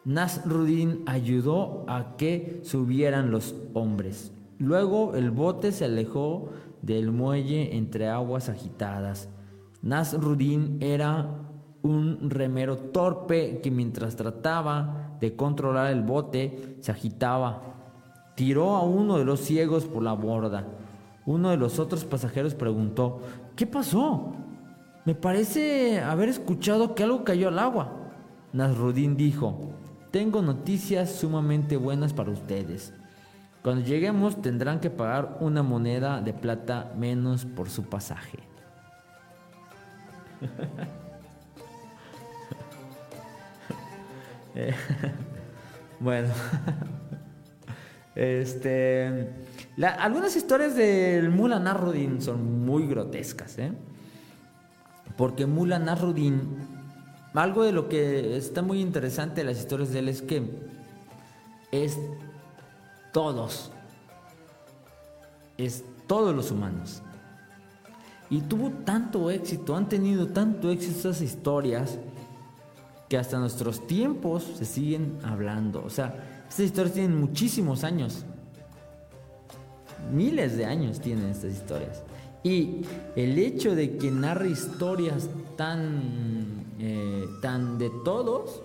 Nasruddin 0.04 1.02
ayudó 1.06 1.84
a 1.88 2.16
que 2.16 2.60
subieran 2.62 3.30
los 3.30 3.54
hombres. 3.72 4.32
Luego 4.58 5.14
el 5.14 5.30
bote 5.30 5.72
se 5.72 5.86
alejó 5.86 6.50
del 6.82 7.10
muelle 7.10 7.74
entre 7.76 8.08
aguas 8.08 8.50
agitadas. 8.50 9.30
Nasruddin 9.80 10.78
era 10.80 11.26
un 11.82 12.30
remero 12.30 12.76
torpe 12.76 13.60
que 13.62 13.70
mientras 13.70 14.16
trataba 14.16 15.16
de 15.20 15.36
controlar 15.36 15.90
el 15.92 16.02
bote 16.02 16.76
se 16.80 16.92
agitaba. 16.92 17.62
Tiró 18.34 18.76
a 18.76 18.82
uno 18.82 19.18
de 19.18 19.24
los 19.24 19.40
ciegos 19.40 19.84
por 19.84 20.02
la 20.02 20.12
borda. 20.12 20.66
Uno 21.24 21.50
de 21.50 21.56
los 21.56 21.78
otros 21.78 22.04
pasajeros 22.04 22.54
preguntó, 22.54 23.20
¿qué 23.56 23.66
pasó? 23.66 24.34
Me 25.06 25.14
parece 25.14 26.00
haber 26.00 26.28
escuchado 26.28 26.94
que 26.94 27.04
algo 27.04 27.24
cayó 27.24 27.48
al 27.48 27.58
agua. 27.58 27.92
Nasruddin 28.52 29.16
dijo, 29.16 29.72
tengo 30.14 30.42
noticias 30.42 31.10
sumamente 31.10 31.76
buenas 31.76 32.12
para 32.12 32.30
ustedes. 32.30 32.92
Cuando 33.64 33.84
lleguemos 33.84 34.40
tendrán 34.40 34.78
que 34.78 34.88
pagar 34.88 35.38
una 35.40 35.64
moneda 35.64 36.20
de 36.20 36.32
plata 36.32 36.92
menos 36.96 37.44
por 37.44 37.68
su 37.68 37.82
pasaje. 37.82 38.38
Bueno, 45.98 46.28
este, 48.14 49.30
algunas 49.98 50.36
historias 50.36 50.76
del 50.76 51.30
Mula 51.30 51.58
Narrudin 51.58 52.22
son 52.22 52.64
muy 52.64 52.86
grotescas, 52.86 53.58
¿eh? 53.58 53.72
porque 55.16 55.46
Mula 55.46 55.80
Narrudin 55.80 56.73
algo 57.34 57.64
de 57.64 57.72
lo 57.72 57.88
que 57.88 58.36
está 58.36 58.62
muy 58.62 58.80
interesante 58.80 59.40
de 59.40 59.44
las 59.44 59.58
historias 59.58 59.90
de 59.90 59.98
él 59.98 60.08
es 60.08 60.22
que 60.22 60.42
es 61.72 61.98
todos, 63.12 63.72
es 65.58 65.84
todos 66.06 66.34
los 66.34 66.50
humanos. 66.50 67.02
Y 68.30 68.40
tuvo 68.42 68.70
tanto 68.70 69.30
éxito, 69.30 69.76
han 69.76 69.88
tenido 69.88 70.28
tanto 70.28 70.70
éxito 70.70 71.10
esas 71.10 71.20
historias 71.20 71.98
que 73.08 73.18
hasta 73.18 73.38
nuestros 73.38 73.86
tiempos 73.86 74.44
se 74.56 74.64
siguen 74.64 75.18
hablando. 75.22 75.84
O 75.84 75.90
sea, 75.90 76.44
estas 76.48 76.66
historias 76.66 76.94
tienen 76.94 77.18
muchísimos 77.18 77.84
años. 77.84 78.24
Miles 80.12 80.56
de 80.56 80.66
años 80.66 81.00
tienen 81.00 81.26
estas 81.26 81.52
historias. 81.52 82.02
Y 82.42 82.82
el 83.16 83.38
hecho 83.38 83.74
de 83.74 83.96
que 83.96 84.10
narre 84.10 84.50
historias 84.50 85.28
tan 85.56 86.53
eh, 86.78 87.26
tan 87.40 87.78
de 87.78 87.90
todos, 88.04 88.62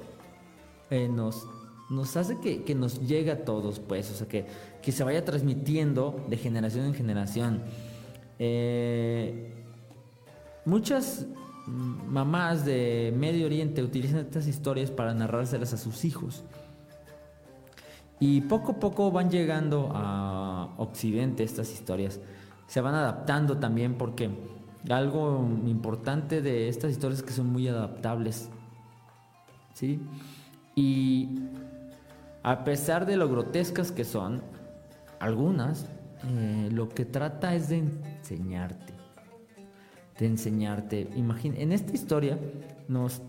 eh, 0.89 1.07
nos, 1.07 1.47
nos 1.89 2.17
hace 2.17 2.39
que, 2.39 2.75
nos 2.75 2.99
llegue 3.07 3.31
a 3.31 3.45
todos, 3.45 3.79
pues, 3.79 4.09
o 4.11 4.13
sea, 4.15 4.27
que, 4.27 4.45
que 4.81 4.91
se 4.91 5.03
vaya 5.03 5.23
transmitiendo 5.23 6.25
de 6.29 6.37
generación 6.37 6.85
en 6.85 6.93
generación. 6.93 7.63
Eh, 8.39 9.53
muchas 10.65 11.27
mamás 11.67 12.65
de 12.65 13.13
Medio 13.15 13.45
Oriente 13.45 13.83
utilizan 13.83 14.19
estas 14.19 14.47
historias 14.47 14.89
para 14.89 15.13
narrárselas 15.13 15.73
a 15.73 15.77
sus 15.77 16.05
hijos. 16.05 16.43
Y 18.19 18.41
poco 18.41 18.73
a 18.73 18.79
poco 18.79 19.11
van 19.11 19.29
llegando 19.29 19.91
a 19.93 20.73
Occidente 20.77 21.43
estas 21.43 21.71
historias. 21.71 22.19
Se 22.67 22.81
van 22.81 22.93
adaptando 22.93 23.57
también 23.57 23.95
porque 23.95 24.29
algo 24.87 25.47
importante 25.65 26.41
de 26.41 26.69
estas 26.69 26.91
historias 26.91 27.19
es 27.19 27.25
que 27.25 27.33
son 27.33 27.51
muy 27.51 27.67
adaptables. 27.67 28.49
¿Sí? 29.73 29.99
Y 30.75 31.29
a 32.43 32.63
pesar 32.63 33.05
de 33.05 33.17
lo 33.17 33.29
grotescas 33.29 33.91
que 33.91 34.05
son, 34.05 34.41
algunas, 35.19 35.87
eh, 36.27 36.69
lo 36.71 36.89
que 36.89 37.05
trata 37.05 37.55
es 37.55 37.69
de 37.69 37.79
enseñarte. 37.79 38.93
De 40.17 40.25
enseñarte. 40.25 41.09
Imagina, 41.15 41.57
en 41.57 41.71
esta 41.71 41.93
historia 41.93 42.39
nos 42.87 43.21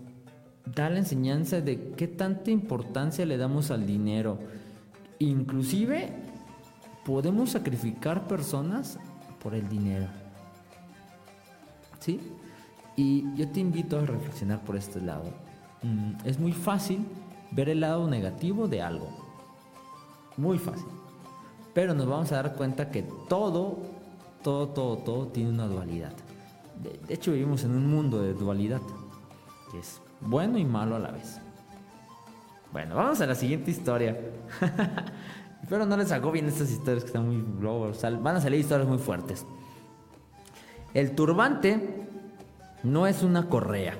da 0.65 0.89
la 0.89 0.99
enseñanza 0.99 1.61
de 1.61 1.91
qué 1.97 2.07
tanta 2.07 2.51
importancia 2.51 3.25
le 3.25 3.37
damos 3.37 3.71
al 3.71 3.85
dinero. 3.85 4.39
Inclusive 5.19 6.09
podemos 7.05 7.51
sacrificar 7.51 8.27
personas 8.27 8.99
por 9.41 9.55
el 9.55 9.67
dinero. 9.67 10.20
¿Sí? 12.01 12.19
Y 12.97 13.33
yo 13.35 13.47
te 13.49 13.61
invito 13.61 13.97
a 13.97 14.05
reflexionar 14.05 14.61
por 14.61 14.75
este 14.75 14.99
lado. 14.99 15.31
Mm, 15.81 16.13
es 16.25 16.39
muy 16.39 16.51
fácil 16.51 17.05
ver 17.51 17.69
el 17.69 17.79
lado 17.79 18.07
negativo 18.07 18.67
de 18.67 18.81
algo. 18.81 19.07
Muy 20.37 20.57
fácil. 20.57 20.87
Pero 21.73 21.93
nos 21.93 22.07
vamos 22.07 22.31
a 22.31 22.35
dar 22.35 22.55
cuenta 22.55 22.91
que 22.91 23.03
todo, 23.29 23.77
todo, 24.43 24.67
todo, 24.69 24.97
todo 24.97 25.27
tiene 25.27 25.49
una 25.49 25.67
dualidad. 25.67 26.11
De, 26.81 27.13
hecho, 27.13 27.31
vivimos 27.31 27.63
en 27.63 27.71
un 27.71 27.89
mundo 27.89 28.21
de 28.21 28.33
dualidad, 28.33 28.81
que 29.71 29.79
es 29.79 30.01
bueno 30.19 30.57
y 30.57 30.65
malo 30.65 30.95
a 30.95 30.99
la 30.99 31.11
vez. 31.11 31.39
Bueno, 32.73 32.95
vamos 32.95 33.21
a 33.21 33.25
la 33.25 33.35
siguiente 33.35 33.71
historia. 33.71 34.17
Pero 35.69 35.85
no 35.85 35.95
les 35.95 36.11
bien 36.31 36.47
estas 36.47 36.71
historias 36.71 37.03
que 37.03 37.07
están 37.07 37.25
muy... 37.25 37.41
Van 38.21 38.35
a 38.35 38.41
salir 38.41 38.59
historias 38.59 38.89
muy 38.89 38.97
fuertes. 38.97 39.45
El 40.93 41.15
turbante 41.15 42.05
no 42.83 43.07
es 43.07 43.23
una 43.23 43.47
correa. 43.47 43.95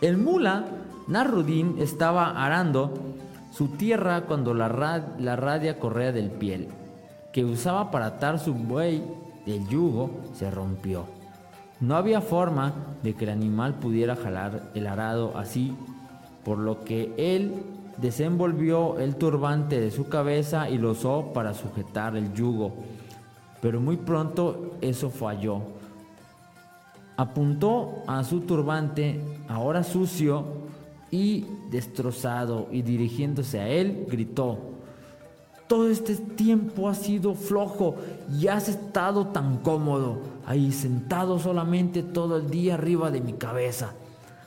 El 0.00 0.18
mula 0.18 0.66
Narudín 1.06 1.76
estaba 1.78 2.44
arando 2.44 2.92
su 3.50 3.68
tierra 3.68 4.26
cuando 4.26 4.52
la, 4.52 4.68
la 5.18 5.36
radia 5.36 5.78
correa 5.78 6.12
del 6.12 6.30
piel, 6.30 6.68
que 7.32 7.44
usaba 7.44 7.90
para 7.90 8.06
atar 8.06 8.38
su 8.38 8.52
buey 8.52 9.02
del 9.46 9.66
yugo, 9.68 10.10
se 10.34 10.50
rompió. 10.50 11.06
No 11.80 11.96
había 11.96 12.20
forma 12.20 12.74
de 13.02 13.14
que 13.14 13.24
el 13.24 13.30
animal 13.30 13.74
pudiera 13.74 14.16
jalar 14.16 14.70
el 14.74 14.86
arado 14.86 15.36
así, 15.38 15.74
por 16.44 16.58
lo 16.58 16.84
que 16.84 17.14
él 17.16 17.54
desenvolvió 17.96 18.98
el 18.98 19.16
turbante 19.16 19.80
de 19.80 19.90
su 19.90 20.08
cabeza 20.08 20.68
y 20.68 20.76
lo 20.76 20.90
usó 20.90 21.32
para 21.32 21.54
sujetar 21.54 22.16
el 22.16 22.32
yugo. 22.34 22.74
Pero 23.60 23.80
muy 23.80 23.96
pronto 23.96 24.76
eso 24.80 25.10
falló. 25.10 25.62
Apuntó 27.16 28.02
a 28.06 28.22
su 28.22 28.40
turbante, 28.40 29.20
ahora 29.48 29.82
sucio 29.82 30.44
y 31.10 31.46
destrozado, 31.70 32.68
y 32.70 32.82
dirigiéndose 32.82 33.58
a 33.58 33.68
él, 33.68 34.06
gritó, 34.08 34.58
todo 35.68 35.90
este 35.90 36.16
tiempo 36.16 36.88
has 36.88 36.98
sido 36.98 37.34
flojo 37.34 37.96
y 38.32 38.48
has 38.48 38.68
estado 38.68 39.26
tan 39.26 39.58
cómodo, 39.58 40.18
ahí 40.46 40.72
sentado 40.72 41.38
solamente 41.38 42.02
todo 42.02 42.38
el 42.38 42.48
día 42.48 42.74
arriba 42.74 43.10
de 43.10 43.20
mi 43.20 43.34
cabeza. 43.34 43.92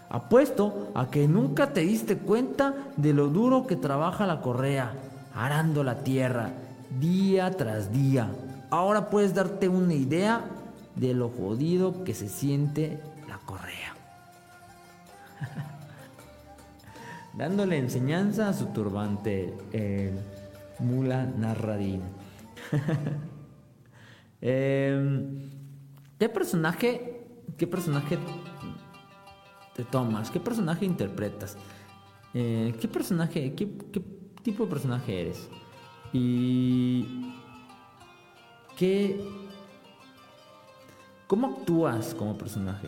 Apuesto 0.09 0.89
a 0.95 1.11
que 1.11 1.27
nunca 1.27 1.73
te 1.73 1.81
diste 1.81 2.17
cuenta 2.17 2.73
de 2.97 3.13
lo 3.13 3.27
duro 3.27 3.67
que 3.67 3.75
trabaja 3.75 4.25
la 4.25 4.41
correa, 4.41 4.93
arando 5.35 5.83
la 5.83 5.99
tierra, 6.03 6.53
día 6.99 7.51
tras 7.51 7.93
día. 7.93 8.29
Ahora 8.71 9.09
puedes 9.09 9.33
darte 9.33 9.67
una 9.67 9.93
idea 9.93 10.45
de 10.95 11.13
lo 11.13 11.27
jodido 11.27 12.05
que 12.05 12.13
se 12.13 12.29
siente 12.29 13.01
la 13.27 13.37
correa. 13.39 13.93
Dándole 17.33 17.77
enseñanza 17.77 18.47
a 18.47 18.53
su 18.53 18.67
turbante, 18.67 19.53
el 19.73 20.17
Mula 20.79 21.25
Narradín. 21.25 22.01
Em, 24.43 25.51
¿Qué 26.17 26.27
personaje, 26.27 27.27
qué 27.57 27.67
personaje 27.67 28.17
te 29.75 29.83
tomas? 29.83 30.31
¿Qué 30.31 30.39
personaje 30.39 30.83
interpretas? 30.83 31.57
Eh, 32.33 32.73
¿Qué 32.81 32.87
personaje, 32.87 33.53
qué, 33.53 33.69
qué 33.91 34.01
tipo 34.41 34.63
de 34.63 34.69
personaje 34.71 35.21
eres? 35.21 35.47
Y 36.11 37.05
cómo 41.27 41.47
actúas 41.47 42.13
como 42.13 42.37
personaje. 42.37 42.87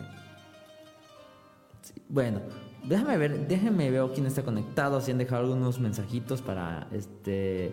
bueno, 2.08 2.40
déjame 2.84 3.16
ver, 3.16 3.48
déjame 3.48 3.90
ver 3.90 4.10
quién 4.14 4.26
está 4.26 4.42
conectado, 4.42 5.00
si 5.00 5.10
han 5.10 5.18
dejado 5.18 5.42
algunos 5.42 5.78
mensajitos 5.80 6.42
para 6.42 6.86
este 6.92 7.72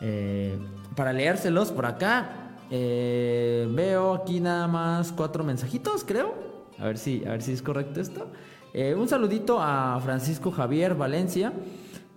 eh, 0.00 0.56
para 0.94 1.12
leérselos 1.12 1.72
por 1.72 1.86
acá. 1.86 2.30
Eh, 2.70 3.66
veo 3.70 4.14
aquí 4.14 4.40
nada 4.40 4.68
más 4.68 5.12
cuatro 5.12 5.42
mensajitos, 5.44 6.04
creo. 6.04 6.34
A 6.78 6.86
ver 6.86 6.98
si, 6.98 7.24
a 7.24 7.30
ver 7.30 7.42
si 7.42 7.52
es 7.52 7.62
correcto 7.62 8.00
esto. 8.00 8.28
Eh, 8.72 8.94
un 8.94 9.08
saludito 9.08 9.58
a 9.60 10.00
Francisco 10.02 10.50
Javier 10.50 10.94
Valencia. 10.94 11.52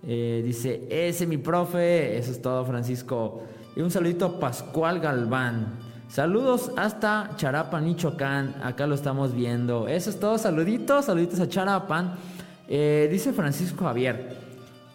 dice, 0.02 0.86
ese 0.90 1.26
mi 1.26 1.38
profe. 1.38 2.16
Eso 2.16 2.30
es 2.32 2.42
todo, 2.42 2.64
Francisco. 2.64 3.42
Y 3.74 3.80
un 3.80 3.90
saludito 3.90 4.26
a 4.26 4.40
Pascual 4.40 5.00
Galván. 5.00 5.78
Saludos 6.08 6.70
hasta 6.76 7.30
Charapan, 7.36 7.84
Michoacán. 7.84 8.54
Acá 8.62 8.86
lo 8.86 8.94
estamos 8.94 9.34
viendo. 9.34 9.88
Eso 9.88 10.10
es 10.10 10.20
todo. 10.20 10.36
Saluditos, 10.36 11.06
saluditos 11.06 11.40
a 11.40 11.48
Charapan. 11.48 12.14
dice 12.68 13.32
Francisco 13.32 13.84
Javier. 13.84 14.42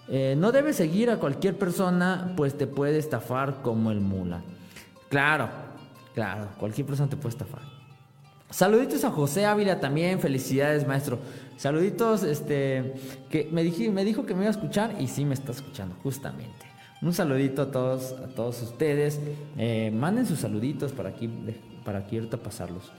Eh, 0.10 0.36
no 0.38 0.52
debes 0.52 0.78
seguir 0.78 1.10
a 1.10 1.18
cualquier 1.18 1.58
persona, 1.58 2.34
pues 2.38 2.58
te 2.58 2.66
puede 2.66 2.98
estafar 2.98 3.62
como 3.62 3.92
el 3.92 4.00
mula. 4.00 4.42
Claro, 5.10 5.50
claro, 6.14 6.48
cualquier 6.58 6.88
persona 6.88 7.10
te 7.10 7.18
puede 7.18 7.34
estafar. 7.34 7.62
Saluditos 8.50 9.04
a 9.04 9.12
José 9.12 9.46
Ávila 9.46 9.82
también, 9.82 10.22
felicidades 10.22 10.88
maestro. 10.88 11.20
Saluditos, 11.58 12.24
este, 12.24 12.94
que 13.30 13.50
me, 13.52 13.64
me 13.92 14.06
dijo 14.06 14.26
que 14.26 14.34
me 14.34 14.42
iba 14.42 14.48
a 14.48 14.52
escuchar 14.52 14.96
y 15.00 15.08
sí 15.08 15.26
me 15.26 15.34
está 15.34 15.52
escuchando, 15.52 15.96
justamente. 16.04 16.67
Un 17.02 17.14
saludito 17.14 17.62
a 17.62 17.72
todos, 17.72 18.14
a 18.14 18.28
todos 18.28 18.62
ustedes. 18.62 19.20
Eh, 19.58 19.92
manden 19.94 20.26
sus 20.26 20.40
saluditos 20.40 20.92
para 20.92 21.10
aquí, 21.10 21.30
para 21.86 22.00
ahorita 22.00 22.38
pasarlos. 22.38 22.92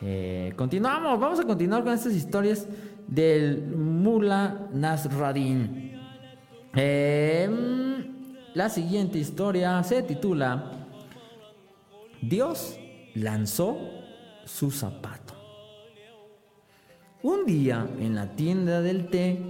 Eh, 0.00 0.52
continuamos, 0.56 1.18
vamos 1.18 1.40
a 1.40 1.44
continuar 1.44 1.84
con 1.84 1.92
estas 1.92 2.14
historias 2.14 2.66
del 3.06 3.62
Mula 3.76 4.68
Nasradin. 4.72 5.92
Em, 6.74 8.06
la 8.54 8.68
siguiente 8.68 9.18
historia 9.18 9.82
se 9.82 10.02
titula 10.02 10.88
Dios 12.20 12.78
lanzó 13.14 13.78
su 14.44 14.70
zapato. 14.70 15.34
Un 17.22 17.44
día 17.44 17.86
en 17.98 18.14
la 18.14 18.34
tienda 18.34 18.80
del 18.80 19.08
té, 19.08 19.40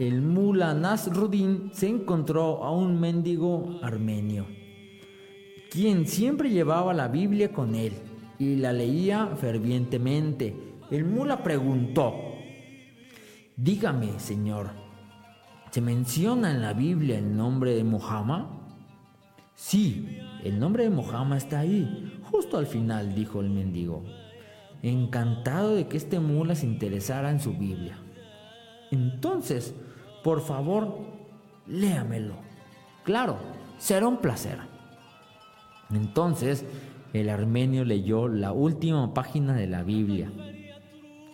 el 0.00 0.22
mula 0.22 0.72
Nasruddin 0.72 1.70
se 1.74 1.86
encontró 1.86 2.64
a 2.64 2.70
un 2.70 2.98
mendigo 2.98 3.78
armenio, 3.82 4.46
quien 5.70 6.06
siempre 6.06 6.48
llevaba 6.48 6.94
la 6.94 7.08
Biblia 7.08 7.52
con 7.52 7.74
él 7.74 7.92
y 8.38 8.56
la 8.56 8.72
leía 8.72 9.36
fervientemente. 9.36 10.56
El 10.90 11.04
mula 11.04 11.42
preguntó, 11.42 12.14
Dígame, 13.56 14.18
señor, 14.18 14.70
¿Se 15.70 15.80
menciona 15.80 16.50
en 16.50 16.62
la 16.62 16.72
Biblia 16.72 17.18
el 17.18 17.36
nombre 17.36 17.74
de 17.76 17.84
Mohammed? 17.84 18.46
Sí, 19.54 20.18
el 20.42 20.58
nombre 20.58 20.84
de 20.84 20.90
Mohammed 20.90 21.36
está 21.36 21.60
ahí, 21.60 22.18
justo 22.24 22.56
al 22.56 22.66
final, 22.66 23.14
dijo 23.14 23.40
el 23.40 23.50
mendigo, 23.50 24.02
encantado 24.82 25.76
de 25.76 25.86
que 25.86 25.98
este 25.98 26.18
mula 26.18 26.56
se 26.56 26.66
interesara 26.66 27.30
en 27.30 27.38
su 27.38 27.52
Biblia. 27.52 27.98
Entonces, 28.90 29.74
por 30.22 30.40
favor, 30.40 30.98
léamelo. 31.66 32.34
Claro, 33.04 33.38
será 33.78 34.06
un 34.08 34.18
placer. 34.18 34.58
Entonces, 35.92 36.64
el 37.12 37.28
armenio 37.28 37.84
leyó 37.84 38.28
la 38.28 38.52
última 38.52 39.12
página 39.14 39.54
de 39.54 39.66
la 39.66 39.82
Biblia. 39.82 40.30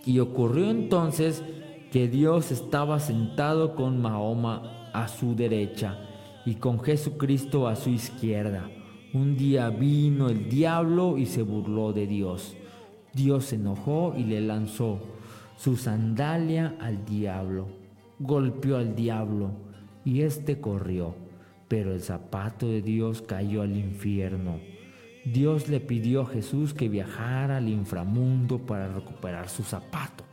Y 0.05 0.21
ocurrió 0.21 0.71
entonces 0.71 1.43
que 1.91 2.09
Dios 2.09 2.53
estaba 2.53 3.01
sentado 3.01 3.75
con 3.75 4.01
Mahoma 4.01 4.91
a 4.93 5.09
su 5.09 5.35
derecha 5.35 5.99
y 6.45 6.55
con 6.55 6.81
Jesucristo 6.81 7.69
a 7.69 7.77
su 7.77 7.91
izquierda. 7.91 8.71
Un 9.13 9.37
día 9.37 9.69
vino 9.71 10.29
el 10.29 10.49
diablo 10.49 11.19
y 11.19 11.27
se 11.27 11.43
burló 11.43 11.93
de 11.93 12.07
Dios. 12.07 12.57
Dios 13.13 13.47
se 13.47 13.57
enojó 13.57 14.15
y 14.17 14.25
le 14.25 14.41
lanzó 14.41 15.01
su 15.57 15.77
sandalia 15.77 16.77
al 16.81 17.05
diablo. 17.05 17.86
Golpeó 18.19 18.79
al 18.79 18.95
diablo 18.95 19.51
y 20.05 20.23
éste 20.23 20.61
corrió, 20.61 21.15
pero 21.69 21.93
el 21.93 22.01
zapato 22.01 22.67
de 22.67 22.81
Dios 22.81 23.23
cayó 23.23 23.63
al 23.63 23.77
infierno. 23.77 24.59
Dios 25.25 25.69
le 25.69 25.81
pidió 25.81 26.23
a 26.23 26.27
Jesús 26.27 26.73
que 26.73 26.89
viajara 26.89 27.57
al 27.57 27.69
inframundo 27.69 28.59
para 28.59 28.89
recuperar 28.89 29.49
su 29.49 29.65
zapato. 29.65 30.25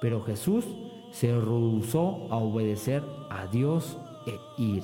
Pero 0.00 0.20
Jesús 0.22 0.66
se 1.12 1.32
rehusó 1.32 2.26
a 2.30 2.36
obedecer 2.36 3.02
a 3.30 3.46
Dios 3.46 3.96
e 4.26 4.62
ir. 4.62 4.82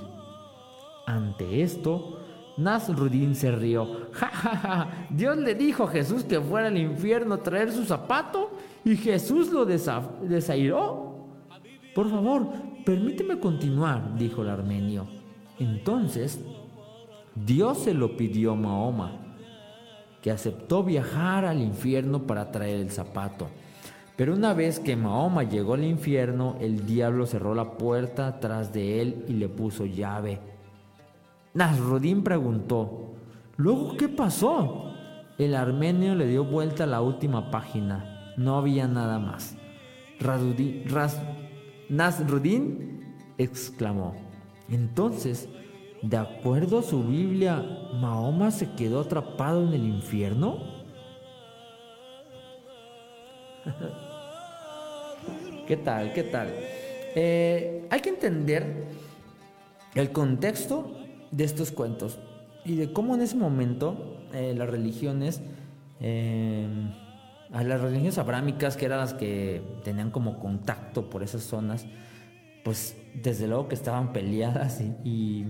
Ante 1.07 1.63
esto, 1.63 2.21
Nasruddin 2.57 3.35
se 3.35 3.51
rió. 3.51 4.09
¡Ja, 4.13 4.29
ja, 4.29 4.57
ja! 4.57 5.07
Dios 5.11 5.37
le 5.37 5.57
dijo 5.57 5.85
a 5.85 5.89
Jesús 5.89 6.23
que 6.23 6.41
fuera 6.41 6.69
al 6.69 6.79
infierno 6.79 7.35
a 7.35 7.43
traer 7.43 7.73
su 7.73 7.85
zapato 7.85 8.53
y 8.85 8.97
Jesús 8.97 9.51
lo 9.51 9.67
desairó. 9.67 11.10
Por 11.95 12.09
favor, 12.09 12.49
permíteme 12.85 13.39
continuar, 13.39 14.17
dijo 14.17 14.43
el 14.43 14.49
armenio. 14.49 15.09
Entonces, 15.59 16.41
Dios 17.35 17.79
se 17.79 17.95
lo 17.95 18.17
pidió 18.17 18.53
a 18.53 18.57
Mahoma, 18.57 19.13
que 20.23 20.31
aceptó 20.31 20.85
viajar 20.85 21.45
al 21.45 21.61
infierno 21.61 22.27
para 22.27 22.51
traer 22.51 22.81
el 22.81 22.91
zapato. 22.91 23.49
Pero 24.17 24.35
una 24.35 24.53
vez 24.53 24.79
que 24.79 24.97
Mahoma 24.97 25.45
llegó 25.45 25.75
al 25.75 25.85
infierno, 25.85 26.57
el 26.61 26.85
diablo 26.87 27.27
cerró 27.27 27.55
la 27.55 27.73
puerta 27.79 28.39
tras 28.39 28.73
de 28.73 29.01
él 29.01 29.25
y 29.29 29.33
le 29.33 29.49
puso 29.49 29.87
llave. 29.87 30.41
Nasruddin 31.55 32.23
preguntó, 32.23 33.15
¿luego 33.57 33.97
qué 33.97 34.09
pasó? 34.09 34.93
El 35.39 35.55
armenio 35.55 36.15
le 36.15 36.27
dio 36.27 36.45
vuelta 36.45 36.85
a 36.85 36.87
la 36.87 37.01
última 37.01 37.51
página. 37.51 38.35
No 38.37 38.59
había 38.59 38.87
nada 38.87 39.19
más. 39.19 39.57
Nasruddin 41.91 43.03
exclamó. 43.37 44.15
Entonces, 44.71 45.49
de 46.03 46.17
acuerdo 46.17 46.79
a 46.79 46.83
su 46.83 47.05
Biblia, 47.05 47.63
¿Mahoma 48.01 48.51
se 48.53 48.73
quedó 48.73 49.01
atrapado 49.01 49.67
en 49.67 49.75
el 49.75 49.85
infierno? 49.85 50.81
¿Qué 55.67 55.77
tal? 55.77 56.13
¿Qué 56.13 56.23
tal? 56.23 56.55
Eh, 57.15 57.87
hay 57.91 58.01
que 58.01 58.09
entender 58.11 58.87
el 59.95 60.13
contexto 60.13 60.97
de 61.33 61.45
estos 61.45 61.73
cuentos 61.73 62.19
y 62.65 62.77
de 62.77 62.93
cómo 62.93 63.17
en 63.17 63.23
ese 63.23 63.37
momento 63.37 64.21
eh, 64.33 64.55
las 64.57 64.71
religiones, 64.71 65.41
eh, 66.01 66.69
las 67.53 67.81
religiones 67.81 68.19
abrámicas, 68.19 68.77
que 68.77 68.87
eran 68.87 68.99
las 68.99 69.15
que 69.15 69.63
tenían 69.85 70.11
como 70.11 70.39
contacto 70.39 71.11
por 71.11 71.23
esas 71.23 71.43
zonas, 71.43 71.87
pues 72.65 72.97
desde 73.15 73.49
luego 73.49 73.69
que 73.69 73.75
estaban 73.75 74.13
peleadas 74.13 74.81
y, 75.05 75.45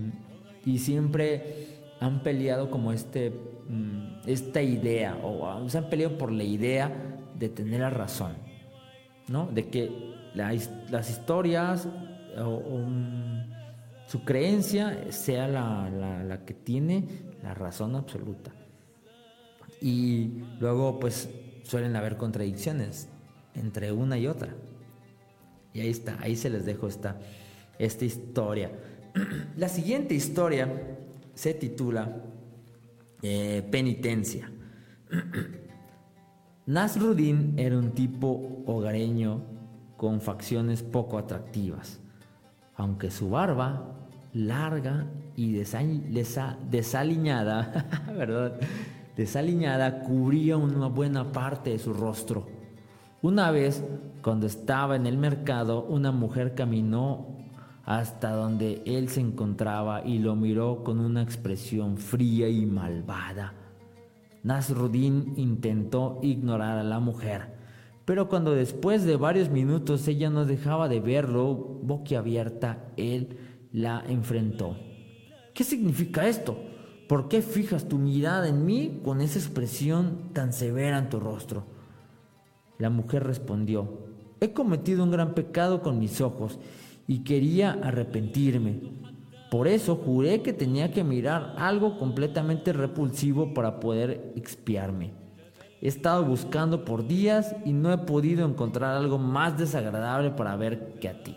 y, 0.65 0.79
siempre 0.79 1.67
han 1.99 2.23
peleado 2.23 2.71
como 2.71 2.91
este, 2.91 3.29
mm, 3.29 4.21
esta 4.25 4.61
idea, 4.61 5.17
o 5.23 5.69
se 5.69 5.77
han 5.77 5.89
peleado 5.89 6.17
por 6.17 6.31
la 6.31 6.43
idea 6.43 7.19
de 7.37 7.49
tener 7.49 7.81
la 7.81 7.89
razón, 7.91 8.33
¿no? 9.27 9.47
De 9.47 9.69
que 9.69 9.91
las 10.33 11.09
historias 11.09 11.87
o, 12.37 12.79
mm, 12.79 13.51
su 14.07 14.23
creencia 14.23 15.11
sea 15.11 15.47
la, 15.47 15.89
la 16.23 16.45
que 16.45 16.53
tiene 16.53 17.07
la 17.43 17.53
razón 17.53 17.95
absoluta. 17.95 18.51
Y 19.81 20.43
luego 20.59 20.99
pues 20.99 21.29
suelen 21.71 21.95
haber 21.95 22.17
contradicciones 22.17 23.07
entre 23.55 23.93
una 23.93 24.17
y 24.17 24.27
otra. 24.27 24.53
Y 25.73 25.79
ahí 25.79 25.89
está, 25.89 26.17
ahí 26.19 26.35
se 26.35 26.49
les 26.49 26.65
dejo 26.65 26.89
esta, 26.89 27.17
esta 27.79 28.03
historia. 28.03 28.69
La 29.55 29.69
siguiente 29.69 30.13
historia 30.13 30.69
se 31.33 31.53
titula 31.53 32.23
eh, 33.21 33.65
Penitencia. 33.71 34.51
Nasruddin 36.65 37.57
era 37.57 37.77
un 37.77 37.91
tipo 37.91 38.63
hogareño 38.65 39.41
con 39.95 40.19
facciones 40.19 40.83
poco 40.83 41.17
atractivas, 41.17 42.01
aunque 42.75 43.11
su 43.11 43.29
barba 43.29 44.09
larga 44.33 45.07
y 45.37 45.53
desaliñada, 45.53 47.87
¿verdad? 48.17 48.59
Desaliñada 49.15 50.01
cubría 50.01 50.57
una 50.57 50.87
buena 50.87 51.31
parte 51.31 51.71
de 51.71 51.79
su 51.79 51.93
rostro. 51.93 52.47
Una 53.21 53.51
vez, 53.51 53.83
cuando 54.23 54.47
estaba 54.47 54.95
en 54.95 55.05
el 55.05 55.17
mercado, 55.17 55.83
una 55.83 56.11
mujer 56.11 56.55
caminó 56.55 57.37
hasta 57.85 58.31
donde 58.31 58.81
él 58.85 59.09
se 59.09 59.21
encontraba 59.21 60.05
y 60.05 60.19
lo 60.19 60.35
miró 60.35 60.83
con 60.83 60.99
una 60.99 61.21
expresión 61.21 61.97
fría 61.97 62.49
y 62.49 62.65
malvada. 62.65 63.53
Nasruddin 64.43 65.33
intentó 65.37 66.19
ignorar 66.23 66.79
a 66.79 66.83
la 66.83 66.99
mujer, 66.99 67.53
pero 68.05 68.27
cuando 68.27 68.53
después 68.53 69.05
de 69.05 69.17
varios 69.17 69.49
minutos 69.49 70.07
ella 70.07 70.29
no 70.29 70.45
dejaba 70.45 70.89
de 70.89 70.99
verlo 70.99 71.53
boquiabierta, 71.83 72.87
él 72.97 73.37
la 73.71 74.03
enfrentó. 74.07 74.75
¿Qué 75.53 75.63
significa 75.63 76.27
esto? 76.27 76.57
¿Por 77.11 77.27
qué 77.27 77.41
fijas 77.41 77.89
tu 77.89 77.97
mirada 77.97 78.47
en 78.47 78.65
mí 78.65 79.01
con 79.03 79.19
esa 79.19 79.37
expresión 79.37 80.29
tan 80.31 80.53
severa 80.53 80.97
en 80.97 81.09
tu 81.09 81.19
rostro? 81.19 81.65
La 82.77 82.89
mujer 82.89 83.25
respondió, 83.25 84.07
he 84.39 84.53
cometido 84.53 85.03
un 85.03 85.11
gran 85.11 85.33
pecado 85.33 85.81
con 85.81 85.99
mis 85.99 86.21
ojos 86.21 86.57
y 87.07 87.25
quería 87.25 87.71
arrepentirme. 87.83 88.79
Por 89.51 89.67
eso 89.67 89.97
juré 89.97 90.41
que 90.41 90.53
tenía 90.53 90.93
que 90.93 91.03
mirar 91.03 91.55
algo 91.57 91.97
completamente 91.97 92.71
repulsivo 92.71 93.53
para 93.53 93.81
poder 93.81 94.31
expiarme. 94.37 95.11
He 95.81 95.89
estado 95.89 96.23
buscando 96.23 96.85
por 96.85 97.05
días 97.05 97.57
y 97.65 97.73
no 97.73 97.91
he 97.91 97.97
podido 97.97 98.47
encontrar 98.47 98.95
algo 98.95 99.17
más 99.17 99.57
desagradable 99.57 100.31
para 100.31 100.55
ver 100.55 100.93
que 101.01 101.09
a 101.09 101.21
ti. 101.21 101.35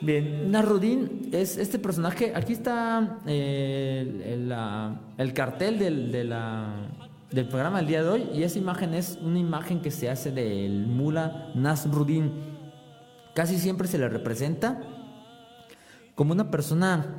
Bien, 0.03 0.51
Narudín 0.51 1.28
es 1.30 1.59
este 1.59 1.78
personaje. 1.78 2.32
Aquí 2.34 2.55
está 2.55 3.18
eh, 3.26 4.46
el, 5.18 5.32
cartel 5.34 5.78
del, 5.78 6.11
del 6.11 7.48
programa 7.48 7.78
del 7.78 7.86
día 7.86 8.03
de 8.03 8.09
hoy. 8.09 8.28
Y 8.32 8.42
esa 8.42 8.59
imagen 8.59 8.94
es 8.94 9.18
una 9.20 9.38
imagen 9.38 9.82
que 9.82 9.90
se 9.90 10.09
hace 10.09 10.30
del 10.30 10.86
mula 10.86 11.51
Nasruddin. 11.55 12.32
Casi 13.34 13.59
siempre 13.59 13.88
se 13.88 13.98
le 13.98 14.09
representa 14.09 14.80
como 16.14 16.32
una 16.32 16.51
persona 16.51 17.16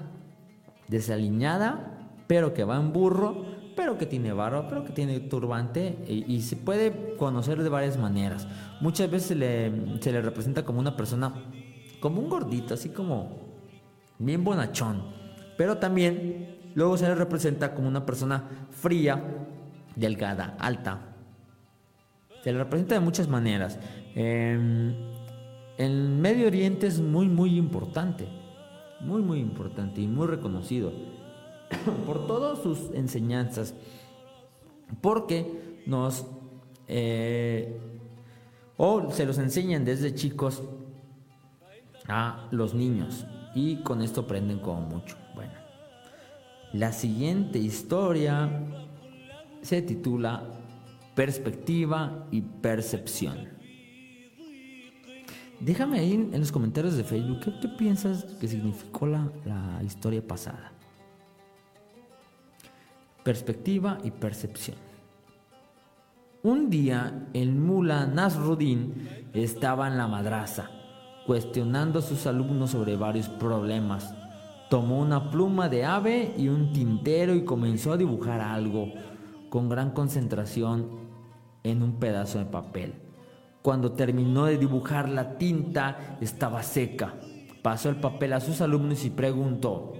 desaliñada, 0.87 2.09
pero 2.25 2.55
que 2.55 2.63
va 2.63 2.77
en 2.77 2.93
burro, 2.93 3.45
pero 3.75 3.99
que 3.99 4.07
tiene 4.07 4.33
barba, 4.33 4.67
pero 4.67 4.83
que 4.83 4.91
tiene 4.91 5.19
turbante. 5.19 5.99
Y, 6.07 6.41
se 6.41 6.55
puede 6.55 7.15
conocer 7.17 7.61
de 7.61 7.69
varias 7.69 7.97
maneras. 7.97 8.47
Muchas 8.79 9.09
veces 9.11 9.27
se 9.27 9.35
le, 9.35 10.01
se 10.01 10.11
le 10.11 10.21
representa 10.23 10.65
como 10.65 10.79
una 10.79 10.97
persona 10.97 11.31
como 12.01 12.19
un 12.19 12.27
gordito, 12.27 12.73
así 12.73 12.89
como 12.89 13.29
bien 14.19 14.43
bonachón. 14.43 15.03
Pero 15.57 15.77
también 15.77 16.57
luego 16.75 16.97
se 16.97 17.07
le 17.07 17.15
representa 17.15 17.73
como 17.73 17.87
una 17.87 18.05
persona 18.05 18.67
fría, 18.71 19.23
delgada, 19.95 20.57
alta. 20.59 21.15
Se 22.43 22.51
le 22.51 22.57
representa 22.57 22.95
de 22.95 23.01
muchas 23.01 23.29
maneras. 23.29 23.79
en 24.15 24.95
Medio 26.21 26.47
Oriente 26.47 26.87
es 26.87 26.99
muy, 26.99 27.29
muy 27.29 27.57
importante. 27.57 28.27
Muy, 28.99 29.21
muy 29.21 29.39
importante 29.39 30.01
y 30.01 30.07
muy 30.07 30.27
reconocido. 30.27 30.91
por 32.05 32.27
todas 32.27 32.59
sus 32.59 32.91
enseñanzas. 32.93 33.73
Porque 35.01 35.81
nos... 35.85 36.25
Eh, 36.87 37.79
o 38.77 39.11
se 39.11 39.25
los 39.25 39.37
enseñan 39.37 39.85
desde 39.85 40.15
chicos 40.15 40.63
a 42.07 42.47
los 42.51 42.73
niños 42.73 43.25
y 43.53 43.77
con 43.77 44.01
esto 44.01 44.21
aprenden 44.21 44.59
como 44.59 44.81
mucho. 44.81 45.17
Bueno, 45.35 45.53
la 46.73 46.91
siguiente 46.91 47.59
historia 47.59 48.49
se 49.61 49.81
titula 49.81 50.43
Perspectiva 51.15 52.27
y 52.31 52.41
Percepción. 52.41 53.49
Déjame 55.59 55.99
ahí 55.99 56.13
en 56.13 56.39
los 56.39 56.51
comentarios 56.51 56.97
de 56.97 57.03
Facebook 57.03 57.39
qué, 57.61 57.67
piensas 57.67 58.23
que 58.39 58.47
significó 58.47 59.05
la, 59.05 59.31
la 59.45 59.83
historia 59.83 60.25
pasada. 60.25 60.71
Perspectiva 63.23 63.99
y 64.03 64.09
percepción. 64.09 64.77
Un 66.41 66.71
día 66.71 67.27
el 67.33 67.51
mula 67.51 68.07
Nasruddin 68.07 69.27
estaba 69.33 69.87
en 69.87 69.97
la 69.97 70.07
madraza 70.07 70.80
cuestionando 71.25 71.99
a 71.99 72.01
sus 72.01 72.25
alumnos 72.25 72.71
sobre 72.71 72.95
varios 72.95 73.29
problemas. 73.29 74.13
Tomó 74.69 74.99
una 74.99 75.29
pluma 75.29 75.69
de 75.69 75.85
ave 75.85 76.33
y 76.37 76.47
un 76.47 76.71
tintero 76.71 77.35
y 77.35 77.43
comenzó 77.43 77.93
a 77.93 77.97
dibujar 77.97 78.39
algo 78.39 78.87
con 79.49 79.69
gran 79.69 79.91
concentración 79.91 80.89
en 81.63 81.83
un 81.83 81.99
pedazo 81.99 82.39
de 82.39 82.45
papel. 82.45 82.93
Cuando 83.61 83.91
terminó 83.91 84.45
de 84.45 84.57
dibujar 84.57 85.09
la 85.09 85.37
tinta 85.37 86.17
estaba 86.21 86.63
seca. 86.63 87.13
Pasó 87.61 87.89
el 87.89 87.97
papel 87.97 88.33
a 88.33 88.39
sus 88.39 88.61
alumnos 88.61 89.05
y 89.05 89.11
preguntó, 89.11 89.93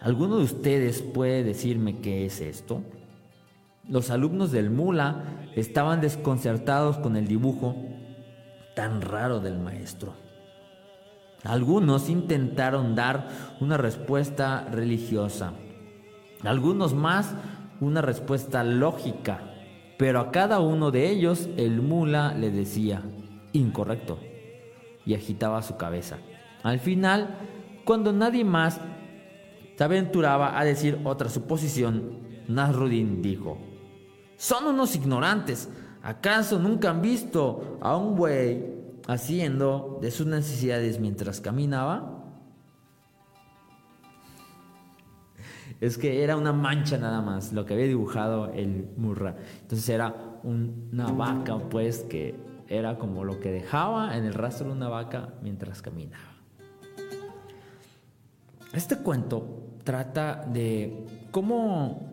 ¿alguno 0.00 0.38
de 0.38 0.44
ustedes 0.44 1.02
puede 1.02 1.44
decirme 1.44 1.98
qué 1.98 2.24
es 2.24 2.40
esto? 2.40 2.80
Los 3.88 4.10
alumnos 4.10 4.50
del 4.50 4.70
mula 4.70 5.24
estaban 5.54 6.00
desconcertados 6.00 6.96
con 6.96 7.16
el 7.16 7.28
dibujo 7.28 7.76
tan 8.76 9.00
raro 9.00 9.40
del 9.40 9.58
maestro. 9.58 10.12
Algunos 11.44 12.10
intentaron 12.10 12.94
dar 12.94 13.28
una 13.58 13.78
respuesta 13.78 14.66
religiosa, 14.70 15.54
algunos 16.42 16.92
más 16.92 17.34
una 17.80 18.02
respuesta 18.02 18.62
lógica, 18.64 19.40
pero 19.98 20.20
a 20.20 20.30
cada 20.30 20.60
uno 20.60 20.90
de 20.90 21.08
ellos 21.08 21.48
el 21.56 21.80
mula 21.80 22.34
le 22.34 22.50
decía, 22.50 23.02
incorrecto, 23.52 24.18
y 25.06 25.14
agitaba 25.14 25.62
su 25.62 25.78
cabeza. 25.78 26.18
Al 26.62 26.78
final, 26.78 27.38
cuando 27.86 28.12
nadie 28.12 28.44
más 28.44 28.78
se 29.74 29.84
aventuraba 29.84 30.58
a 30.58 30.64
decir 30.64 31.00
otra 31.04 31.30
suposición, 31.30 32.26
Nasruddin 32.46 33.22
dijo, 33.22 33.58
son 34.36 34.66
unos 34.66 34.94
ignorantes, 34.96 35.70
¿Acaso 36.06 36.60
nunca 36.60 36.90
han 36.90 37.02
visto 37.02 37.78
a 37.80 37.96
un 37.96 38.16
güey 38.16 38.64
haciendo 39.08 39.98
de 40.00 40.12
sus 40.12 40.24
necesidades 40.24 41.00
mientras 41.00 41.40
caminaba? 41.40 42.22
Es 45.80 45.98
que 45.98 46.22
era 46.22 46.36
una 46.36 46.52
mancha 46.52 46.96
nada 46.96 47.22
más, 47.22 47.52
lo 47.52 47.66
que 47.66 47.74
había 47.74 47.88
dibujado 47.88 48.52
el 48.52 48.88
Murra. 48.96 49.34
Entonces 49.62 49.88
era 49.88 50.14
una 50.44 51.10
vaca, 51.10 51.58
pues, 51.58 52.04
que 52.04 52.36
era 52.68 52.98
como 52.98 53.24
lo 53.24 53.40
que 53.40 53.50
dejaba 53.50 54.16
en 54.16 54.26
el 54.26 54.34
rastro 54.34 54.68
de 54.68 54.74
una 54.74 54.88
vaca 54.88 55.34
mientras 55.42 55.82
caminaba. 55.82 56.36
Este 58.72 58.96
cuento 58.98 59.74
trata 59.82 60.46
de 60.52 61.04
cómo 61.32 62.12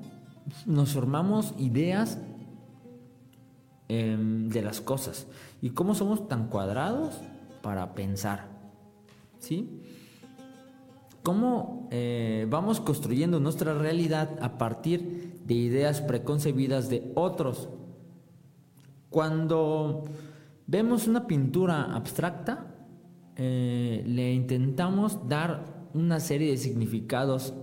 nos 0.66 0.94
formamos 0.94 1.54
ideas 1.60 2.18
Em, 3.90 4.48
de 4.48 4.62
las 4.62 4.80
cosas 4.80 5.28
y 5.62 5.72
cómo 5.72 5.94
somos 5.94 6.30
tan 6.30 6.48
cuadrados 6.48 7.20
para 7.62 7.94
pensar. 7.94 8.48
¿Sí? 9.40 9.82
Cómo 11.22 11.90
eh, 11.92 12.48
vamos 12.50 12.80
construyendo 12.80 13.42
nuestra 13.42 13.74
realidad 13.74 14.38
a 14.42 14.58
partir 14.58 15.42
de 15.46 15.54
ideas 15.54 16.00
preconcebidas 16.00 16.90
de 16.90 17.12
otros. 17.14 17.68
Cuando 19.10 20.06
vemos 20.66 21.06
una 21.06 21.28
pintura 21.28 21.94
abstracta, 21.94 22.74
eh, 23.36 24.02
le 24.08 24.34
intentamos 24.34 25.28
dar 25.28 25.90
una 25.94 26.22
serie 26.22 26.52
de 26.52 26.58
significados 26.58 27.54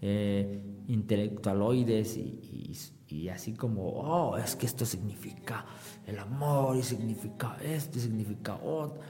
eh, 0.00 0.62
intelectualoides 0.86 2.16
y, 2.16 2.20
y, 2.20 2.95
así 3.28 3.52
como, 3.54 3.88
oh, 3.88 4.36
es 4.36 4.56
que 4.56 4.66
esto 4.66 4.84
significa 4.84 5.64
el 6.06 6.18
amor 6.18 6.76
y 6.76 6.82
significa 6.82 7.56
esto 7.62 7.98
y 7.98 8.02
significa 8.02 8.54
otro. 8.56 9.00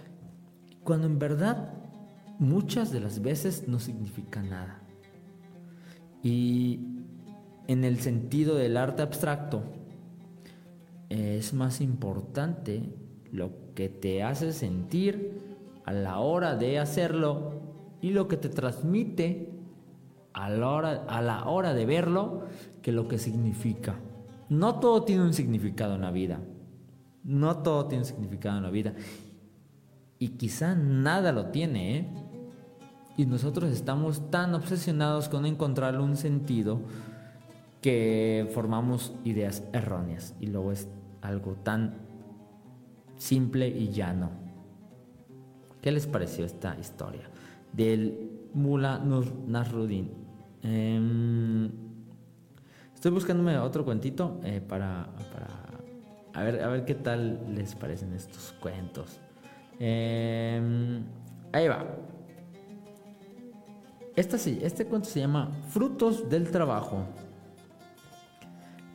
Cuando 0.85 1.07
en 1.07 1.19
verdad 1.19 1.75
muchas 2.39 2.91
de 2.91 3.01
las 3.01 3.21
veces 3.21 3.69
no 3.69 3.79
significa 3.79 4.43
nada. 4.43 4.81
Y 6.23 6.81
en 7.67 7.85
el 7.85 8.01
sentido 8.01 8.57
del 8.57 8.77
arte 8.77 9.03
abstracto, 9.03 9.63
es 11.09 11.53
más 11.55 11.81
importante 11.81 12.83
lo 13.33 13.75
que 13.75 13.89
te 13.89 14.23
hace 14.23 14.53
sentir 14.53 15.41
a 15.85 15.93
la 15.93 16.19
hora 16.19 16.57
de 16.57 16.79
hacerlo 16.79 17.61
y 18.01 18.11
lo 18.11 18.29
que 18.29 18.37
te 18.37 18.49
transmite 18.49 19.51
a 20.33 20.51
la 20.51 20.69
hora, 20.69 21.05
a 21.09 21.23
la 21.23 21.45
hora 21.47 21.75
de 21.75 21.87
verlo 21.87 22.45
que 22.87 22.93
lo 22.93 23.09
que 23.09 23.19
significa. 23.19 23.97
No 24.49 24.79
todo 24.79 25.03
tiene 25.03 25.25
un 25.25 25.35
significado 25.35 25.97
en 25.97 26.03
la 26.03 26.13
vida. 26.13 26.39
No 27.25 27.57
todo 27.57 27.87
tiene 27.87 28.03
un 28.03 28.07
significado 28.07 28.59
en 28.59 28.63
la 28.63 28.71
vida. 28.71 28.95
Y 30.21 30.29
quizá 30.29 30.77
nada 30.77 31.33
lo 31.33 31.47
tiene, 31.47 31.97
¿eh? 31.97 32.07
Y 33.17 33.27
nosotros 33.27 33.73
estamos 33.73 34.31
tan 34.31 34.55
obsesionados 34.55 35.29
con 35.29 35.47
encontrarle 35.47 35.99
un 36.01 36.17
sentido 36.17 36.79
que 37.83 38.49
formamos 38.55 39.13
ideas 39.25 39.65
erróneas. 39.73 40.37
Y 40.39 40.47
luego 40.47 40.71
es 40.71 40.89
algo 41.23 41.55
tan 41.65 41.97
simple 43.17 43.67
y 43.67 43.89
llano. 43.89 44.31
¿Qué 45.83 45.91
les 45.91 46.07
pareció 46.07 46.45
esta 46.45 46.79
historia? 46.79 47.29
Del 47.73 48.49
Mula 48.55 49.03
Nasruddin. 49.49 50.09
Em, 50.63 51.86
estoy 53.07 53.15
buscándome 53.15 53.57
otro 53.57 53.85
cuentito 53.85 54.41
eh, 54.43 54.61
para, 54.61 55.07
a, 56.35 56.43
ver, 56.43 56.61
a 56.61 56.67
ver 56.67 56.85
qué 56.85 56.97
tal 56.97 57.55
les 57.55 57.77
parecen 57.77 58.13
estos 58.15 58.53
cuentos. 58.59 59.21
Em, 59.79 61.05
ahí 61.53 61.69
va. 61.69 61.87
Esta, 64.17 64.35
este 64.37 64.87
cuento 64.87 65.09
se 65.09 65.21
llama 65.21 65.53
Frutos 65.69 66.29
del 66.29 66.51
Trabajo. 66.51 67.05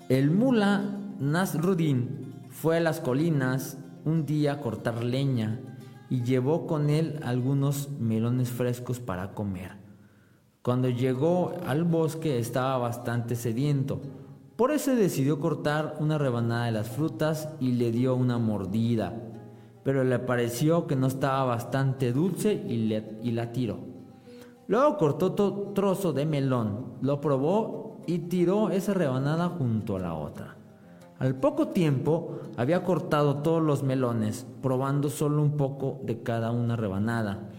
El 0.09 0.29
mula 0.29 0.83
Nasruddin 1.21 2.33
fue 2.49 2.75
a 2.75 2.79
las 2.81 2.99
colinas 2.99 3.77
un 4.03 4.25
día 4.25 4.51
a 4.51 4.59
cortar 4.59 5.05
leña 5.05 5.57
y 6.09 6.23
llevó 6.23 6.67
con 6.67 6.89
él 6.89 7.17
algunos 7.23 7.89
melones 7.91 8.49
frescos 8.49 8.99
para 8.99 9.33
comer. 9.33 9.80
Cuando 10.63 10.89
llegó 10.89 11.53
al 11.65 11.85
bosque 11.85 12.37
estaba 12.37 12.77
bastante 12.77 13.35
sediento, 13.35 13.99
por 14.55 14.69
eso 14.69 14.95
decidió 14.95 15.39
cortar 15.39 15.95
una 15.99 16.19
rebanada 16.19 16.65
de 16.65 16.71
las 16.71 16.87
frutas 16.87 17.49
y 17.59 17.71
le 17.71 17.91
dio 17.91 18.15
una 18.15 18.37
mordida, 18.37 19.11
pero 19.83 20.03
le 20.03 20.19
pareció 20.19 20.85
que 20.85 20.95
no 20.95 21.07
estaba 21.07 21.45
bastante 21.45 22.13
dulce 22.13 22.53
y, 22.53 22.93
y 23.23 23.31
la 23.31 23.51
tiró. 23.51 23.79
Luego 24.67 24.97
cortó 24.97 25.25
otro 25.27 25.71
trozo 25.73 26.13
de 26.13 26.27
melón, 26.27 26.93
lo 27.01 27.19
probó 27.19 27.97
y 28.05 28.19
tiró 28.19 28.69
esa 28.69 28.93
rebanada 28.93 29.49
junto 29.49 29.95
a 29.95 29.99
la 29.99 30.13
otra. 30.13 30.57
Al 31.17 31.33
poco 31.39 31.69
tiempo 31.69 32.37
había 32.55 32.83
cortado 32.83 33.37
todos 33.37 33.63
los 33.63 33.81
melones, 33.81 34.45
probando 34.61 35.09
solo 35.09 35.41
un 35.41 35.57
poco 35.57 36.01
de 36.03 36.21
cada 36.21 36.51
una 36.51 36.75
rebanada, 36.75 37.49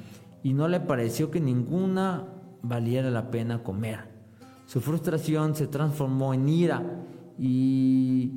y 0.44 0.52
no 0.52 0.68
le 0.68 0.78
pareció 0.78 1.32
que 1.32 1.40
ninguna 1.40 2.28
valiera 2.62 3.10
la 3.10 3.30
pena 3.30 3.62
comer. 3.62 4.00
Su 4.66 4.80
frustración 4.80 5.54
se 5.54 5.66
transformó 5.66 6.32
en 6.32 6.48
ira 6.48 6.82
y 7.38 8.32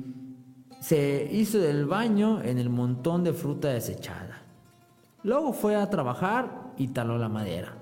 se 0.80 1.28
hizo 1.32 1.58
del 1.58 1.86
baño 1.86 2.42
en 2.42 2.58
el 2.58 2.68
montón 2.68 3.24
de 3.24 3.32
fruta 3.32 3.68
desechada. 3.68 4.42
Luego 5.22 5.52
fue 5.52 5.76
a 5.76 5.88
trabajar 5.90 6.72
y 6.76 6.88
taló 6.88 7.18
la 7.18 7.28
madera. 7.28 7.76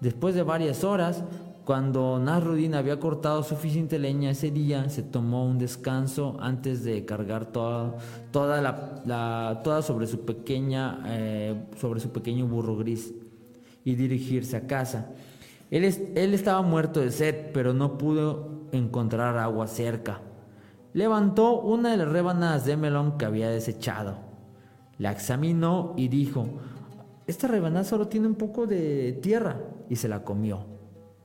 Después 0.00 0.34
de 0.34 0.42
varias 0.42 0.82
horas, 0.82 1.22
cuando 1.64 2.18
Nasruddin 2.18 2.74
había 2.74 3.00
cortado 3.00 3.42
suficiente 3.42 3.98
leña 3.98 4.30
ese 4.30 4.50
día, 4.50 4.88
se 4.90 5.02
tomó 5.02 5.46
un 5.46 5.58
descanso 5.58 6.36
antes 6.40 6.84
de 6.84 7.04
cargar 7.06 7.46
toda, 7.46 7.96
toda, 8.30 8.60
la, 8.60 9.60
toda 9.62 9.80
sobre, 9.80 10.06
su 10.06 10.20
pequeña, 10.26 11.02
eh, 11.06 11.54
sobre 11.78 12.00
su 12.00 12.10
pequeño 12.10 12.46
burro 12.46 12.76
gris 12.76 13.14
y 13.84 13.94
dirigirse 13.94 14.56
a 14.56 14.66
casa. 14.66 15.10
Él, 15.70 15.84
estaba 16.34 16.62
muerto 16.62 17.00
de 17.00 17.10
sed, 17.10 17.52
pero 17.52 17.74
no 17.74 17.98
pudo 17.98 18.68
encontrar 18.72 19.36
agua 19.38 19.66
cerca. 19.66 20.20
Levantó 20.92 21.60
una 21.60 21.90
de 21.90 21.96
las 21.96 22.08
rebanadas 22.08 22.64
de 22.64 22.76
melón 22.76 23.18
que 23.18 23.24
había 23.24 23.50
desechado. 23.50 24.18
La 24.98 25.10
examinó 25.10 25.94
y 25.96 26.08
dijo, 26.08 26.46
esta 27.26 27.48
rebanada 27.48 27.84
solo 27.84 28.08
tiene 28.08 28.28
un 28.28 28.36
poco 28.36 28.66
de 28.66 29.18
tierra 29.20 29.60
y 29.88 29.96
se 29.96 30.08
la 30.08 30.22
comió. 30.22 30.66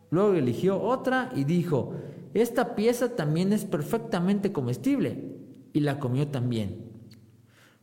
Luego 0.10 0.34
eligió 0.34 0.82
otra 0.82 1.30
y 1.36 1.44
dijo, 1.44 1.94
esta 2.34 2.76
pieza 2.76 3.16
también 3.16 3.54
es 3.54 3.66
perfectamente 3.66 4.52
comestible 4.52 5.36
y 5.74 5.82
la 5.82 6.00
comió 6.00 6.28
también. 6.28 6.90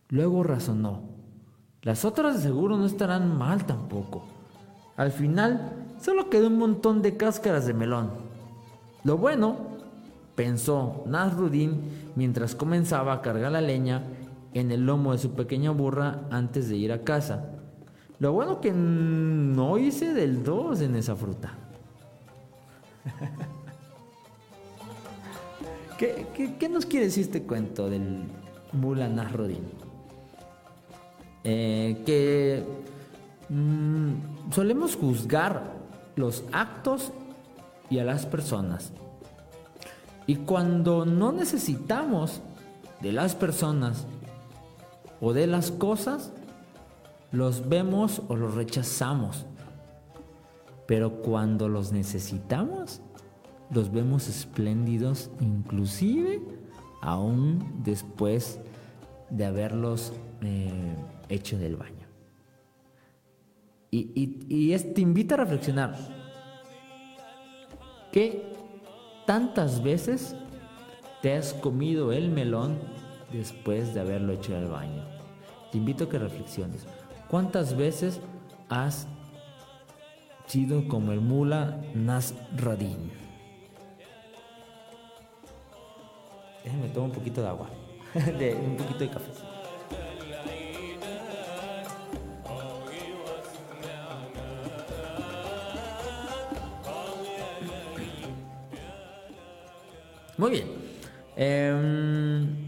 Luego 0.08 0.42
razonó, 0.42 1.16
las 1.82 2.04
otras 2.04 2.36
de 2.36 2.42
seguro 2.42 2.76
no 2.76 2.86
estarán 2.86 3.36
mal 3.36 3.64
tampoco. 3.64 4.24
Al 4.96 5.12
final 5.12 5.85
solo 6.00 6.30
quedó 6.30 6.48
un 6.48 6.58
montón 6.58 7.02
de 7.02 7.16
cáscaras 7.16 7.66
de 7.66 7.74
melón. 7.74 8.10
Lo 9.04 9.16
bueno, 9.16 9.56
pensó 10.34 11.04
Nasruddin 11.06 12.12
mientras 12.16 12.54
comenzaba 12.54 13.12
a 13.14 13.22
cargar 13.22 13.52
la 13.52 13.60
leña 13.60 14.02
en 14.54 14.70
el 14.70 14.86
lomo 14.86 15.12
de 15.12 15.18
su 15.18 15.32
pequeña 15.32 15.70
burra 15.70 16.22
antes 16.30 16.68
de 16.68 16.76
ir 16.76 16.92
a 16.92 17.04
casa. 17.04 17.50
Lo 18.18 18.32
bueno 18.32 18.60
que 18.60 18.72
no 18.72 19.78
hice 19.78 20.14
del 20.14 20.42
2 20.42 20.80
en 20.80 20.96
esa 20.96 21.14
fruta. 21.14 21.52
¿Qué, 25.98 26.68
nos 26.68 26.84
quiere 26.86 27.06
decir 27.06 27.24
este 27.24 27.42
cuento 27.42 27.88
del 27.88 28.24
Mula 28.72 29.08
Nasruddin? 29.08 29.64
Eh, 31.44 32.02
que 32.04 32.64
mm, 33.48 34.52
solemos 34.52 34.96
juzgar 34.96 35.75
los 36.16 36.44
actos 36.52 37.12
y 37.88 37.98
a 37.98 38.04
las 38.04 38.26
personas. 38.26 38.92
Y 40.26 40.36
cuando 40.36 41.06
no 41.06 41.30
necesitamos 41.30 42.40
de 43.00 43.12
las 43.12 43.34
personas 43.34 44.06
o 45.20 45.32
de 45.32 45.46
las 45.46 45.70
cosas, 45.70 46.32
los 47.30 47.68
vemos 47.68 48.22
o 48.28 48.36
los 48.36 48.54
rechazamos. 48.54 49.46
Pero 50.86 51.22
cuando 51.22 51.68
los 51.68 51.92
necesitamos, 51.92 53.00
los 53.70 53.92
vemos 53.92 54.28
espléndidos, 54.28 55.30
inclusive 55.40 56.40
aún 57.02 57.82
después 57.84 58.58
de 59.30 59.44
haberlos 59.44 60.12
eh, 60.42 60.94
hecho 61.28 61.58
del 61.58 61.76
baño. 61.76 61.95
Y, 63.96 64.44
y, 64.48 64.78
te 64.78 65.00
invita 65.00 65.36
a 65.36 65.38
reflexionar. 65.38 65.96
¿Qué 68.12 68.52
tantas 69.26 69.82
veces 69.82 70.36
te 71.22 71.32
has 71.32 71.54
comido 71.54 72.12
el 72.12 72.30
melón 72.30 72.78
después 73.32 73.94
de 73.94 74.00
haberlo 74.00 74.34
hecho 74.34 74.52
del 74.54 74.66
baño? 74.66 75.02
Te 75.72 75.78
invito 75.78 76.04
a 76.04 76.08
que 76.10 76.18
reflexiones. 76.18 76.86
¿Cuántas 77.28 77.74
veces 77.74 78.20
has 78.68 79.06
sido 80.46 80.86
como 80.88 81.12
el 81.12 81.22
mula 81.22 81.80
Nasradin? 81.94 83.10
Déjame 86.64 86.88
tomar 86.88 87.08
un 87.10 87.14
poquito 87.14 87.40
de 87.40 87.48
agua, 87.48 87.70
un 88.14 88.76
poquito 88.76 88.98
de 88.98 89.08
café. 89.08 89.55
Muy 100.38 100.50
bien. 100.50 100.68
Eh, 101.36 102.66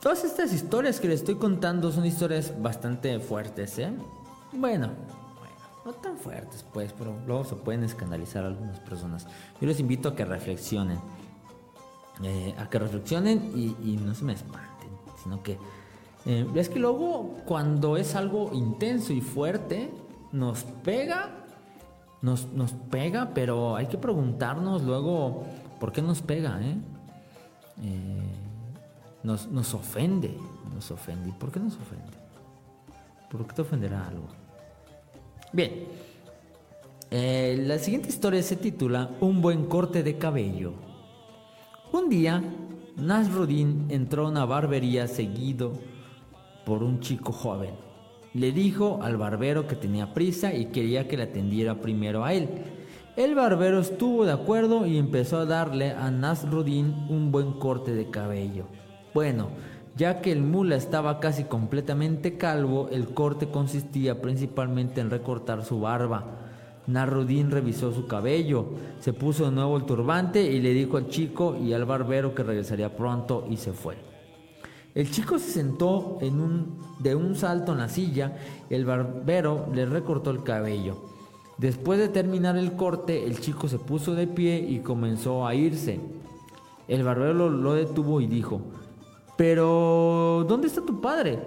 Todas 0.00 0.24
estas 0.24 0.54
historias 0.54 0.98
que 0.98 1.08
les 1.08 1.20
estoy 1.20 1.34
contando 1.34 1.92
son 1.92 2.06
historias 2.06 2.54
bastante 2.62 3.20
fuertes, 3.20 3.78
¿eh? 3.78 3.92
Bueno, 4.50 4.92
no 5.84 5.92
tan 5.92 6.16
fuertes 6.16 6.64
pues, 6.72 6.94
pero 6.94 7.14
luego 7.26 7.44
se 7.44 7.54
pueden 7.56 7.84
escandalizar 7.84 8.44
algunas 8.44 8.80
personas. 8.80 9.26
Yo 9.60 9.66
les 9.68 9.78
invito 9.78 10.08
a 10.08 10.16
que 10.16 10.24
reflexionen. 10.24 10.98
Eh, 12.22 12.54
a 12.58 12.70
que 12.70 12.78
reflexionen 12.78 13.52
y, 13.54 13.98
no 13.98 14.14
se 14.14 14.24
me 14.24 14.32
espanten. 14.32 14.88
sino 15.22 15.42
que 15.42 15.58
eh, 16.24 16.46
es 16.54 16.70
que 16.70 16.78
luego 16.78 17.36
cuando 17.44 17.98
es 17.98 18.14
algo 18.14 18.52
intenso 18.54 19.12
y 19.12 19.20
fuerte, 19.20 19.90
nos 20.32 20.62
pega, 20.62 21.44
nos, 22.22 22.46
nos 22.54 22.72
pega, 22.72 23.32
pero 23.34 23.76
hay 23.76 23.86
que 23.86 23.98
preguntarnos 23.98 24.82
luego 24.82 25.44
por 25.80 25.90
qué 25.92 26.02
nos 26.02 26.22
pega, 26.22 26.60
¿eh? 26.62 26.76
eh 27.82 28.20
nos, 29.22 29.48
nos 29.48 29.74
ofende, 29.74 30.36
nos 30.74 30.90
ofende. 30.90 31.30
¿Y 31.30 31.32
por 31.32 31.50
qué 31.50 31.60
nos 31.60 31.76
ofende? 31.76 32.12
¿Por 33.30 33.46
qué 33.46 33.54
te 33.54 33.62
ofenderá 33.62 34.06
algo? 34.06 34.28
Bien, 35.52 35.86
eh, 37.10 37.62
la 37.66 37.78
siguiente 37.78 38.08
historia 38.08 38.42
se 38.42 38.56
titula 38.56 39.10
Un 39.20 39.42
buen 39.42 39.66
corte 39.66 40.02
de 40.02 40.16
cabello. 40.16 40.74
Un 41.92 42.08
día, 42.08 42.42
Nasruddin 42.96 43.86
entró 43.88 44.26
a 44.26 44.30
una 44.30 44.44
barbería 44.44 45.08
seguido 45.08 45.72
por 46.64 46.82
un 46.82 47.00
chico 47.00 47.32
joven. 47.32 47.74
Le 48.32 48.52
dijo 48.52 49.00
al 49.02 49.16
barbero 49.16 49.66
que 49.66 49.74
tenía 49.74 50.14
prisa 50.14 50.54
y 50.54 50.66
quería 50.66 51.08
que 51.08 51.16
le 51.16 51.24
atendiera 51.24 51.80
primero 51.80 52.24
a 52.24 52.32
él. 52.32 52.48
El 53.20 53.34
barbero 53.34 53.80
estuvo 53.80 54.24
de 54.24 54.32
acuerdo 54.32 54.86
y 54.86 54.96
empezó 54.96 55.36
a 55.36 55.44
darle 55.44 55.90
a 55.90 56.10
Nasruddin 56.10 57.04
un 57.10 57.30
buen 57.30 57.52
corte 57.52 57.92
de 57.92 58.08
cabello. 58.08 58.64
Bueno, 59.12 59.48
ya 59.94 60.22
que 60.22 60.32
el 60.32 60.40
mula 60.40 60.76
estaba 60.76 61.20
casi 61.20 61.44
completamente 61.44 62.38
calvo, 62.38 62.88
el 62.90 63.12
corte 63.12 63.50
consistía 63.50 64.22
principalmente 64.22 65.02
en 65.02 65.10
recortar 65.10 65.66
su 65.66 65.80
barba. 65.80 66.24
Nasruddin 66.86 67.50
revisó 67.50 67.92
su 67.92 68.06
cabello, 68.06 68.64
se 69.00 69.12
puso 69.12 69.44
de 69.44 69.50
nuevo 69.50 69.76
el 69.76 69.84
turbante 69.84 70.42
y 70.42 70.58
le 70.58 70.72
dijo 70.72 70.96
al 70.96 71.08
chico 71.08 71.58
y 71.58 71.74
al 71.74 71.84
barbero 71.84 72.34
que 72.34 72.42
regresaría 72.42 72.96
pronto 72.96 73.46
y 73.50 73.58
se 73.58 73.74
fue. 73.74 73.96
El 74.94 75.10
chico 75.10 75.38
se 75.38 75.50
sentó 75.50 76.16
de 76.22 77.14
un 77.14 77.34
salto 77.36 77.72
en 77.72 77.78
la 77.80 77.90
silla, 77.90 78.38
el 78.70 78.86
barbero 78.86 79.68
le 79.74 79.84
recortó 79.84 80.30
el 80.30 80.42
cabello. 80.42 81.19
Después 81.60 81.98
de 81.98 82.08
terminar 82.08 82.56
el 82.56 82.72
corte, 82.72 83.26
el 83.26 83.38
chico 83.38 83.68
se 83.68 83.78
puso 83.78 84.14
de 84.14 84.26
pie 84.26 84.58
y 84.58 84.78
comenzó 84.78 85.46
a 85.46 85.54
irse. 85.54 86.00
El 86.88 87.04
barbero 87.04 87.50
lo 87.50 87.74
detuvo 87.74 88.22
y 88.22 88.26
dijo, 88.26 88.62
pero 89.36 90.46
¿dónde 90.48 90.68
está 90.68 90.80
tu 90.80 91.02
padre? 91.02 91.38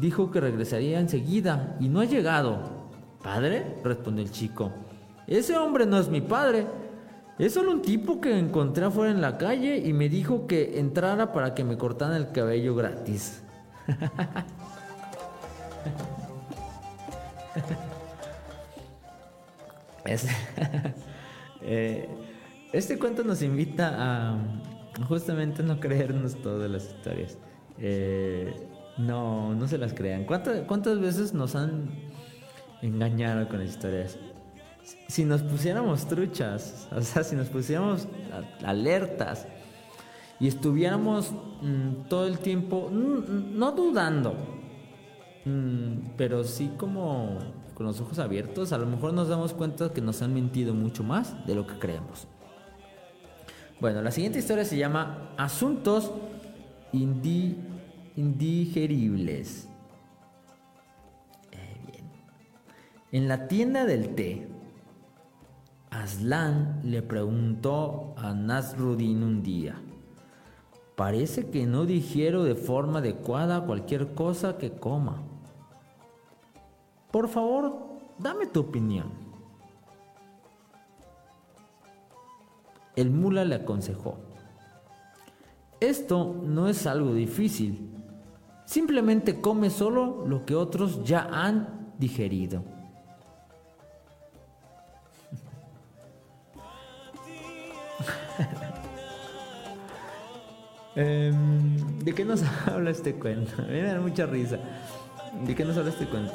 Dijo 0.00 0.30
que 0.30 0.40
regresaría 0.40 0.98
enseguida 0.98 1.76
y 1.80 1.90
no 1.90 2.00
ha 2.00 2.06
llegado. 2.06 2.60
¿Padre? 3.22 3.76
respondió 3.84 4.24
el 4.24 4.30
chico. 4.30 4.72
Ese 5.26 5.54
hombre 5.58 5.84
no 5.84 5.98
es 5.98 6.08
mi 6.08 6.22
padre. 6.22 6.66
Es 7.38 7.52
solo 7.52 7.72
un 7.72 7.82
tipo 7.82 8.22
que 8.22 8.38
encontré 8.38 8.86
afuera 8.86 9.12
en 9.12 9.20
la 9.20 9.36
calle 9.36 9.76
y 9.76 9.92
me 9.92 10.08
dijo 10.08 10.46
que 10.46 10.78
entrara 10.78 11.34
para 11.34 11.54
que 11.54 11.62
me 11.62 11.76
cortaran 11.76 12.16
el 12.16 12.32
cabello 12.32 12.74
gratis. 12.74 13.42
Eh, 21.60 22.08
este 22.72 23.00
cuento 23.00 23.24
nos 23.24 23.42
invita 23.42 23.96
a 23.98 24.38
justamente 25.08 25.64
no 25.64 25.80
creernos 25.80 26.36
todas 26.36 26.70
las 26.70 26.84
historias. 26.84 27.36
Eh, 27.78 28.54
no, 28.96 29.56
no 29.56 29.66
se 29.66 29.76
las 29.76 29.92
crean. 29.92 30.24
¿Cuántas, 30.24 30.60
¿Cuántas 30.66 31.00
veces 31.00 31.34
nos 31.34 31.56
han 31.56 31.90
engañado 32.80 33.48
con 33.48 33.58
las 33.58 33.70
historias? 33.70 34.18
si 35.06 35.24
nos 35.24 35.42
pusiéramos 35.42 36.06
truchas, 36.06 36.88
o 36.92 37.02
sea, 37.02 37.22
si 37.22 37.36
nos 37.36 37.48
pusiéramos 37.48 38.06
alertas 38.64 39.46
y 40.40 40.48
estuviéramos 40.48 41.32
mm, 41.62 42.08
todo 42.08 42.26
el 42.26 42.38
tiempo, 42.38 42.88
mm, 42.90 43.58
no 43.58 43.72
dudando, 43.72 44.34
mm, 45.44 46.14
pero 46.16 46.44
sí 46.44 46.70
como 46.76 47.38
con 47.78 47.86
los 47.86 47.98
ojos 48.00 48.18
abiertos, 48.18 48.72
a 48.72 48.78
lo 48.78 48.86
mejor 48.86 49.12
nos 49.12 49.28
damos 49.28 49.54
cuenta 49.54 49.92
que 49.92 50.00
nos 50.00 50.20
han 50.20 50.34
mentido 50.34 50.74
mucho 50.74 51.04
más 51.04 51.46
de 51.46 51.54
lo 51.54 51.64
que 51.64 51.78
creemos. 51.78 52.26
Bueno, 53.80 54.02
la 54.02 54.10
siguiente 54.10 54.40
historia 54.40 54.64
se 54.64 54.76
llama 54.76 55.30
Asuntos 55.36 56.10
indigeribles. 56.92 59.68
Eh. 61.52 62.02
En 63.12 63.28
la 63.28 63.46
tienda 63.46 63.84
del 63.84 64.16
té, 64.16 64.48
Aslan 65.90 66.80
le 66.82 67.02
preguntó 67.02 68.12
a 68.16 68.34
Nasruddin 68.34 69.22
un 69.22 69.44
día, 69.44 69.80
parece 70.96 71.48
que 71.50 71.64
no 71.64 71.86
digiero 71.86 72.42
de 72.42 72.56
forma 72.56 72.98
adecuada 72.98 73.66
cualquier 73.66 74.14
cosa 74.14 74.58
que 74.58 74.72
coma. 74.72 75.27
Por 77.10 77.28
favor, 77.28 77.74
dame 78.18 78.46
tu 78.46 78.60
opinión. 78.60 79.10
El 82.96 83.10
mula 83.10 83.44
le 83.44 83.54
aconsejó, 83.54 84.18
esto 85.80 86.34
no 86.42 86.68
es 86.68 86.84
algo 86.86 87.14
difícil, 87.14 87.94
simplemente 88.64 89.40
come 89.40 89.70
solo 89.70 90.26
lo 90.26 90.44
que 90.44 90.56
otros 90.56 91.04
ya 91.04 91.28
han 91.30 91.92
digerido. 91.98 92.64
Em, 100.96 101.98
¿De 102.00 102.12
qué 102.12 102.24
nos 102.24 102.42
habla 102.66 102.90
este 102.90 103.14
cuento? 103.14 103.62
me 103.68 103.82
da 103.82 104.00
mucha 104.00 104.26
risa. 104.26 104.58
¿De 105.46 105.54
qué 105.54 105.64
nos 105.64 105.76
habla 105.76 105.90
este 105.90 106.06
cuento? 106.06 106.34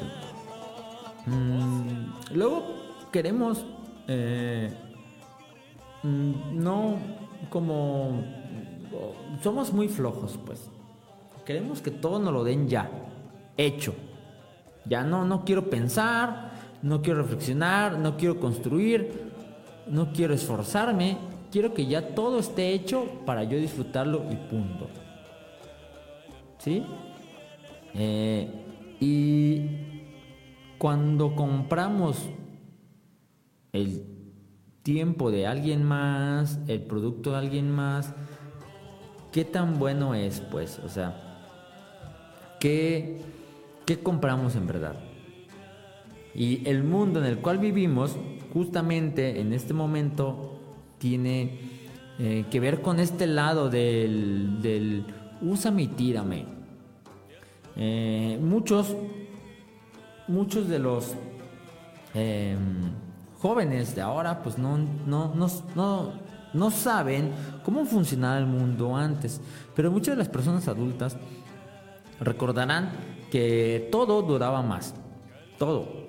Mm, 1.26 2.34
luego 2.36 2.64
queremos 3.12 3.66
eh, 4.08 4.74
mm, 6.04 6.62
no 6.62 6.98
como 7.50 8.24
somos 9.42 9.74
muy 9.74 9.88
flojos, 9.88 10.40
pues. 10.46 10.70
Queremos 11.46 11.82
que 11.82 11.92
todo 11.92 12.20
nos 12.20 12.34
lo 12.34 12.44
den 12.44 12.68
ya, 12.68 12.90
hecho. 13.58 13.94
Ya 14.86 15.04
no, 15.04 15.26
no 15.26 15.44
quiero 15.44 15.70
pensar, 15.70 16.52
no 16.82 17.02
quiero 17.02 17.22
reflexionar, 17.22 17.98
no 17.98 18.18
quiero 18.18 18.40
construir, 18.40 19.32
no 19.88 20.14
quiero 20.14 20.34
esforzarme, 20.34 21.18
quiero 21.52 21.74
que 21.74 21.86
ya 21.86 22.16
todo 22.16 22.40
esté 22.40 22.70
hecho 22.74 23.06
para 23.26 23.44
yo 23.44 23.58
disfrutarlo 23.58 24.24
y 24.32 24.36
punto. 24.36 24.88
¿Sí? 26.60 26.84
Eh, 27.94 28.50
y 29.00 29.93
cuando 30.84 31.34
compramos 31.34 32.18
el 33.72 34.04
tiempo 34.82 35.32
de 35.32 35.48
alguien 35.48 35.82
más, 35.86 36.60
el 36.68 36.82
producto 36.82 37.32
de 37.32 37.38
alguien 37.38 37.72
más, 37.72 38.14
¿qué 39.32 39.46
tan 39.46 39.80
bueno 39.80 40.14
es? 40.14 40.42
Pues, 40.42 40.80
o 40.80 40.90
sea, 40.90 41.40
¿qué, 42.60 43.22
qué 43.86 44.00
compramos 44.00 44.58
en 44.58 44.68
verdad? 44.68 44.98
Y 46.36 46.68
el 46.68 46.84
mundo 46.84 47.22
en 47.22 47.28
el 47.28 47.38
cual 47.38 47.60
vivimos, 47.60 48.18
justamente 48.52 49.40
en 49.40 49.54
este 49.54 49.74
momento, 49.74 50.60
tiene 50.98 51.60
eh, 52.20 52.44
que 52.52 52.60
ver 52.60 52.82
con 52.82 53.00
este 53.00 53.26
lado 53.26 53.70
del, 53.70 54.62
del 54.62 55.06
úsame 55.42 55.84
y 55.84 55.88
tírame. 55.88 56.46
Eh, 57.78 58.38
muchos, 58.42 58.94
muchos 60.28 60.68
de 60.68 60.80
los 60.80 61.14
em, 62.14 62.92
jóvenes 63.40 63.96
de 63.96 64.02
ahora 64.02 64.42
pues 64.42 64.58
no, 64.58 64.78
no, 65.06 65.34
no, 65.76 66.14
no 66.54 66.72
saben 66.72 67.32
cómo 67.64 67.86
funcionaba 67.86 68.38
el 68.38 68.46
mundo 68.46 68.96
antes, 68.96 69.42
pero 69.76 69.92
muchas 69.92 70.16
de 70.16 70.20
las 70.20 70.30
personas 70.30 70.68
adultas 70.68 71.18
recordarán 72.20 72.92
que 73.32 73.90
todo 73.92 74.22
duraba 74.22 74.62
más, 74.62 74.94
todo. 75.58 76.04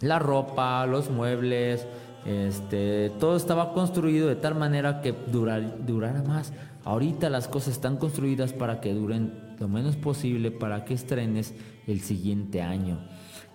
La 0.00 0.18
ropa, 0.18 0.84
los 0.86 1.10
muebles, 1.10 1.86
este, 2.26 3.10
todo 3.20 3.36
estaba 3.36 3.72
construido 3.72 4.28
de 4.28 4.36
tal 4.36 4.54
manera 4.54 5.00
que 5.00 5.12
durara 5.12 6.22
más. 6.22 6.52
Ahorita 6.84 7.30
las 7.30 7.48
cosas 7.48 7.74
están 7.74 7.96
construidas 7.96 8.52
para 8.52 8.80
que 8.80 8.92
duren 8.92 9.56
lo 9.58 9.68
menos 9.68 9.96
posible 9.96 10.50
para 10.50 10.84
que 10.84 10.94
estrenes 10.94 11.54
el 11.86 12.00
siguiente 12.00 12.62
año. 12.62 12.98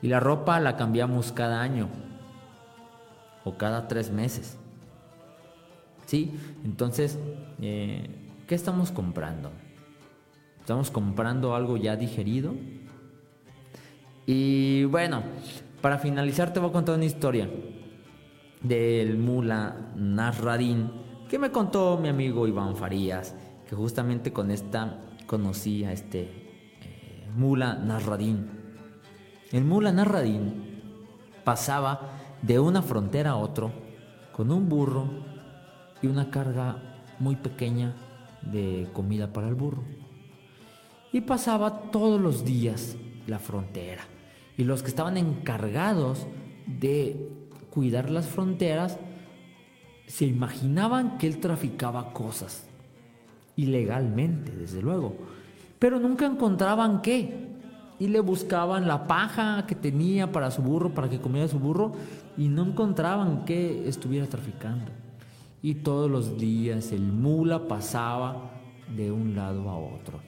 Y 0.01 0.07
la 0.07 0.19
ropa 0.19 0.59
la 0.59 0.77
cambiamos 0.77 1.31
cada 1.31 1.61
año 1.61 1.89
o 3.43 3.57
cada 3.57 3.87
tres 3.87 4.11
meses. 4.11 4.57
¿Sí? 6.05 6.37
Entonces, 6.65 7.19
eh, 7.61 8.09
¿qué 8.47 8.55
estamos 8.55 8.91
comprando? 8.91 9.51
¿Estamos 10.59 10.91
comprando 10.91 11.55
algo 11.55 11.77
ya 11.77 11.95
digerido? 11.95 12.53
Y 14.25 14.83
bueno, 14.85 15.23
para 15.81 15.97
finalizar 15.97 16.53
te 16.53 16.59
voy 16.59 16.69
a 16.69 16.73
contar 16.73 16.95
una 16.95 17.05
historia 17.05 17.49
del 18.61 19.17
mula 19.17 19.93
Nasradin 19.95 21.11
que 21.31 21.39
me 21.39 21.49
contó 21.49 21.97
mi 21.97 22.09
amigo 22.09 22.45
Iván 22.45 22.75
Farías, 22.75 23.33
que 23.65 23.73
justamente 23.73 24.33
con 24.33 24.51
esta 24.51 24.99
conocí 25.27 25.85
a 25.85 25.93
este 25.93 26.29
mula 27.37 27.75
Narradín. 27.75 28.60
El 29.51 29.65
mula 29.65 29.91
Narradín 29.91 30.81
pasaba 31.43 32.11
de 32.41 32.59
una 32.59 32.81
frontera 32.81 33.31
a 33.31 33.35
otro 33.35 33.71
con 34.31 34.49
un 34.49 34.69
burro 34.69 35.09
y 36.01 36.07
una 36.07 36.31
carga 36.31 36.77
muy 37.19 37.35
pequeña 37.35 37.93
de 38.41 38.87
comida 38.93 39.33
para 39.33 39.49
el 39.49 39.55
burro. 39.55 39.83
Y 41.11 41.21
pasaba 41.21 41.91
todos 41.91 42.19
los 42.19 42.45
días 42.45 42.95
la 43.27 43.39
frontera. 43.39 44.03
Y 44.57 44.63
los 44.63 44.83
que 44.83 44.89
estaban 44.89 45.17
encargados 45.17 46.27
de 46.65 47.29
cuidar 47.69 48.09
las 48.09 48.27
fronteras 48.27 48.97
se 50.07 50.25
imaginaban 50.25 51.17
que 51.17 51.27
él 51.27 51.39
traficaba 51.39 52.13
cosas. 52.13 52.67
Ilegalmente, 53.57 54.53
desde 54.53 54.81
luego. 54.81 55.15
Pero 55.77 55.99
nunca 55.99 56.25
encontraban 56.25 57.01
qué. 57.01 57.50
Y 58.01 58.07
le 58.07 58.19
buscaban 58.19 58.87
la 58.87 59.05
paja 59.05 59.67
que 59.67 59.75
tenía 59.75 60.31
para 60.31 60.49
su 60.49 60.63
burro, 60.63 60.91
para 60.91 61.07
que 61.07 61.21
comiera 61.21 61.47
su 61.47 61.59
burro, 61.59 61.91
y 62.35 62.47
no 62.47 62.65
encontraban 62.65 63.45
que 63.45 63.87
estuviera 63.87 64.25
traficando. 64.25 64.91
Y 65.61 65.75
todos 65.75 66.09
los 66.09 66.39
días 66.39 66.91
el 66.93 67.03
mula 67.03 67.67
pasaba 67.67 68.53
de 68.95 69.11
un 69.11 69.35
lado 69.35 69.69
a 69.69 69.77
otro. 69.77 70.19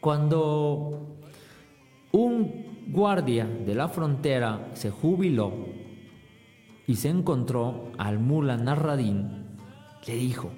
Cuando 0.00 1.16
un 2.10 2.88
guardia 2.88 3.46
de 3.46 3.76
la 3.76 3.86
frontera 3.86 4.70
se 4.74 4.90
jubiló 4.90 5.52
y 6.88 6.96
se 6.96 7.08
encontró 7.08 7.92
al 7.98 8.18
mula 8.18 8.56
Narradín, 8.56 9.46
le 10.08 10.16
dijo, 10.16 10.50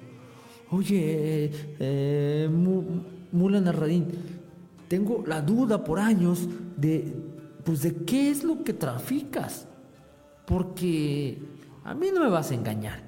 oye, 0.71 1.51
eh, 1.79 2.49
mula 3.31 3.61
Narradín, 3.61 4.38
tengo 4.89 5.23
la 5.25 5.41
duda 5.41 5.83
por 5.83 5.99
años 5.99 6.49
de, 6.75 7.15
pues, 7.63 7.81
de 7.83 8.03
qué 8.03 8.29
es 8.31 8.43
lo 8.43 8.63
que 8.63 8.73
traficas, 8.73 9.67
porque 10.45 11.41
a 11.85 11.93
mí 11.93 12.07
no 12.13 12.21
me 12.21 12.29
vas 12.29 12.51
a 12.51 12.55
engañar, 12.55 13.03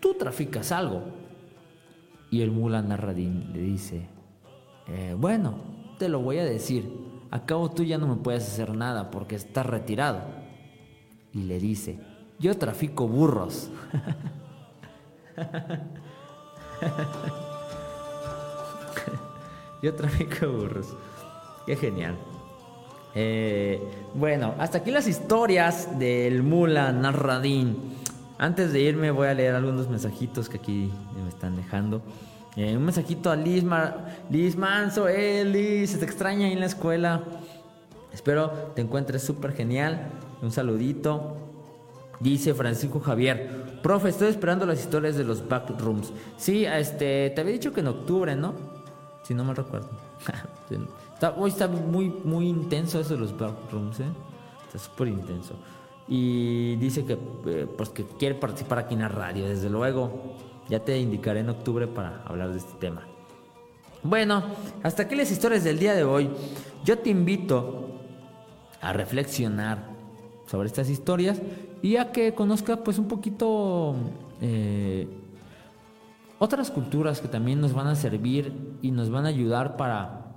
tú 0.00 0.14
traficas 0.14 0.72
algo. 0.72 1.02
Y 2.30 2.42
el 2.42 2.50
mula 2.50 2.82
Narradín 2.82 3.52
le 3.52 3.60
dice, 3.60 4.08
eh, 4.88 5.14
bueno, 5.16 5.94
te 5.98 6.08
lo 6.08 6.20
voy 6.20 6.38
a 6.38 6.44
decir, 6.44 6.90
acabo 7.30 7.70
tú 7.70 7.84
ya 7.84 7.96
no 7.98 8.06
me 8.08 8.16
puedes 8.16 8.44
hacer 8.44 8.74
nada 8.74 9.10
porque 9.10 9.36
estás 9.36 9.64
retirado. 9.64 10.22
Y 11.32 11.44
le 11.44 11.58
dice, 11.58 12.00
yo 12.38 12.56
trafico 12.56 13.06
burros. 13.06 13.70
Yo 19.82 19.94
trafico 19.94 20.48
burros. 20.50 20.96
Qué 21.68 21.76
genial. 21.76 22.16
Eh, 23.14 23.78
bueno, 24.14 24.54
hasta 24.58 24.78
aquí 24.78 24.90
las 24.90 25.06
historias 25.06 25.98
del 25.98 26.42
Mula 26.42 26.92
Narradín. 26.92 27.76
Antes 28.38 28.72
de 28.72 28.80
irme 28.80 29.10
voy 29.10 29.28
a 29.28 29.34
leer 29.34 29.54
algunos 29.54 29.86
mensajitos 29.86 30.48
que 30.48 30.56
aquí 30.56 30.90
me 31.22 31.28
están 31.28 31.56
dejando. 31.56 32.00
Eh, 32.56 32.74
un 32.74 32.86
mensajito 32.86 33.30
a 33.30 33.36
Liz, 33.36 33.64
Liz 34.30 34.56
Manso. 34.56 35.08
Eh, 35.08 35.44
Liz, 35.44 35.90
se 35.90 35.98
te 35.98 36.06
extraña 36.06 36.46
ahí 36.46 36.54
en 36.54 36.60
la 36.60 36.66
escuela. 36.66 37.22
Espero 38.14 38.50
te 38.74 38.80
encuentres 38.80 39.22
súper 39.22 39.52
genial. 39.52 40.08
Un 40.40 40.50
saludito. 40.50 41.36
Dice 42.18 42.54
Francisco 42.54 42.98
Javier, 42.98 43.78
profe, 43.82 44.08
estoy 44.08 44.28
esperando 44.28 44.64
las 44.64 44.80
historias 44.80 45.16
de 45.16 45.24
los 45.24 45.46
backrooms. 45.46 46.14
Sí, 46.38 46.64
este, 46.64 47.28
te 47.28 47.40
había 47.42 47.52
dicho 47.52 47.74
que 47.74 47.80
en 47.80 47.88
octubre, 47.88 48.34
¿no? 48.34 48.54
Si 49.22 49.34
no 49.34 49.44
me 49.44 49.52
recuerdo. 49.52 49.90
hoy 51.36 51.50
está 51.50 51.68
muy, 51.68 52.10
muy 52.24 52.48
intenso 52.48 53.00
eso 53.00 53.14
de 53.14 53.20
los 53.20 53.36
backrooms, 53.36 54.00
¿eh? 54.00 54.08
Está 54.66 54.78
súper 54.78 55.08
intenso. 55.08 55.54
Y 56.06 56.76
dice 56.76 57.04
que, 57.04 57.18
eh, 57.46 57.66
pues 57.76 57.90
que 57.90 58.04
quiere 58.04 58.34
participar 58.34 58.78
aquí 58.78 58.94
en 58.94 59.00
la 59.00 59.08
radio, 59.08 59.46
desde 59.46 59.68
luego. 59.68 60.36
Ya 60.68 60.80
te 60.80 60.98
indicaré 60.98 61.40
en 61.40 61.48
octubre 61.48 61.86
para 61.86 62.22
hablar 62.24 62.50
de 62.50 62.58
este 62.58 62.74
tema. 62.78 63.06
Bueno, 64.02 64.42
hasta 64.82 65.04
aquí 65.04 65.16
las 65.16 65.30
historias 65.30 65.64
del 65.64 65.78
día 65.78 65.94
de 65.94 66.04
hoy. 66.04 66.30
Yo 66.84 66.98
te 66.98 67.10
invito 67.10 67.88
a 68.80 68.92
reflexionar 68.92 69.88
sobre 70.46 70.68
estas 70.68 70.88
historias 70.88 71.40
y 71.82 71.96
a 71.96 72.12
que 72.12 72.34
conozca 72.34 72.76
pues 72.76 72.98
un 72.98 73.08
poquito 73.08 73.94
eh, 74.40 75.08
otras 76.38 76.70
culturas 76.70 77.20
que 77.20 77.28
también 77.28 77.60
nos 77.60 77.72
van 77.72 77.88
a 77.88 77.94
servir 77.94 78.76
y 78.82 78.90
nos 78.90 79.10
van 79.10 79.26
a 79.26 79.28
ayudar 79.28 79.76
para 79.76 80.27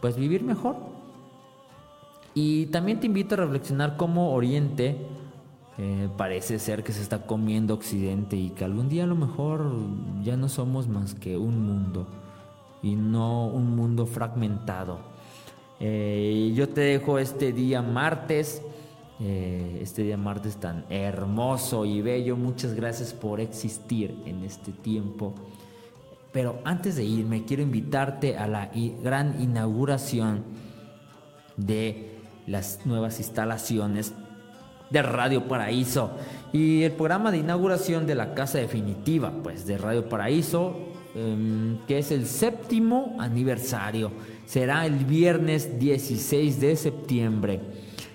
pues 0.00 0.16
vivir 0.16 0.42
mejor. 0.42 0.76
Y 2.34 2.66
también 2.66 3.00
te 3.00 3.06
invito 3.06 3.34
a 3.34 3.38
reflexionar 3.38 3.96
cómo 3.96 4.32
Oriente 4.32 4.96
eh, 5.76 6.08
parece 6.16 6.58
ser 6.58 6.84
que 6.84 6.92
se 6.92 7.02
está 7.02 7.26
comiendo 7.26 7.74
Occidente 7.74 8.36
y 8.36 8.50
que 8.50 8.64
algún 8.64 8.88
día 8.88 9.04
a 9.04 9.06
lo 9.06 9.16
mejor 9.16 9.72
ya 10.22 10.36
no 10.36 10.48
somos 10.48 10.88
más 10.88 11.14
que 11.14 11.36
un 11.36 11.66
mundo 11.66 12.06
y 12.82 12.94
no 12.94 13.46
un 13.46 13.74
mundo 13.74 14.06
fragmentado. 14.06 14.98
Eh, 15.80 16.52
yo 16.54 16.68
te 16.68 16.80
dejo 16.82 17.18
este 17.18 17.52
día 17.52 17.82
martes 17.82 18.62
eh, 19.20 19.80
este 19.82 20.04
día 20.04 20.16
martes 20.16 20.56
tan 20.56 20.84
hermoso 20.90 21.84
y 21.84 22.00
bello. 22.00 22.36
Muchas 22.36 22.74
gracias 22.74 23.12
por 23.12 23.40
existir 23.40 24.14
en 24.26 24.44
este 24.44 24.70
tiempo. 24.70 25.34
Pero 26.32 26.60
antes 26.64 26.96
de 26.96 27.04
irme, 27.04 27.44
quiero 27.44 27.62
invitarte 27.62 28.36
a 28.36 28.46
la 28.46 28.70
gran 29.02 29.40
inauguración 29.40 30.44
de 31.56 32.18
las 32.46 32.84
nuevas 32.84 33.18
instalaciones 33.18 34.12
de 34.90 35.02
Radio 35.02 35.48
Paraíso 35.48 36.12
y 36.52 36.82
el 36.82 36.92
programa 36.92 37.30
de 37.30 37.38
inauguración 37.38 38.06
de 38.06 38.14
la 38.14 38.34
casa 38.34 38.58
definitiva, 38.58 39.32
pues 39.42 39.66
de 39.66 39.76
Radio 39.76 40.08
Paraíso, 40.08 40.76
em, 41.14 41.78
que 41.86 41.98
es 41.98 42.10
el 42.10 42.26
séptimo 42.26 43.16
aniversario. 43.18 44.12
Será 44.46 44.86
el 44.86 45.04
viernes 45.04 45.78
16 45.78 46.60
de 46.60 46.76
septiembre 46.76 47.60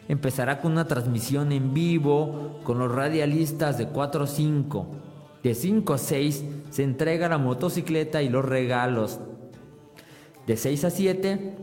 empezará 0.08 0.60
con 0.60 0.74
una 0.74 0.88
transmisión 0.88 1.52
en 1.52 1.74
vivo 1.74 2.60
con 2.64 2.80
los 2.80 2.92
radialistas 2.92 3.78
de 3.78 3.88
4 3.88 4.24
a 4.24 4.28
5. 4.28 4.88
De 5.44 5.54
5 5.54 5.94
a 5.94 5.98
6 5.98 6.46
se 6.70 6.84
entrega 6.84 7.28
la 7.28 7.38
motocicleta 7.38 8.22
y 8.22 8.30
los 8.30 8.46
regalos. 8.46 9.20
De 10.48 10.56
6 10.56 10.86
a 10.86 10.90
7 10.90 11.56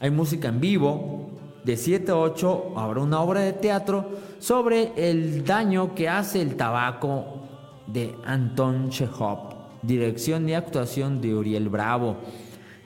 hay 0.00 0.10
música 0.10 0.48
en 0.48 0.60
vivo. 0.60 1.30
De 1.64 1.76
7 1.76 2.10
a 2.10 2.16
8 2.16 2.74
habrá 2.76 3.00
una 3.00 3.20
obra 3.20 3.40
de 3.40 3.52
teatro 3.52 4.10
sobre 4.40 4.92
el 4.96 5.44
daño 5.44 5.94
que 5.94 6.08
hace 6.08 6.42
el 6.42 6.56
tabaco 6.56 7.42
de 7.86 8.12
Anton 8.24 8.90
Chekhov. 8.90 9.52
Dirección 9.82 10.48
y 10.48 10.54
actuación 10.54 11.20
de 11.20 11.34
Uriel 11.34 11.68
Bravo. 11.68 12.16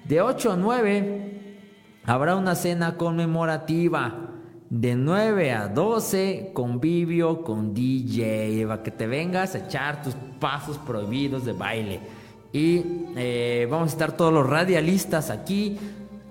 De 0.04 0.20
8 0.20 0.52
a 0.52 0.56
9 0.56 1.58
habrá 2.04 2.36
una 2.36 2.54
cena 2.54 2.98
conmemorativa 2.98 4.25
de 4.70 4.96
9 4.96 5.52
a 5.52 5.68
12, 5.68 6.50
convivio 6.52 7.42
con 7.42 7.72
DJ, 7.72 8.66
para 8.66 8.82
que 8.82 8.90
te 8.90 9.06
vengas 9.06 9.54
a 9.54 9.58
echar 9.58 10.02
tus 10.02 10.14
pasos 10.40 10.78
prohibidos 10.78 11.44
de 11.44 11.52
baile. 11.52 12.00
Y 12.52 12.82
eh, 13.16 13.68
vamos 13.70 13.90
a 13.90 13.92
estar 13.92 14.12
todos 14.16 14.32
los 14.32 14.48
radialistas 14.48 15.30
aquí, 15.30 15.78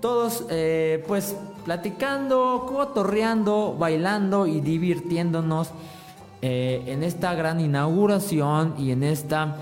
todos 0.01 0.45
eh, 0.49 1.03
pues 1.07 1.35
platicando, 1.63 2.65
cotorreando, 2.67 3.75
bailando 3.77 4.47
y 4.47 4.59
divirtiéndonos 4.59 5.71
eh, 6.41 6.83
en 6.87 7.03
esta 7.03 7.33
gran 7.33 7.59
inauguración 7.59 8.75
y 8.77 8.91
en 8.91 9.03
esta 9.03 9.57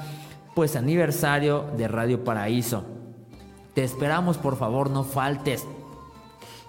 pues 0.54 0.76
aniversario 0.76 1.66
de 1.78 1.88
Radio 1.88 2.24
Paraíso. 2.24 2.84
Te 3.74 3.84
esperamos, 3.84 4.38
por 4.38 4.58
favor, 4.58 4.90
no 4.90 5.04
faltes. 5.04 5.66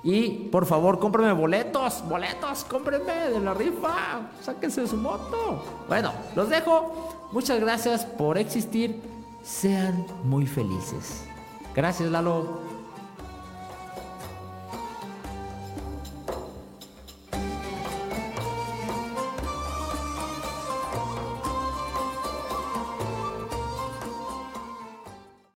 Y 0.04 0.48
por 0.50 0.66
favor, 0.66 0.98
cómprame 0.98 1.32
boletos, 1.32 2.06
boletos, 2.06 2.64
cómprenme 2.64 3.30
de 3.30 3.40
la 3.40 3.54
rifa, 3.54 4.20
sáquense 4.42 4.86
su 4.86 4.98
moto. 4.98 5.64
Bueno, 5.88 6.12
los 6.36 6.50
dejo. 6.50 7.28
Muchas 7.32 7.58
gracias 7.58 8.04
por 8.04 8.36
existir. 8.36 9.00
Sean 9.42 10.06
muy 10.24 10.46
felices. 10.46 11.24
Gracias, 11.74 12.10
Lalo. 12.10 12.73